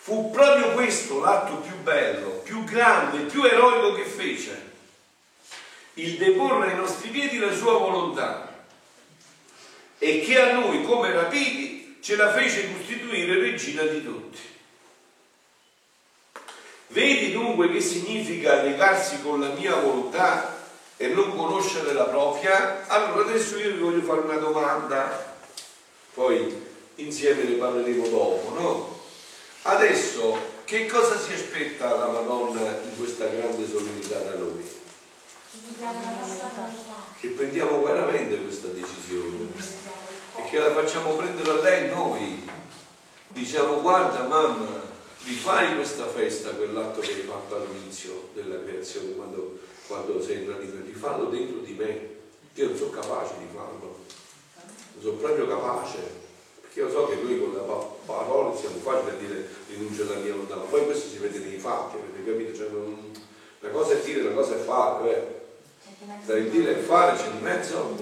Fu 0.00 0.28
proprio 0.32 0.72
questo 0.72 1.20
l'atto 1.20 1.58
più 1.58 1.76
bello, 1.82 2.30
più 2.42 2.64
grande, 2.64 3.20
più 3.30 3.44
eroico 3.44 3.94
che 3.94 4.02
fece, 4.02 4.72
il 5.94 6.16
deporre 6.16 6.72
ai 6.72 6.76
nostri 6.76 7.10
piedi 7.10 7.38
la 7.38 7.54
sua 7.54 7.78
volontà 7.78 8.64
e 9.98 10.20
che 10.20 10.40
a 10.40 10.54
noi 10.54 10.82
come 10.82 11.12
rapiti 11.12 11.98
ce 12.00 12.16
la 12.16 12.32
fece 12.32 12.72
costituire 12.72 13.38
regina 13.38 13.82
di 13.82 14.02
tutti. 14.02 14.38
Vedi 16.88 17.30
dunque 17.30 17.70
che 17.70 17.80
significa 17.80 18.62
legarsi 18.62 19.20
con 19.22 19.38
la 19.38 19.50
mia 19.50 19.76
volontà 19.76 20.56
e 20.96 21.06
non 21.06 21.36
conoscere 21.36 21.92
la 21.92 22.04
propria? 22.04 22.88
Allora 22.88 23.28
adesso 23.28 23.58
io 23.58 23.74
vi 23.74 23.78
voglio 23.78 24.02
fare 24.02 24.20
una 24.20 24.38
domanda 24.38 25.27
poi 26.14 26.66
insieme 26.96 27.44
ne 27.44 27.54
parleremo 27.54 28.08
dopo, 28.08 28.54
no? 28.58 29.00
Adesso 29.62 30.56
che 30.64 30.86
cosa 30.86 31.18
si 31.18 31.32
aspetta 31.32 31.96
la 31.96 32.08
Madonna 32.08 32.60
in 32.60 32.96
questa 32.96 33.26
grande 33.26 33.66
solennità 33.66 34.18
da 34.18 34.34
noi? 34.34 34.76
Che 37.20 37.28
prendiamo 37.28 37.82
veramente 37.82 38.36
questa 38.42 38.68
decisione 38.68 39.48
e 40.36 40.42
che 40.50 40.58
la 40.58 40.72
facciamo 40.72 41.14
prendere 41.14 41.50
a 41.50 41.62
lei 41.62 41.88
noi. 41.88 42.48
Diciamo 43.28 43.80
guarda 43.80 44.24
mamma, 44.24 44.82
rifai 45.24 45.74
questa 45.74 46.06
festa, 46.06 46.50
quell'atto 46.50 47.00
che 47.00 47.12
hai 47.12 47.22
fatto 47.22 47.56
all'inizio 47.56 48.28
della 48.34 48.62
creazione, 48.62 49.14
quando, 49.14 49.58
quando 49.86 50.22
sei 50.22 50.36
entrato 50.36 50.62
in 50.62 50.82
rifallo 50.84 51.30
dentro 51.30 51.60
di 51.60 51.72
me. 51.72 52.16
Io 52.54 52.66
non 52.66 52.76
sono 52.76 52.90
capace 52.90 53.34
di 53.38 53.46
farlo 53.54 53.97
sono 55.00 55.16
proprio 55.16 55.46
capace, 55.46 55.98
perché 56.60 56.80
io 56.80 56.90
so 56.90 57.06
che 57.06 57.16
lui 57.22 57.38
con 57.38 57.54
la 57.54 57.62
parola 58.04 58.54
siamo 58.56 58.76
facili 58.82 59.10
a 59.10 59.18
dire 59.18 59.48
rinuncia 59.68 60.02
alla 60.02 60.20
mia 60.20 60.32
volontà, 60.32 60.56
ma 60.56 60.62
poi 60.62 60.84
questo 60.84 61.08
si 61.08 61.18
vede 61.18 61.38
nei 61.38 61.58
fatti, 61.58 61.96
avete 61.96 62.30
capito? 62.30 62.56
Cioè, 62.56 62.68
non, 62.70 63.12
una 63.60 63.72
cosa 63.72 63.92
è 63.92 64.00
dire, 64.00 64.20
una 64.22 64.34
cosa 64.34 64.54
è 64.54 64.58
fare, 64.58 65.10
eh. 65.10 66.26
tra 66.26 66.36
il 66.36 66.50
dire 66.50 66.74
e 66.74 66.78
il 66.78 66.84
fare 66.84 67.16
c'è 67.16 67.30
di 67.30 67.42
mezzo, 67.42 67.96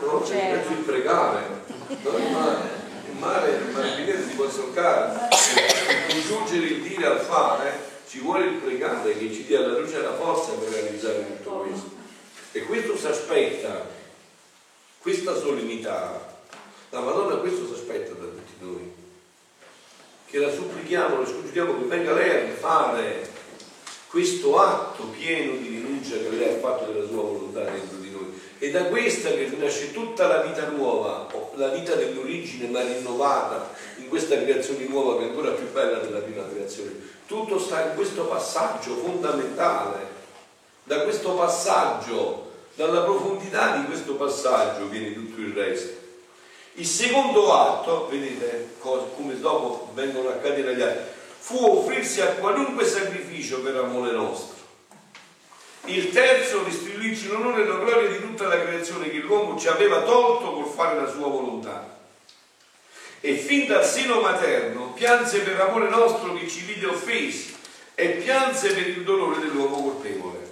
no? 0.00 0.20
c'è 0.22 0.46
di 0.46 0.52
mezzo 0.52 0.72
il 0.72 0.84
pregare, 0.84 1.40
no? 1.88 2.16
il 2.16 2.30
mare, 2.30 2.68
il 3.10 3.16
mare, 3.18 3.50
il 3.50 3.72
mare 3.72 4.22
si 4.28 4.34
può 4.34 4.48
solcare, 4.48 5.28
per 5.54 6.06
congiungere 6.08 6.66
il 6.66 6.82
dire 6.82 7.06
al 7.06 7.20
fare 7.20 7.94
ci 8.08 8.20
vuole 8.20 8.46
il 8.46 8.54
pregare 8.54 9.18
che 9.18 9.32
ci 9.32 9.44
dia 9.44 9.60
la 9.60 9.78
luce 9.78 9.96
e 9.96 10.02
la 10.02 10.14
forza 10.14 10.52
per 10.52 10.68
realizzare 10.68 11.26
tutto 11.26 11.50
questo. 11.58 11.90
E 12.52 12.62
questo 12.62 12.96
si 12.96 13.06
aspetta 13.06 13.95
questa 15.06 15.36
solennità, 15.36 16.20
la 16.90 16.98
Madonna 16.98 17.36
questo 17.36 17.64
si 17.68 17.74
aspetta 17.74 18.14
da 18.14 18.24
tutti 18.24 18.54
noi, 18.58 18.92
che 20.26 20.38
la 20.38 20.50
supplichiamo, 20.50 21.20
la 21.20 21.24
scongiuriamo 21.24 21.78
che 21.78 21.84
venga 21.84 22.12
lei 22.12 22.50
a 22.50 22.54
fare 22.54 23.30
questo 24.08 24.58
atto 24.58 25.04
pieno 25.16 25.58
di 25.58 25.68
rinuncia 25.68 26.16
che 26.16 26.30
lei 26.30 26.56
ha 26.56 26.58
fatto 26.58 26.90
della 26.90 27.06
sua 27.06 27.22
volontà 27.22 27.60
dentro 27.60 27.98
di 27.98 28.10
noi. 28.10 28.32
E 28.58 28.72
da 28.72 28.86
questa 28.86 29.28
che 29.28 29.48
nasce 29.56 29.92
tutta 29.92 30.26
la 30.26 30.40
vita 30.40 30.70
nuova, 30.70 31.28
la 31.54 31.68
vita 31.68 31.94
dell'origine 31.94 32.66
ma 32.66 32.82
rinnovata 32.82 33.70
in 33.98 34.08
questa 34.08 34.34
creazione 34.34 34.88
nuova 34.88 35.18
che 35.18 35.26
è 35.26 35.28
ancora 35.28 35.52
più 35.52 35.70
bella 35.70 35.98
della 35.98 36.18
prima 36.18 36.42
creazione. 36.48 36.90
Tutto 37.28 37.60
sta 37.60 37.90
in 37.90 37.94
questo 37.94 38.24
passaggio 38.24 38.96
fondamentale. 38.96 40.14
Da 40.82 41.02
questo 41.02 41.30
passaggio 41.34 42.45
dalla 42.76 43.00
profondità 43.00 43.78
di 43.78 43.86
questo 43.86 44.14
passaggio 44.14 44.86
viene 44.88 45.12
tutto 45.14 45.40
il 45.40 45.52
resto. 45.52 46.04
Il 46.74 46.86
secondo 46.86 47.54
atto, 47.54 48.06
vedete 48.10 48.74
come 48.80 49.40
dopo 49.40 49.90
vengono 49.94 50.28
a 50.28 50.32
altri, 50.34 51.14
fu 51.38 51.56
offrirsi 51.56 52.20
a 52.20 52.34
qualunque 52.34 52.84
sacrificio 52.84 53.62
per 53.62 53.76
amore 53.76 54.12
nostro. 54.12 54.54
Il 55.86 56.10
terzo, 56.10 56.64
restituirci 56.64 57.28
l'onore 57.28 57.62
e 57.62 57.66
la 57.66 57.76
gloria 57.76 58.08
di 58.08 58.20
tutta 58.20 58.46
la 58.46 58.60
creazione 58.60 59.08
che 59.08 59.18
l'uomo 59.18 59.58
ci 59.58 59.68
aveva 59.68 60.02
tolto 60.02 60.52
col 60.52 60.66
fare 60.66 61.00
la 61.00 61.08
sua 61.08 61.28
volontà. 61.28 61.96
E 63.20 63.36
fin 63.36 63.66
dal 63.66 63.84
seno 63.84 64.20
materno 64.20 64.92
pianse 64.92 65.40
per 65.40 65.58
amore 65.60 65.88
nostro 65.88 66.34
che 66.34 66.46
ci 66.46 66.60
vide 66.60 66.86
offesi 66.86 67.54
e 67.94 68.08
pianse 68.08 68.74
per 68.74 68.86
il 68.86 69.02
dolore 69.02 69.40
dell'uomo 69.40 69.80
colpevole. 69.80 70.45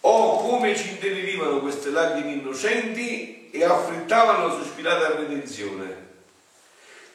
Oh, 0.00 0.48
come 0.48 0.76
ci 0.76 0.90
intenerivano 0.90 1.60
queste 1.60 1.90
lacrime 1.90 2.32
innocenti 2.32 3.50
e 3.50 3.64
affrettavano 3.64 4.46
la 4.46 4.54
sospirata 4.54 5.16
redenzione. 5.16 6.08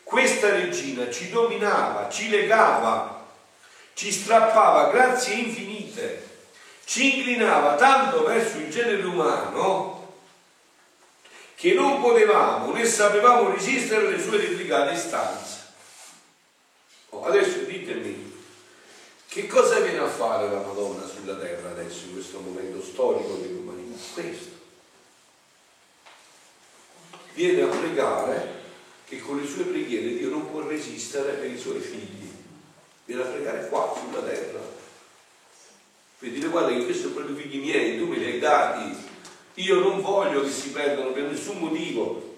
Questa 0.04 0.52
regina 0.52 1.10
ci 1.10 1.30
dominava, 1.32 2.10
ci 2.10 2.30
legava, 2.30 3.26
ci 3.96 4.12
strappava 4.12 4.92
grazie 4.92 5.34
infinite, 5.34 6.30
ci 6.86 7.18
inclinava 7.18 7.74
tanto 7.74 8.24
verso 8.24 8.58
il 8.58 8.70
genere 8.70 9.04
umano 9.04 9.96
che 11.56 11.74
non 11.74 12.00
potevamo 12.02 12.72
né 12.74 12.86
sapevamo 12.86 13.50
resistere 13.50 14.06
alle 14.06 14.22
sue 14.22 14.38
replicate 14.38 14.94
istanze. 14.94 15.64
Oh, 17.10 17.26
adesso 17.26 17.65
che 19.36 19.48
cosa 19.48 19.82
viene 19.82 19.98
a 19.98 20.08
fare 20.08 20.50
la 20.50 20.62
Madonna 20.62 21.06
sulla 21.06 21.36
terra 21.36 21.72
adesso, 21.72 22.06
in 22.06 22.14
questo 22.14 22.40
momento 22.40 22.82
storico 22.82 23.34
dell'umanità? 23.34 24.02
Questo. 24.14 24.54
Viene 27.34 27.62
a 27.64 27.68
pregare 27.68 28.50
che 29.06 29.20
con 29.20 29.38
le 29.38 29.46
sue 29.46 29.66
preghiere 29.66 30.16
Dio 30.16 30.30
non 30.30 30.50
può 30.50 30.62
resistere 30.62 31.34
per 31.34 31.52
i 31.52 31.58
suoi 31.58 31.82
figli. 31.82 32.32
Viene 33.04 33.24
a 33.24 33.26
pregare 33.26 33.68
qua, 33.68 33.94
sulla 34.00 34.22
terra. 34.22 34.62
Per 36.18 36.30
dire 36.30 36.48
guarda 36.48 36.70
che 36.70 36.86
questi 36.86 37.02
sono 37.02 37.16
proprio 37.16 37.36
figli 37.36 37.60
miei, 37.60 37.98
tu 37.98 38.08
me 38.08 38.16
li 38.16 38.32
hai 38.32 38.40
dati, 38.40 38.96
io 39.56 39.80
non 39.82 40.00
voglio 40.00 40.44
che 40.44 40.50
si 40.50 40.70
perdano 40.70 41.12
per 41.12 41.24
nessun 41.24 41.58
motivo. 41.58 42.38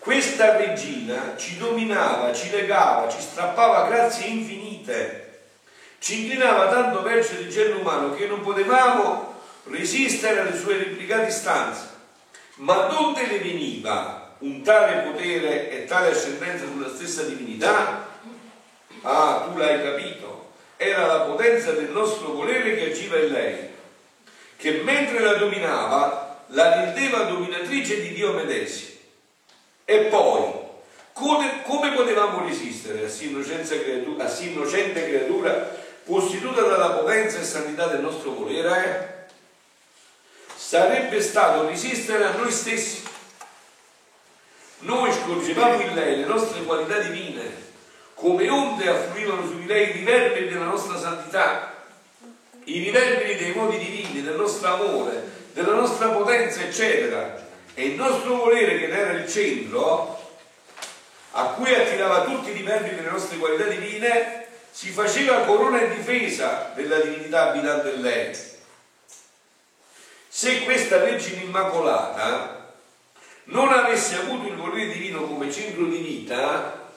Questa 0.00 0.56
regina 0.56 1.36
ci 1.36 1.56
dominava, 1.56 2.34
ci 2.34 2.50
legava, 2.50 3.08
ci 3.08 3.20
strappava 3.20 3.86
grazie 3.86 4.26
infinite, 4.26 5.31
ci 6.02 6.22
inclinava 6.22 6.66
tanto 6.66 7.00
verso 7.02 7.34
il 7.34 7.48
genere 7.48 7.74
umano 7.74 8.12
che 8.12 8.26
non 8.26 8.40
potevamo 8.40 9.40
resistere 9.66 10.40
alle 10.40 10.58
sue 10.58 10.76
replicate 10.76 11.28
istanze. 11.28 11.90
Ma 12.56 12.88
te 13.14 13.26
ne 13.26 13.38
veniva 13.38 14.34
un 14.38 14.62
tale 14.62 15.08
potere 15.08 15.70
e 15.70 15.84
tale 15.84 16.10
ascendenza 16.10 16.64
sulla 16.64 16.88
stessa 16.88 17.22
divinità? 17.22 18.08
Ah, 19.02 19.48
tu 19.48 19.56
l'hai 19.56 19.80
capito. 19.80 20.50
Era 20.76 21.06
la 21.06 21.20
potenza 21.20 21.70
del 21.70 21.90
nostro 21.90 22.32
volere 22.32 22.74
che 22.74 22.90
agiva 22.90 23.18
in 23.18 23.30
lei, 23.30 23.68
che 24.56 24.80
mentre 24.82 25.20
la 25.20 25.34
dominava 25.34 26.44
la 26.48 26.80
rendeva 26.80 27.22
dominatrice 27.22 28.00
di 28.00 28.12
Dio 28.12 28.32
medesimo. 28.32 28.90
E 29.84 29.98
poi, 30.06 30.52
come, 31.12 31.62
come 31.62 31.92
potevamo 31.92 32.44
resistere 32.44 33.04
a 33.04 33.08
sì, 33.08 33.30
creatura, 33.30 34.24
a 34.24 34.28
sì 34.28 34.50
innocente 34.50 35.06
creatura 35.06 35.81
costituita 36.04 36.62
dalla 36.62 36.90
potenza 36.90 37.38
e 37.38 37.44
santità 37.44 37.86
del 37.86 38.00
nostro 38.00 38.32
volere? 38.32 39.28
Sarebbe 40.54 41.20
stato 41.20 41.66
resistere 41.66 42.24
a 42.24 42.32
noi 42.32 42.50
stessi. 42.50 43.02
Noi 44.80 45.12
scorgevamo 45.12 45.80
in 45.80 45.94
lei 45.94 46.16
le 46.16 46.26
nostre 46.26 46.62
qualità 46.62 46.98
divine, 46.98 47.70
come 48.14 48.48
onde 48.48 48.88
affluivano 48.88 49.46
su 49.46 49.58
di 49.58 49.66
lei 49.66 49.90
i 49.90 49.92
riverberi 49.92 50.48
della 50.48 50.64
nostra 50.64 50.98
santità, 50.98 51.84
i 52.64 52.78
riverberi 52.82 53.36
dei 53.36 53.52
modi 53.52 53.78
divini, 53.78 54.22
del 54.22 54.34
nostro 54.34 54.74
amore, 54.74 55.22
della 55.52 55.74
nostra 55.74 56.08
potenza, 56.08 56.62
eccetera. 56.62 57.40
E 57.74 57.86
il 57.86 57.94
nostro 57.94 58.36
volere, 58.36 58.78
che 58.78 58.88
era 58.88 59.12
il 59.12 59.28
centro, 59.28 60.20
a 61.32 61.44
cui 61.48 61.74
attirava 61.74 62.24
tutti 62.24 62.50
i 62.50 62.54
livelli 62.54 62.94
delle 62.94 63.10
nostre 63.10 63.38
qualità 63.38 63.64
divine, 63.64 64.41
si 64.72 64.88
faceva 64.88 65.44
corona 65.44 65.82
e 65.82 65.96
difesa 65.96 66.72
della 66.74 66.98
divinità 67.00 67.50
abitante 67.50 67.90
in 67.90 68.00
lei. 68.00 68.36
Se 70.28 70.64
questa 70.64 70.96
Vergine 70.96 71.42
Immacolata 71.42 72.72
non 73.44 73.68
avesse 73.68 74.16
avuto 74.16 74.48
il 74.48 74.56
volere 74.56 74.90
divino 74.90 75.24
come 75.24 75.52
centro 75.52 75.84
di 75.84 75.98
vita, 75.98 76.88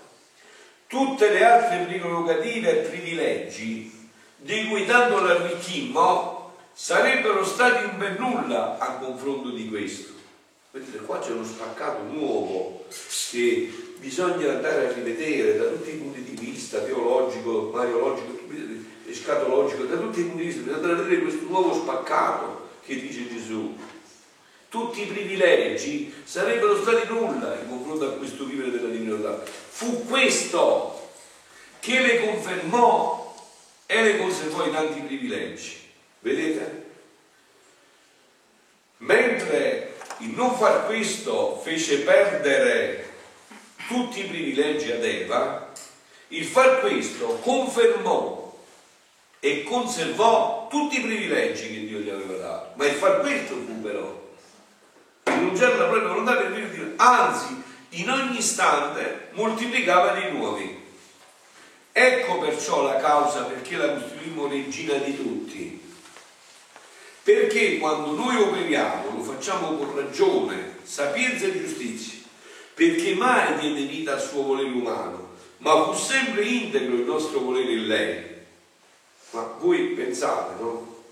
tutte 0.88 1.30
le 1.30 1.44
altre 1.44 1.84
prerogative 1.84 2.72
e 2.72 2.88
privilegi 2.88 4.10
di 4.38 4.68
cui 4.70 4.86
tanto 4.86 5.20
l'arricchimmo 5.20 6.54
sarebbero 6.72 7.44
stati 7.44 7.84
un 7.84 7.98
bel 7.98 8.18
nulla 8.18 8.78
a 8.78 8.94
confronto 8.94 9.50
di 9.50 9.68
questo. 9.68 10.14
Vedete, 10.72 11.00
qua 11.00 11.20
c'è 11.20 11.32
uno 11.32 11.44
spaccato 11.44 12.04
nuovo 12.04 12.86
che 13.32 13.85
bisogna 13.98 14.52
andare 14.52 14.88
a 14.88 14.92
rivedere 14.92 15.58
da 15.58 15.66
tutti 15.66 15.90
i 15.90 15.98
punti 15.98 16.24
di 16.24 16.36
vista, 16.40 16.80
teologico, 16.80 17.72
mariologico, 17.74 18.34
scatologico, 19.12 19.84
da 19.84 19.98
tutti 19.98 20.20
i 20.20 20.24
punti 20.24 20.42
di 20.42 20.46
vista, 20.46 20.62
bisogna 20.62 20.78
andare 20.78 21.00
a 21.00 21.04
vedere 21.04 21.22
questo 21.22 21.46
nuovo 21.48 21.74
spaccato 21.74 22.70
che 22.86 23.00
dice 23.00 23.28
Gesù. 23.28 23.76
Tutti 24.70 25.02
i 25.02 25.06
privilegi 25.08 26.14
sarebbero 26.24 26.82
stati 26.82 27.08
nulla 27.08 27.58
in 27.62 27.70
confronto 27.70 28.06
a 28.06 28.12
questo 28.12 28.46
vivere 28.46 28.72
della 28.72 28.90
divinità. 28.90 29.42
Fu 29.44 30.06
questo 30.06 31.10
che 31.80 32.00
le 32.02 32.26
confermò 32.26 33.36
e 33.86 34.04
le 34.04 34.18
conservò 34.18 34.66
i 34.66 34.72
tanti 34.72 35.00
privilegi. 35.00 35.78
Vedete? 36.20 36.84
Mentre 38.98 39.94
il 40.20 40.30
non 40.30 40.56
far 40.56 40.88
questo 40.88 41.60
fece 41.64 42.00
perdere 42.00 43.05
tutti 43.88 44.22
i 44.22 44.26
privilegi 44.26 44.92
ad 44.92 45.04
Eva, 45.04 45.72
il 46.30 46.46
far 46.46 46.80
questo 46.82 47.40
confermò 47.42 48.58
e 49.40 49.64
conservò 49.64 50.68
tutti 50.70 51.00
i 51.00 51.02
privilegi 51.02 51.68
che 51.68 51.86
Dio 51.86 52.00
gli 52.00 52.10
aveva 52.10 52.38
dato. 52.38 52.72
Ma 52.76 52.86
il 52.86 52.96
far 52.96 53.22
questo 53.22 53.54
fu 53.54 53.82
però 53.82 54.24
rinunciare 55.24 55.74
alla 55.74 55.88
propria 55.88 56.10
volontà 56.10 56.36
per 56.36 56.52
dire, 56.52 56.94
anzi, 56.96 57.62
in 57.90 58.10
ogni 58.10 58.38
istante 58.38 59.30
moltiplicava 59.34 60.14
dei 60.14 60.32
nuovi. 60.32 60.84
Ecco 61.92 62.40
perciò 62.40 62.84
la 62.84 62.98
causa 62.98 63.44
perché 63.44 63.78
la 63.78 63.94
costituimmo 63.94 64.48
regina 64.48 64.96
di 64.96 65.16
tutti 65.16 65.84
perché 67.26 67.80
quando 67.80 68.12
noi 68.12 68.36
operiamo 68.36 69.18
lo 69.18 69.24
facciamo 69.24 69.78
con 69.78 69.96
ragione, 69.96 70.78
sapienza 70.84 71.48
e 71.48 71.60
giustizia, 71.60 72.20
perché 72.76 73.16
mai 73.16 73.58
diede 73.58 73.86
vita 73.86 74.14
al 74.14 74.22
suo 74.22 74.44
volere 74.44 74.70
umano, 74.70 75.30
ma 75.60 75.86
fu 75.86 75.94
sempre 75.98 76.44
integro 76.44 76.96
il 76.96 77.06
nostro 77.06 77.40
volere 77.40 77.72
in 77.72 77.88
lei. 77.88 78.24
Ma 79.32 79.44
voi 79.60 79.94
pensate, 79.94 80.62
no? 80.62 81.04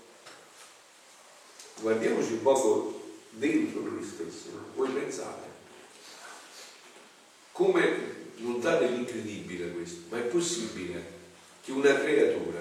Guardiamoci 1.80 2.32
un 2.32 2.42
poco 2.42 3.16
dentro 3.30 3.80
noi 3.80 4.04
stessi, 4.04 4.50
no? 4.52 4.66
Voi 4.74 4.90
pensate. 4.90 5.52
Come 7.52 8.12
non 8.36 8.60
date 8.60 8.86
l'incredibile 8.86 9.70
questo, 9.72 10.02
ma 10.10 10.18
è 10.18 10.22
possibile 10.22 11.12
che 11.64 11.72
una 11.72 11.98
creatura, 11.98 12.60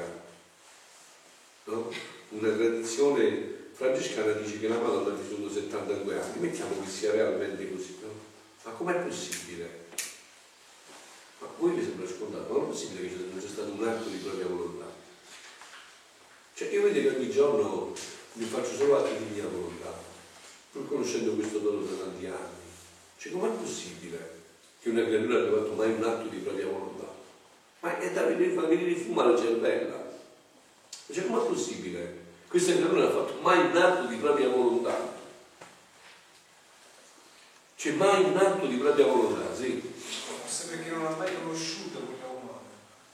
no? 1.65 1.91
una 2.29 2.51
tradizione 2.51 3.51
francescana 3.73 4.31
dice 4.33 4.59
che 4.59 4.67
la 4.69 4.77
Madonna 4.77 5.13
ha 5.13 5.17
vissuto 5.17 5.51
72 5.51 6.21
anni, 6.21 6.39
mettiamo 6.39 6.81
che 6.81 6.89
sia 6.89 7.11
realmente 7.11 7.69
così? 7.69 7.97
Ma 8.63 8.71
com'è 8.71 8.95
possibile? 8.95 9.87
Ma 11.39 11.47
voi 11.57 11.71
mi 11.71 11.83
sembra 11.83 12.07
scontato, 12.07 12.51
ma 12.51 12.59
non 12.59 12.67
è 12.67 12.71
possibile 12.71 13.07
che 13.07 13.15
non 13.15 13.39
c'è 13.39 13.47
stato 13.47 13.71
un 13.71 13.87
atto 13.87 14.09
di 14.09 14.17
propria 14.17 14.47
volontà? 14.47 14.85
Cioè 16.53 16.69
io 16.69 16.83
vedo 16.83 17.01
che 17.01 17.15
ogni 17.15 17.29
giorno 17.29 17.93
mi 18.33 18.45
faccio 18.45 18.75
solo 18.75 18.97
atti 18.97 19.17
di 19.17 19.33
mia 19.33 19.47
volontà, 19.47 19.93
pur 20.71 20.87
conoscendo 20.87 21.33
questo 21.33 21.59
dono 21.59 21.81
da 21.81 22.03
tanti 22.03 22.25
anni. 22.25 22.61
Cioè 23.17 23.31
com'è 23.33 23.49
possibile 23.49 24.41
che 24.79 24.89
una 24.89 25.03
creatura 25.03 25.39
abbia 25.39 25.57
fatto 25.57 25.73
mai 25.73 25.91
un 25.91 26.03
atto 26.03 26.27
di 26.29 26.37
propria 26.37 26.67
volontà? 26.67 27.11
Ma 27.81 27.99
è 27.99 28.11
da 28.13 28.23
venire, 28.23 28.53
fa 28.53 28.61
venire 28.61 28.95
fumo 28.95 29.21
alla 29.21 29.37
cervella. 29.37 30.11
Cioè, 31.11 31.25
com'è 31.25 31.45
possibile? 31.45 32.21
Questa 32.47 32.71
creatura 32.71 33.01
non 33.01 33.09
ha 33.09 33.13
fatto 33.13 33.41
mai 33.41 33.59
un 33.59 33.75
atto 33.75 34.07
di 34.07 34.15
propria 34.15 34.47
volontà. 34.47 34.62
C'è 37.83 37.91
mai 37.91 38.23
un 38.23 38.37
atto 38.37 38.65
di 38.65 38.77
propria 38.77 39.05
volontà, 39.05 39.53
sì. 39.53 39.81
Forse 39.97 40.67
perché 40.69 40.89
non 40.89 41.05
ha 41.05 41.15
mai 41.17 41.27
conosciuto 41.43 41.99
quella 41.99 42.31
umana. 42.31 42.59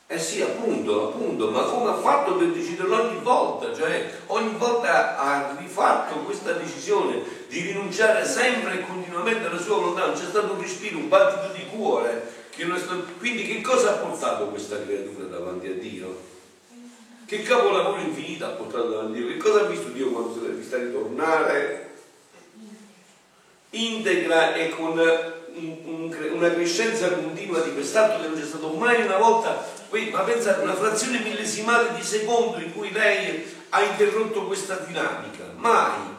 Eh 0.05 0.19
sì, 0.19 0.43
appunto, 0.43 1.07
appunto, 1.07 1.49
ma 1.49 1.63
come 1.63 1.89
ha 1.89 1.95
fatto 1.95 2.35
per 2.35 2.49
deciderlo 2.49 3.01
ogni 3.01 3.19
volta? 3.23 3.73
Cioè, 3.73 4.19
ogni 4.27 4.53
volta 4.59 5.17
ha 5.17 5.57
rifatto 5.57 6.17
questa 6.17 6.51
decisione 6.51 7.19
di 7.47 7.61
rinunciare 7.61 8.23
sempre 8.23 8.73
e 8.75 8.85
continuamente 8.85 9.47
alla 9.47 9.59
sua 9.59 9.77
volontà, 9.77 10.05
non 10.05 10.13
c'è 10.13 10.25
stato 10.25 10.53
un 10.53 10.61
respiro, 10.61 10.99
un 10.99 11.09
battito 11.09 11.51
di 11.51 11.65
cuore. 11.75 12.31
Stato... 12.75 13.05
Quindi 13.17 13.47
che 13.47 13.61
cosa 13.61 13.93
ha 13.93 13.97
portato 13.97 14.49
questa 14.49 14.79
creatura 14.83 15.25
davanti 15.25 15.65
a 15.65 15.73
Dio? 15.73 16.15
Che 17.25 17.41
capolavoro 17.41 17.99
infinito 18.01 18.45
ha 18.45 18.49
portato 18.49 18.89
davanti 18.89 19.17
a 19.17 19.21
Dio? 19.21 19.31
Che 19.31 19.37
cosa 19.37 19.61
ha 19.61 19.63
visto 19.63 19.87
Dio 19.87 20.11
quando 20.11 20.33
si 20.33 20.45
è 20.45 20.49
vista 20.49 20.77
ritornare? 20.77 21.88
Integra 23.71 24.55
e 24.55 24.69
con 24.69 24.97
un, 24.97 25.77
un, 25.83 26.17
una 26.31 26.51
crescenza 26.51 27.11
continua 27.11 27.59
di 27.61 27.73
quest'atto 27.73 28.21
che 28.21 28.27
non 28.27 28.39
c'è 28.39 28.45
stato 28.45 28.69
mai 28.69 29.03
una 29.03 29.17
volta, 29.17 29.63
ma 30.11 30.21
pensate, 30.21 30.61
una 30.61 30.75
frazione 30.75 31.19
millesimale 31.19 31.93
di 31.95 32.03
secondo 32.03 32.57
in 32.57 32.73
cui 32.73 32.91
lei 32.91 33.45
ha 33.69 33.83
interrotto 33.83 34.45
questa 34.45 34.75
dinamica. 34.77 35.45
Mai. 35.55 36.17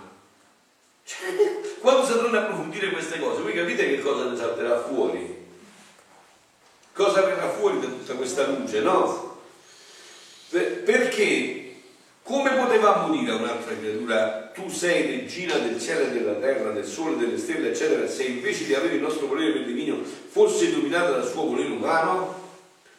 Cioè, 1.04 1.60
quando 1.80 2.02
a 2.36 2.40
approfondire 2.42 2.90
queste 2.90 3.18
cose, 3.18 3.42
voi 3.42 3.52
capite 3.52 3.88
che 3.88 4.00
cosa 4.00 4.24
ne 4.24 4.36
salterà 4.36 4.80
fuori? 4.80 5.38
Cosa 6.92 7.22
verrà 7.22 7.48
fuori 7.50 7.80
da 7.80 7.86
tutta 7.86 8.14
questa 8.14 8.46
luce, 8.46 8.80
no? 8.80 9.38
Perché 10.50 11.59
Come 12.22 12.50
potevamo 12.50 13.16
dire 13.16 13.32
a 13.32 13.36
un'altra 13.36 13.76
creatura, 13.76 14.50
tu 14.54 14.68
sei 14.68 15.18
regina 15.18 15.58
del 15.58 15.80
cielo 15.80 16.06
e 16.06 16.10
della 16.10 16.34
terra, 16.34 16.70
del 16.70 16.84
sole, 16.84 17.16
delle 17.16 17.38
stelle, 17.38 17.70
eccetera, 17.70 18.06
se 18.06 18.24
invece 18.24 18.66
di 18.66 18.74
avere 18.74 18.94
il 18.94 19.00
nostro 19.00 19.26
volere 19.26 19.52
per 19.52 19.64
divino 19.64 19.98
fosse 20.02 20.70
dominata 20.70 21.10
dal 21.10 21.26
suo 21.26 21.46
volere 21.46 21.70
umano? 21.70 22.48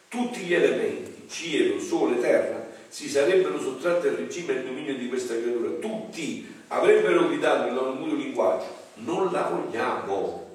Tutti 0.09 0.41
gli 0.41 0.53
elementi, 0.53 1.27
cielo, 1.29 1.79
sole, 1.79 2.19
terra, 2.19 2.67
si 2.89 3.07
sarebbero 3.07 3.57
sottratti 3.57 4.07
al 4.07 4.15
regime 4.15 4.53
e 4.53 4.57
al 4.57 4.63
dominio 4.65 4.95
di 4.95 5.07
questa 5.07 5.35
creatura. 5.35 5.69
Tutti 5.79 6.53
avrebbero 6.67 7.27
gridato 7.27 7.65
nel 7.65 7.73
loro 7.73 7.93
muto 7.93 8.15
linguaggio, 8.15 8.75
non 8.95 9.31
la 9.31 9.43
vogliamo, 9.43 10.49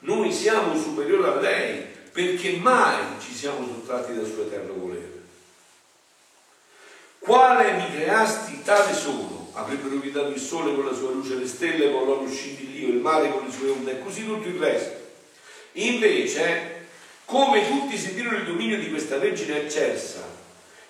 noi 0.00 0.30
siamo 0.30 0.76
superiori 0.76 1.24
a 1.24 1.40
lei, 1.40 1.82
perché 2.12 2.58
mai 2.58 3.02
ci 3.18 3.32
siamo 3.32 3.66
sottratti 3.66 4.14
dal 4.14 4.26
suo 4.26 4.42
eterno 4.42 4.74
volere. 4.74 4.83
Quale 7.24 7.72
mi 7.72 7.90
creasti, 7.90 8.60
tale 8.62 8.92
sono. 8.92 9.48
Avrebbero 9.54 9.98
gridato 9.98 10.28
il 10.28 10.38
sole 10.38 10.74
con 10.74 10.84
la 10.84 10.92
sua 10.92 11.10
luce, 11.10 11.36
le 11.36 11.46
stelle 11.46 11.90
con 11.90 12.04
loro 12.04 12.28
scintillio, 12.28 12.88
il 12.88 12.96
mare 12.96 13.30
con 13.30 13.46
le 13.46 13.50
sue 13.50 13.70
onde 13.70 13.92
e 13.92 14.02
così 14.02 14.26
tutto 14.26 14.46
il 14.46 14.58
resto. 14.58 15.00
Invece, 15.72 16.88
come 17.24 17.66
tutti 17.66 17.96
sentirono 17.96 18.36
il 18.36 18.44
dominio 18.44 18.76
di 18.76 18.90
questa 18.90 19.16
Vergine 19.16 19.62
eccelsa, 19.62 20.20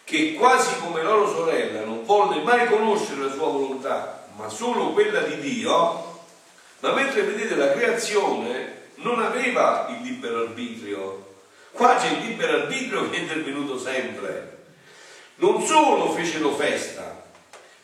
che 0.03 0.35
quasi 0.35 0.77
come 0.81 1.03
loro 1.03 1.29
sorella 1.29 1.85
non 1.85 2.05
volle 2.05 2.43
mai 2.43 2.67
conoscere 2.67 3.21
la 3.21 3.33
sua 3.33 3.47
volontà, 3.47 4.27
ma 4.35 4.49
solo 4.49 4.91
quella 4.93 5.21
di 5.21 5.39
Dio, 5.39 6.21
ma 6.81 6.93
mentre 6.95 7.23
vedete 7.23 7.55
la 7.55 7.71
creazione 7.71 8.89
non 8.97 9.23
aveva 9.23 9.87
il 9.89 10.05
libero 10.05 10.41
arbitrio, 10.41 11.35
qua 11.71 11.95
c'è 11.95 12.09
il 12.09 12.27
libero 12.27 12.63
arbitrio 12.63 13.09
che 13.09 13.19
è 13.19 13.21
intervenuto 13.21 13.79
sempre 13.79 14.55
non 15.37 15.65
solo 15.65 16.13
fecero 16.13 16.51
festa, 16.55 17.25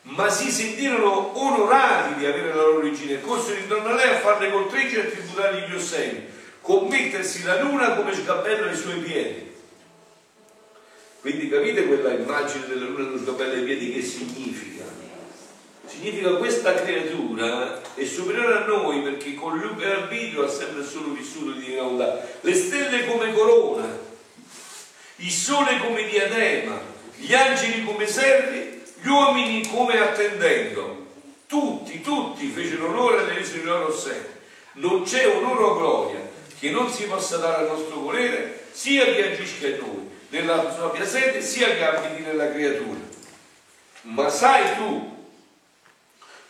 ma 0.02 0.30
si 0.30 0.50
sentirono 0.50 1.38
onorati 1.38 2.14
di 2.14 2.26
avere 2.26 2.54
la 2.54 2.62
loro 2.62 2.78
origine 2.78 3.14
e 3.14 3.20
corsero 3.20 3.58
intorno 3.58 3.88
a 3.88 3.94
lei 3.94 4.14
a 4.14 4.20
farle 4.20 4.50
coltreggi 4.50 4.96
e 4.96 5.00
a 5.00 5.04
tributargli 5.04 5.68
gli 5.68 5.74
osseni, 5.74 6.26
commettersi 6.60 7.42
la 7.42 7.60
luna 7.60 7.94
come 7.94 8.14
sgabello 8.14 8.68
ai 8.68 8.76
suoi 8.76 8.98
piedi. 8.98 9.48
Quindi 11.20 11.48
capite 11.48 11.86
quella 11.86 12.12
immagine 12.14 12.66
della 12.66 12.86
luna 12.86 13.08
con 13.08 13.18
sgabello 13.18 13.52
ai 13.52 13.64
piedi 13.64 13.92
che 13.92 14.02
significa? 14.02 14.84
Significa 15.86 16.36
questa 16.36 16.74
creatura 16.74 17.82
è 17.94 18.04
superiore 18.04 18.58
a 18.58 18.64
noi 18.64 19.02
perché 19.02 19.34
con 19.34 19.58
il 19.58 19.84
arbitrio 19.84 20.44
ha 20.44 20.48
sempre 20.48 20.84
solo 20.84 21.12
vissuto 21.12 21.50
di 21.50 21.64
divina. 21.64 22.16
Le 22.40 22.54
stelle 22.54 23.06
come 23.06 23.32
corona, 23.32 23.98
il 25.16 25.30
sole 25.30 25.80
come 25.80 26.06
diadema, 26.06 26.80
gli 27.20 27.34
angeli 27.34 27.84
come 27.84 28.06
servi, 28.06 28.82
gli 29.00 29.08
uomini 29.08 29.66
come 29.68 30.00
attendendo. 30.00 31.06
Tutti, 31.46 32.00
tutti 32.00 32.48
fecero 32.48 32.88
onore 32.88 33.18
alle 33.18 33.34
rese 33.34 33.58
di 33.58 33.62
loro 33.62 33.92
sé. 33.92 34.38
Non 34.74 35.02
c'è 35.02 35.26
onore 35.28 35.62
o 35.62 35.76
gloria 35.76 36.28
che 36.58 36.70
non 36.70 36.90
si 36.90 37.04
possa 37.04 37.36
dare 37.36 37.62
al 37.62 37.68
nostro 37.68 38.00
volere, 38.00 38.66
sia 38.72 39.04
che 39.04 39.32
agisca 39.32 39.66
in 39.66 39.78
noi, 39.78 40.10
nella 40.30 40.58
propria 40.58 41.04
sede, 41.06 41.42
sia 41.42 41.74
che 41.74 41.84
abiti 41.84 42.22
nella 42.22 42.50
creatura. 42.50 43.00
Ma 44.02 44.28
sai 44.28 44.76
tu 44.76 45.18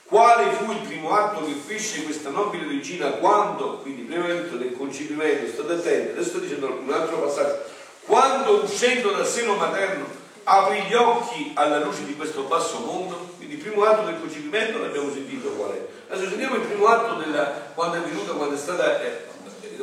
quale 0.05 0.51
fu 0.53 0.71
il 0.73 0.79
primo 0.79 1.13
atto 1.13 1.45
che 1.45 1.53
fece 1.53 2.03
questa 2.03 2.31
nobile 2.31 2.67
regina 2.67 3.11
quando, 3.11 3.79
quindi 3.79 4.03
prima 4.03 4.27
del 4.27 4.75
concepimento, 4.77 5.51
state 5.51 5.73
attenti, 5.73 6.11
adesso 6.11 6.29
sto 6.29 6.39
dicendo 6.39 6.67
un 6.67 6.93
altro 6.93 7.21
passaggio, 7.21 7.65
quando 8.05 8.63
uscendo 8.65 9.13
dal 9.13 9.27
seno 9.27 9.55
materno 9.55 10.20
apri 10.45 10.83
gli 10.83 10.95
occhi 10.95 11.53
alla 11.55 11.79
luce 11.79 12.05
di 12.05 12.17
questo 12.17 12.43
basso 12.43 12.79
mondo, 12.81 13.35
quindi 13.37 13.55
il 13.55 13.61
primo 13.61 13.85
atto 13.85 14.05
del 14.05 14.21
concepimento 14.21 14.79
l'abbiamo 14.79 15.13
sentito 15.13 15.49
qual 15.51 15.73
è. 15.73 15.87
Adesso 16.09 16.29
sentiamo 16.31 16.57
il 16.57 16.63
primo 16.63 16.87
atto 16.87 17.15
della, 17.15 17.45
quando 17.75 17.97
è 17.97 18.01
venuta, 18.01 18.33
quando 18.33 18.55
è 18.55 18.59
stata 18.59 19.01
eh, 19.03 19.27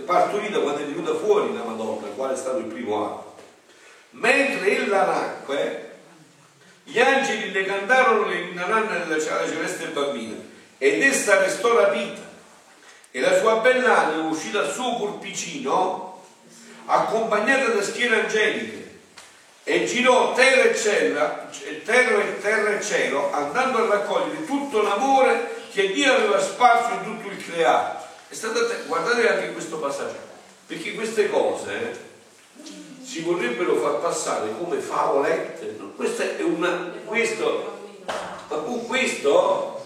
partorita, 0.05 0.59
quando 0.59 0.81
è 0.81 0.85
venuta 0.85 1.15
fuori 1.15 1.53
la 1.53 1.63
Madonna, 1.63 2.07
qual 2.15 2.33
è 2.33 2.37
stato 2.37 2.57
il 2.57 2.65
primo 2.65 3.05
atto. 3.05 3.35
Mentre 4.11 4.75
ella 4.77 5.05
nacque, 5.05 5.87
gli 6.83 6.99
angeli 6.99 7.51
le 7.51 7.65
cantarono 7.65 8.27
le 8.27 8.51
nanna 8.53 8.99
della 8.99 9.19
celeste 9.19 9.87
bambina 9.87 10.37
ed 10.77 11.01
essa 11.01 11.39
restò 11.39 11.75
rapita 11.75 12.21
e 13.11 13.19
la 13.19 13.37
sua 13.37 13.57
bella 13.57 14.05
anima 14.05 14.29
uscì 14.29 14.51
dal 14.51 14.71
suo 14.71 14.95
corpicino 14.95 16.23
accompagnata 16.85 17.71
da 17.71 17.81
schiere 17.81 18.21
angeliche 18.21 18.96
e 19.70 19.84
girò 19.84 20.32
terra 20.32 20.61
e, 20.61 20.74
cielo, 20.78 21.20
terra, 21.84 22.24
e 22.24 22.39
terra 22.39 22.78
e 22.78 22.82
cielo 22.82 23.34
andando 23.34 23.80
a 23.80 23.95
raccogliere 23.97 24.45
tutto 24.45 24.82
l'amore 24.82 25.55
che 25.74 25.91
Dio 25.91 26.13
aveva 26.13 26.39
sparso 26.39 26.93
in 26.93 27.03
tutto 27.03 27.28
il 27.30 27.45
creato. 27.45 28.05
guardate 28.88 29.30
anche 29.30 29.51
questo 29.51 29.78
passaggio, 29.80 30.20
perché 30.68 30.93
queste 30.93 31.30
cose 31.30 31.99
si 33.03 33.20
vorrebbero 33.24 33.76
far 33.76 33.99
passare 33.99 34.51
come 34.57 34.78
favolette. 34.78 35.76
No? 35.78 35.91
Questo 35.97 36.22
è 36.22 36.41
una. 36.43 36.93
Questo, 37.03 37.95
questo 38.88 39.86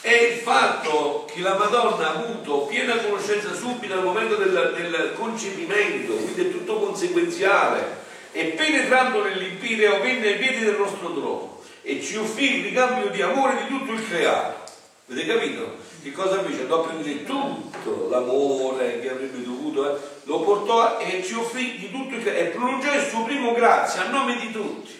è 0.00 0.12
il 0.12 0.38
fatto 0.38 1.26
che 1.30 1.42
la 1.42 1.58
Madonna 1.58 2.14
ha 2.14 2.18
avuto 2.18 2.60
piena 2.60 2.96
conoscenza 2.96 3.52
subito 3.52 3.92
al 3.92 4.04
momento 4.04 4.36
del, 4.36 4.72
del 4.74 5.12
concepimento, 5.18 6.14
quindi 6.14 6.46
è 6.46 6.50
tutto 6.50 6.78
conseguenziale 6.78 7.99
e 8.32 8.44
penetrando 8.44 9.22
nell'Empireo 9.22 10.00
venne 10.00 10.28
ai 10.28 10.38
piedi 10.38 10.64
del 10.64 10.76
nostro 10.76 11.12
trono 11.12 11.62
e 11.82 12.00
ci 12.02 12.16
offrì 12.16 12.58
il 12.58 12.64
ricambio 12.64 13.10
di 13.10 13.22
amore 13.22 13.62
di 13.62 13.68
tutto 13.68 13.92
il 13.92 14.06
creato. 14.06 14.70
Avete 15.08 15.26
capito? 15.26 15.76
Che 16.02 16.12
cosa 16.12 16.42
fece? 16.42 16.62
Andò 16.62 16.84
a 16.84 16.86
prendere 16.86 17.24
tutto 17.24 18.08
l'amore 18.08 19.00
che 19.00 19.10
avrebbe 19.10 19.42
dovuto, 19.42 19.90
eh? 19.90 20.00
lo 20.24 20.40
portò 20.40 20.98
e 20.98 21.22
ci 21.24 21.34
offrì 21.34 21.78
di 21.78 21.90
tutto 21.90 22.14
il 22.14 22.22
creato 22.22 22.40
e 22.40 22.44
pronunciò 22.50 22.94
il 22.94 23.08
suo 23.08 23.24
primo 23.24 23.52
grazie 23.52 24.00
a 24.00 24.08
nome 24.10 24.38
di 24.38 24.52
tutti, 24.52 24.92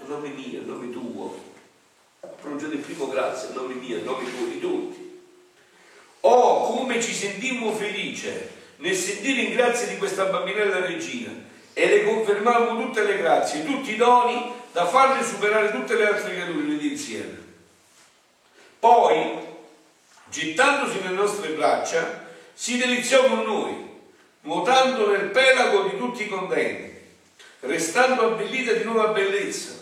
a 0.00 0.06
nome 0.06 0.28
mio, 0.30 0.60
a 0.60 0.64
nome 0.64 0.90
tuo. 0.90 1.44
Pronunciò 2.40 2.66
il 2.66 2.78
primo 2.78 3.06
grazie 3.08 3.50
a 3.50 3.52
nome 3.52 3.74
mio, 3.74 3.98
a 3.98 4.02
nome 4.02 4.24
tuo, 4.36 4.46
di 4.46 4.58
tutti. 4.58 5.20
Oh, 6.20 6.74
come 6.74 7.00
ci 7.00 7.12
sentimmo 7.12 7.72
felice 7.72 8.50
nel 8.78 8.96
sentire 8.96 9.42
in 9.42 9.54
grazia 9.54 9.86
di 9.86 9.96
questa 9.96 10.24
bambinella 10.24 10.84
regina 10.84 11.45
e 11.78 11.88
le 11.88 12.04
confermavamo 12.04 12.80
tutte 12.80 13.02
le 13.02 13.18
grazie, 13.18 13.62
tutti 13.62 13.92
i 13.92 13.96
doni 13.96 14.50
da 14.72 14.86
farle 14.86 15.22
superare 15.22 15.70
tutte 15.72 15.94
le 15.94 16.06
altre 16.06 16.32
creature 16.32 16.78
di 16.78 16.92
insieme. 16.92 17.38
Poi, 18.78 19.36
gettandosi 20.30 21.00
nelle 21.00 21.16
nostre 21.16 21.50
braccia, 21.50 22.28
si 22.54 22.78
deliziò 22.78 23.26
con 23.26 23.42
noi, 23.42 23.90
nuotando 24.40 25.10
nel 25.10 25.26
pelago 25.26 25.82
di 25.82 25.98
tutti 25.98 26.22
i 26.22 26.28
contenti, 26.28 26.98
restando 27.60 28.22
abbellita 28.22 28.72
di 28.72 28.84
nuova 28.84 29.08
bellezza, 29.08 29.74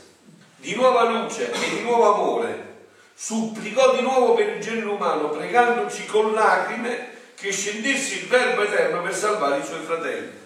di 0.57 0.74
nuova 0.74 1.05
luce 1.05 1.53
e 1.53 1.68
di 1.76 1.82
nuovo 1.82 2.12
amore, 2.12 2.74
supplicò 3.14 3.95
di 3.95 4.03
nuovo 4.03 4.34
per 4.34 4.57
il 4.57 4.61
genere 4.61 4.88
umano, 4.88 5.28
pregandoci 5.28 6.07
con 6.07 6.32
lacrime 6.32 7.11
che 7.36 7.53
scendesse 7.53 8.14
il 8.14 8.26
Verbo 8.26 8.62
eterno 8.62 9.01
per 9.01 9.14
salvare 9.14 9.61
i 9.61 9.64
suoi 9.64 9.84
fratelli. 9.84 10.42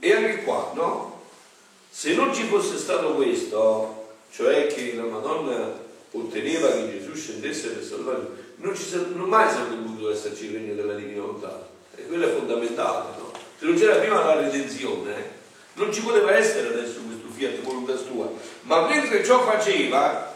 E 0.00 0.14
anche 0.14 0.42
qua, 0.44 0.72
no? 0.74 1.24
Se 1.90 2.14
non 2.14 2.34
ci 2.34 2.44
fosse 2.44 2.78
stato 2.78 3.14
questo, 3.14 4.14
cioè 4.32 4.66
che 4.66 4.94
la 4.94 5.02
Madonna 5.02 5.78
otteneva 6.12 6.72
che 6.72 6.98
Gesù 6.98 7.14
scendesse 7.14 7.68
per 7.68 7.84
salvare, 7.84 8.26
non, 8.56 8.74
ci, 8.74 8.84
non 9.14 9.28
mai 9.28 9.50
sarebbe 9.50 9.76
potuto 9.76 10.10
esserci 10.10 10.46
il 10.46 10.54
regno 10.54 10.74
della 10.74 10.94
divina 10.94 11.20
volontà. 11.20 11.68
E 11.94 12.06
quello 12.06 12.26
è 12.26 12.34
fondamentale, 12.34 13.08
no? 13.18 13.32
Se 13.58 13.66
non 13.66 13.76
c'era 13.76 13.96
prima 13.96 14.24
la 14.24 14.40
redenzione, 14.40 15.38
non 15.74 15.92
ci 15.92 16.00
poteva 16.00 16.34
essere 16.34 16.68
adesso 16.68 17.00
questo 17.00 17.28
fiat 17.30 17.60
voluntas 17.60 18.04
tua. 18.06 18.30
Ma 18.62 18.86
mentre 18.86 19.22
ciò 19.22 19.42
faceva, 19.44 20.34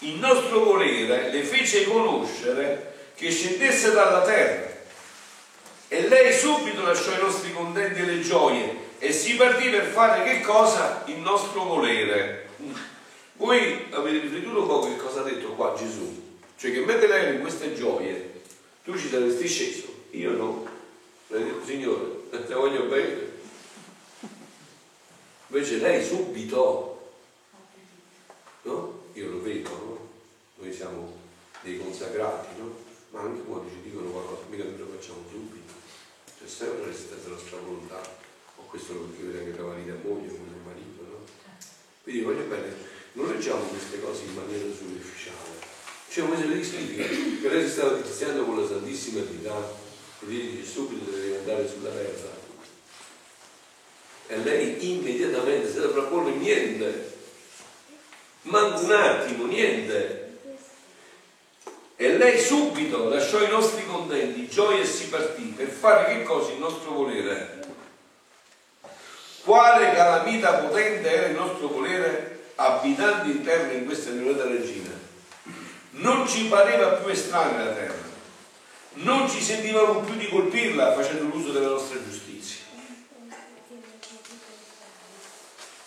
il 0.00 0.16
nostro 0.16 0.62
volere 0.62 1.30
le 1.30 1.42
fece 1.42 1.84
conoscere 1.84 2.92
che 3.14 3.30
scendesse 3.30 3.92
dalla 3.92 4.20
terra. 4.20 4.74
E 5.88 6.08
lei 6.08 6.36
subito 6.36 6.82
lasciò 6.82 7.12
i 7.12 7.22
nostri 7.22 7.52
contenti 7.54 8.00
e 8.00 8.04
le 8.04 8.20
gioie 8.20 8.84
e 8.98 9.12
si 9.12 9.36
partì 9.36 9.68
per 9.68 9.86
fare 9.86 10.24
che 10.24 10.40
cosa? 10.40 11.02
Il 11.06 11.18
nostro 11.18 11.64
volere. 11.64 12.48
Voi 13.34 13.86
avete 13.90 14.20
riflettuto 14.20 14.62
un 14.62 14.66
po' 14.66 14.86
che 14.86 14.96
cosa 14.96 15.20
ha 15.20 15.24
detto 15.24 15.52
qua 15.52 15.74
Gesù? 15.76 16.24
Cioè 16.56 16.72
che 16.72 16.80
mentre 16.80 17.06
lei 17.06 17.34
in 17.34 17.40
queste 17.40 17.74
gioie, 17.74 18.42
tu 18.82 18.96
ci 18.96 19.08
saresti 19.08 19.46
sceso, 19.46 19.86
io 20.10 20.30
no. 20.32 20.66
Signore, 21.64 22.30
te 22.30 22.54
voglio 22.54 22.84
bene. 22.84 23.34
Invece 25.48 25.76
lei 25.78 26.04
subito, 26.04 27.12
no? 28.62 29.04
Io 29.12 29.30
lo 29.30 29.42
vedo, 29.42 29.68
no? 29.70 30.08
Noi 30.56 30.72
siamo 30.72 31.14
dei 31.60 31.78
consacrati, 31.78 32.58
no? 32.58 32.84
Ma 33.10 33.20
anche 33.20 33.42
quando 33.42 33.68
ci 33.68 33.82
dicono 33.82 34.10
qualcosa, 34.10 34.42
mica 34.48 34.64
noi 34.64 34.78
lo 34.78 34.88
facciamo 34.98 35.24
subito. 35.30 35.72
C'è 36.38 36.48
sempre 36.48 36.86
la 36.86 37.30
nostra 37.30 37.58
volontà 37.58 38.24
questo 38.68 38.92
lo 38.92 39.00
perché 39.00 39.24
vede 39.24 39.50
che 39.50 39.58
la 39.58 39.66
marita 39.66 39.94
moglie 40.02 40.28
come 40.28 40.48
il 40.48 40.62
marito, 40.64 41.02
no? 41.02 41.24
Quindi 42.02 42.22
voglio 42.22 42.44
bene, 42.44 42.74
non 43.12 43.28
leggiamo 43.32 43.62
queste 43.62 44.00
cose 44.00 44.22
in 44.24 44.34
maniera 44.34 44.64
superficiale. 44.74 45.64
Cioè, 46.08 46.24
come 46.24 46.38
se 46.38 46.46
lei 46.46 46.64
significa 46.64 47.06
che 47.06 47.48
lei 47.48 47.64
si 47.64 47.72
stava 47.72 47.96
diziando 47.96 48.44
con 48.44 48.60
la 48.60 48.66
Santissima 48.66 49.22
Trinità 49.22 49.84
e 50.20 50.26
dice 50.26 50.64
subito 50.64 51.10
devi 51.10 51.34
andare 51.34 51.68
sulla 51.68 51.90
terra. 51.90 52.44
E 54.28 54.36
lei 54.38 54.90
immediatamente 54.90 55.68
si 55.68 55.74
deve 55.74 55.92
proporre 55.92 56.32
niente, 56.32 57.16
manco 58.42 58.80
un 58.84 58.92
attimo, 58.92 59.46
niente. 59.46 60.24
E 61.96 62.16
lei 62.18 62.38
subito 62.38 63.08
lasciò 63.08 63.42
i 63.42 63.48
nostri 63.48 63.86
contenti, 63.86 64.48
gioia 64.48 64.82
e 64.82 64.86
si 64.86 65.08
partì 65.08 65.54
per 65.56 65.68
fare 65.68 66.14
che 66.14 66.24
cosa 66.24 66.52
il 66.52 66.58
nostro 66.58 66.90
volere? 66.90 67.55
Quale 69.46 69.92
calamita 69.92 70.54
potente 70.54 71.08
era 71.08 71.26
il 71.28 71.36
nostro 71.36 71.68
volere 71.68 72.50
abitando 72.56 73.30
interno 73.30 73.74
in 73.74 73.84
questa 73.84 74.10
neonata 74.10 74.48
regina? 74.48 74.90
Non 75.90 76.26
ci 76.26 76.46
pareva 76.46 76.94
più 76.94 77.12
estranea 77.12 77.66
la 77.66 77.70
terra, 77.70 78.10
non 78.94 79.30
ci 79.30 79.40
sentivamo 79.40 80.00
più 80.00 80.16
di 80.16 80.28
colpirla 80.28 80.94
facendo 80.94 81.32
l'uso 81.32 81.52
della 81.52 81.68
nostra 81.68 82.02
giustizia. 82.02 82.64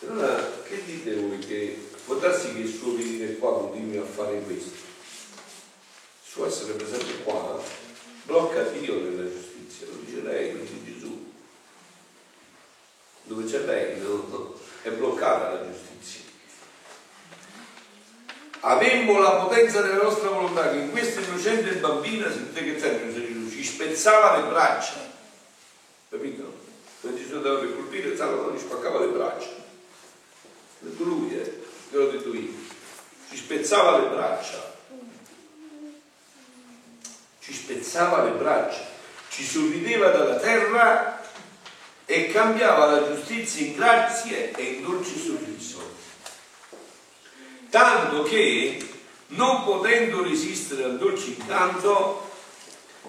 Allora, 0.07 0.41
che 0.65 0.81
dite 0.85 1.15
voi 1.15 1.39
che 1.39 1.89
può 2.05 2.15
darsi 2.15 2.53
che 2.53 2.59
il 2.59 2.73
suo 2.73 2.95
venire 2.95 3.35
qua 3.35 3.59
continui 3.59 3.97
a 3.97 4.05
fare 4.05 4.39
questo? 4.39 4.71
Il 4.71 6.31
suo 6.31 6.47
essere 6.47 6.71
presente 6.75 7.23
qua 7.23 7.61
blocca 8.23 8.61
Dio 8.69 9.01
nella 9.01 9.29
giustizia, 9.29 9.87
lo 9.87 9.97
dice 10.05 10.21
lei, 10.21 10.53
lo 10.53 10.59
dice 10.59 10.85
Gesù. 10.85 11.27
Dove 13.29 13.45
c'è 13.45 13.59
no? 14.01 14.55
è 14.81 14.89
bloccata 14.89 15.53
la 15.53 15.71
giustizia. 15.71 16.21
Avemmo 18.61 19.19
la 19.19 19.35
potenza 19.35 19.81
della 19.81 20.01
nostra 20.01 20.29
volontà 20.29 20.71
che 20.71 20.77
in 20.77 20.89
questa 20.89 21.21
innocente 21.21 21.75
bambina, 21.75 22.27
sentite 22.31 22.63
che 22.63 22.75
termine 22.77 23.51
ci 23.51 23.63
spezzava 23.63 24.37
le 24.37 24.47
braccia. 24.49 24.95
Capito? 26.09 26.57
Non 27.01 27.17
ci 27.17 27.25
sono 27.25 27.37
andato 27.37 27.59
per 27.59 27.75
colpire, 27.75 28.17
Satana 28.17 28.51
gli 28.51 28.57
spaccava 28.57 28.99
le 29.01 29.11
braccia. 29.11 29.49
L'ha 30.79 30.89
detto 30.89 31.03
lui, 31.03 31.39
eh, 31.39 31.61
l'ho 31.91 32.09
detto 32.09 32.33
io. 32.33 32.53
Ci 33.29 33.37
spezzava 33.37 33.99
le 33.99 34.07
braccia. 34.07 34.75
Ci 37.41 37.53
spezzava 37.53 38.23
le 38.23 38.31
braccia. 38.31 38.87
Ci 39.29 39.43
sorrideva 39.43 40.09
dalla 40.09 40.37
terra 40.37 41.08
e 42.11 42.31
cambiava 42.31 42.87
la 42.87 43.13
giustizia 43.13 43.67
in 43.67 43.75
grazie 43.75 44.51
e 44.55 44.63
in 44.63 44.81
dolce 44.81 45.15
sorriso 45.15 45.59
tanto 47.69 48.23
che, 48.23 48.83
non 49.27 49.63
potendo 49.63 50.23
resistere 50.23 50.85
al 50.85 50.97
dolce 50.97 51.35
incanto, 51.37 52.27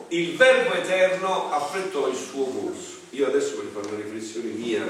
il 0.08 0.36
Verbo 0.36 0.74
Eterno 0.74 1.50
affrettò 1.50 2.08
il 2.08 2.16
suo 2.16 2.44
corso. 2.44 2.98
Io 3.10 3.26
adesso 3.26 3.56
voglio 3.56 3.70
fare 3.70 3.94
una 3.94 4.04
riflessione 4.04 4.50
mia, 4.50 4.84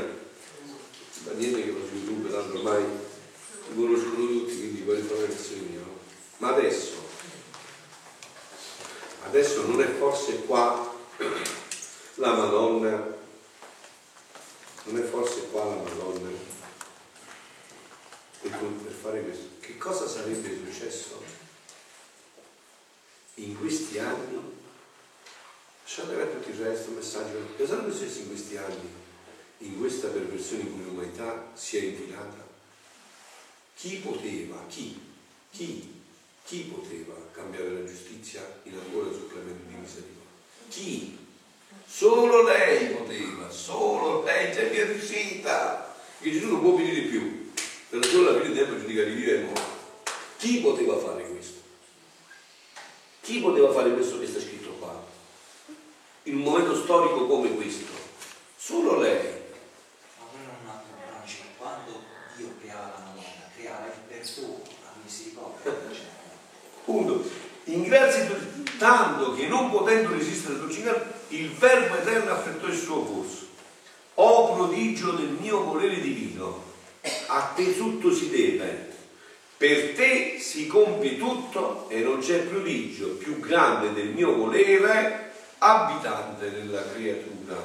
da 1.24 1.32
niente 1.34 1.64
che 1.64 1.70
lo 1.70 1.86
su 1.86 1.94
YouTube, 1.94 2.30
tanto 2.30 2.58
ormai 2.58 2.82
lo 2.82 3.74
conoscono 3.74 4.26
tutti, 4.26 4.58
quindi 4.58 4.82
voglio 4.82 5.02
fare 5.02 5.18
una 5.18 5.26
riflessione 5.26 5.62
mia. 5.68 5.78
Ma 6.38 6.48
adesso, 6.48 6.92
adesso 9.26 9.66
non 9.66 9.80
è 9.80 9.86
forse 9.86 10.42
qua 10.46 10.98
la 12.14 12.32
Madonna, 12.32 13.18
non 14.84 14.98
è 14.98 15.02
forse 15.02 15.48
qua 15.50 15.64
la 15.64 15.82
Madonna 15.82 16.28
per, 18.40 18.50
per 18.50 18.92
fare 18.92 19.22
questo? 19.22 19.48
Che 19.60 19.76
cosa 19.76 20.08
sarebbe 20.08 20.56
successo 20.56 21.22
in 23.34 23.58
questi 23.58 23.98
anni? 23.98 24.58
Lasciate 25.82 26.14
per 26.14 26.28
tutto 26.28 26.48
il 26.48 26.64
resto, 26.64 26.90
messaggio. 26.92 27.46
Cosa 27.56 27.74
sarebbe 27.74 27.92
successo 27.92 28.18
in 28.20 28.28
questi 28.28 28.56
anni? 28.56 28.98
In 29.58 29.78
questa 29.78 30.08
perversione 30.08 30.62
in 30.62 30.72
cui 30.72 30.84
l'umanità 30.84 31.50
si 31.54 31.76
è 31.76 31.82
infilata? 31.82 32.48
Chi 33.74 33.96
poteva, 33.96 34.64
chi, 34.68 34.98
chi, 35.50 36.02
chi 36.44 36.60
poteva 36.62 37.14
cambiare 37.32 37.70
la 37.70 37.84
giustizia 37.84 38.60
in 38.64 38.74
ancora 38.74 39.12
supplemento 39.12 39.68
di 39.68 39.74
misericordia? 39.74 40.20
Chi? 40.68 41.19
Solo 41.92 42.44
lei 42.44 42.94
poteva, 42.94 43.50
solo 43.50 44.22
lei 44.22 44.52
già 44.52 44.60
è 44.60 44.86
riuscita. 44.86 45.92
Che 46.20 46.30
Gesù 46.30 46.50
non 46.50 46.60
può 46.60 46.76
venire 46.76 47.00
più 47.08 47.50
per 47.88 48.06
solo 48.06 48.30
la 48.30 48.40
fine 48.40 48.54
del 48.54 48.64
tempo 48.64 48.80
giudicare 48.80 49.10
vivo 49.10 49.30
e 49.32 49.38
morto. 49.40 49.78
Chi 50.38 50.60
poteva 50.60 50.96
fare 50.98 51.28
questo? 51.28 51.58
Chi 53.20 53.40
poteva 53.40 53.72
fare 53.72 53.92
questo 53.92 54.20
che 54.20 54.26
sta 54.28 54.40
scritto 54.40 54.70
qua? 54.78 55.04
In 56.22 56.36
un 56.36 56.42
momento 56.42 56.76
storico 56.76 57.26
come 57.26 57.54
questo? 57.56 57.92
Solo 58.56 59.00
lei. 59.00 59.24
Ma 60.18 60.24
noi 60.32 60.46
non 60.46 60.70
abbiamo 60.70 61.52
quando 61.58 62.02
Dio 62.36 62.54
creava 62.62 62.94
la 62.98 63.04
Madonna, 63.04 63.50
creava 63.56 63.86
il 63.86 63.92
perdono, 64.06 64.62
la 64.84 64.92
misericordia. 65.02 65.74
Punto. 66.84 67.30
In 67.64 67.82
grazia 67.82 68.30
tanto 68.78 69.34
che 69.34 69.48
non 69.48 69.70
potendo 69.70 70.12
resistere 70.12 70.54
al 70.54 70.60
dolce 70.60 70.82
il 71.30 71.50
Verbo 71.50 71.96
eterno 71.96 72.32
affrettò 72.32 72.66
il 72.66 72.78
suo 72.78 73.02
corso. 73.02 73.48
O 74.14 74.54
prodigio 74.54 75.12
del 75.12 75.36
mio 75.40 75.62
volere 75.62 76.00
divino, 76.00 76.64
a 77.28 77.52
te 77.54 77.76
tutto 77.76 78.12
si 78.12 78.28
deve, 78.28 78.88
per 79.56 79.94
te 79.94 80.38
si 80.40 80.66
compie 80.66 81.16
tutto 81.16 81.88
e 81.88 82.00
non 82.00 82.18
c'è 82.18 82.40
prodigio 82.40 83.08
più 83.16 83.38
grande 83.40 83.92
del 83.92 84.08
mio 84.08 84.34
volere 84.34 85.32
abitante 85.58 86.50
nella 86.50 86.82
creatura. 86.92 87.56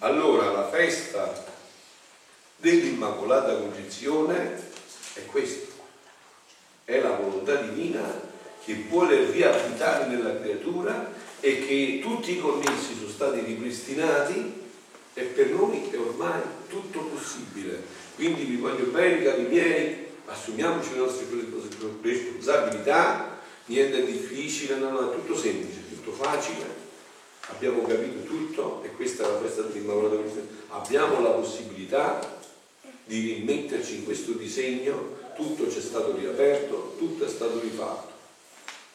Allora 0.00 0.50
la 0.50 0.68
festa 0.68 1.44
dell'Immacolata 2.56 3.56
Concezione 3.56 4.60
è 5.14 5.24
questa, 5.26 5.72
è 6.84 7.00
la 7.00 7.10
volontà 7.10 7.54
divina 7.56 8.02
che 8.64 8.84
vuole 8.88 9.30
riabitare 9.30 10.06
nella 10.06 10.38
creatura 10.40 11.12
e 11.44 11.66
che 11.66 12.00
tutti 12.02 12.32
i 12.32 12.40
connessi 12.40 12.94
sono 12.96 13.10
stati 13.10 13.40
ripristinati 13.40 14.62
e 15.12 15.22
per 15.22 15.50
noi 15.50 15.88
è 15.90 15.98
ormai 15.98 16.40
tutto 16.68 17.00
possibile 17.00 18.02
quindi 18.14 18.44
vi 18.44 18.56
voglio 18.56 18.84
bene, 18.86 19.22
cari 19.24 19.42
miei, 19.42 20.06
assumiamoci 20.26 20.92
le 20.92 20.98
nostre 20.98 21.26
responsabilità, 22.00 23.40
niente 23.66 23.98
è 23.98 24.04
difficile, 24.04 24.76
no, 24.76 24.90
no, 24.90 25.10
è 25.10 25.14
tutto 25.14 25.36
semplice, 25.36 25.80
tutto 25.88 26.12
facile, 26.12 26.64
abbiamo 27.48 27.82
capito 27.82 28.22
tutto 28.22 28.82
e 28.84 28.92
questa 28.94 29.24
è 29.24 29.32
la 29.32 29.40
festa 29.40 29.62
dell'Immacolata 29.62 30.14
Concezione. 30.14 30.46
Abbiamo 30.68 31.20
la 31.20 31.30
possibilità 31.30 32.38
di 33.04 33.34
rimetterci 33.34 33.96
in 33.96 34.04
questo 34.04 34.32
disegno, 34.32 35.16
tutto 35.34 35.68
ci 35.68 35.78
è 35.78 35.82
stato 35.82 36.14
riaperto, 36.16 36.94
tutto 36.96 37.24
è 37.24 37.28
stato 37.28 37.58
rifatto. 37.58 38.13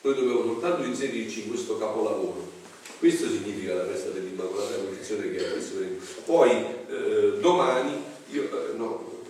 Noi 0.02 0.16
dobbiamo 0.16 0.44
soltanto 0.44 0.84
inserirci 0.84 1.44
in 1.44 1.50
questo 1.50 1.78
capolavoro. 1.78 2.48
Questo 3.00 3.28
significa 3.28 3.74
la 3.74 3.86
festa 3.86 4.10
dell'Immacolata 4.10 4.76
Concezione 4.76 5.32
che 5.32 5.38
è 5.38 5.52
questo. 5.52 5.78
Poi 6.26 6.50
eh, 6.52 7.38
domani 7.40 8.02
io, 8.32 8.44
eh, 8.44 8.78
no, 8.78 9.22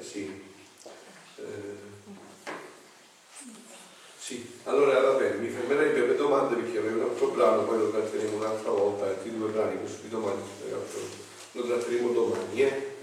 sì. 0.00 0.42
Eh, 1.36 1.42
sì, 4.18 4.46
allora 4.64 5.00
va 5.00 5.12
bene, 5.12 5.36
mi 5.36 5.48
fermerei 5.48 5.92
per 5.92 6.08
le 6.08 6.16
domande 6.16 6.56
perché 6.56 6.78
avrei 6.78 6.94
un 6.94 7.02
altro 7.02 7.28
brano, 7.28 7.64
poi 7.64 7.78
lo 7.78 7.90
tratteremo 7.90 8.36
un'altra 8.36 8.70
volta, 8.70 9.06
altri 9.06 9.36
due 9.36 9.50
brani, 9.50 9.78
questo 9.78 10.06
domani, 10.08 10.40
lo 11.52 11.62
tratteremo 11.62 12.10
domani. 12.10 12.62
Eh? 12.62 12.98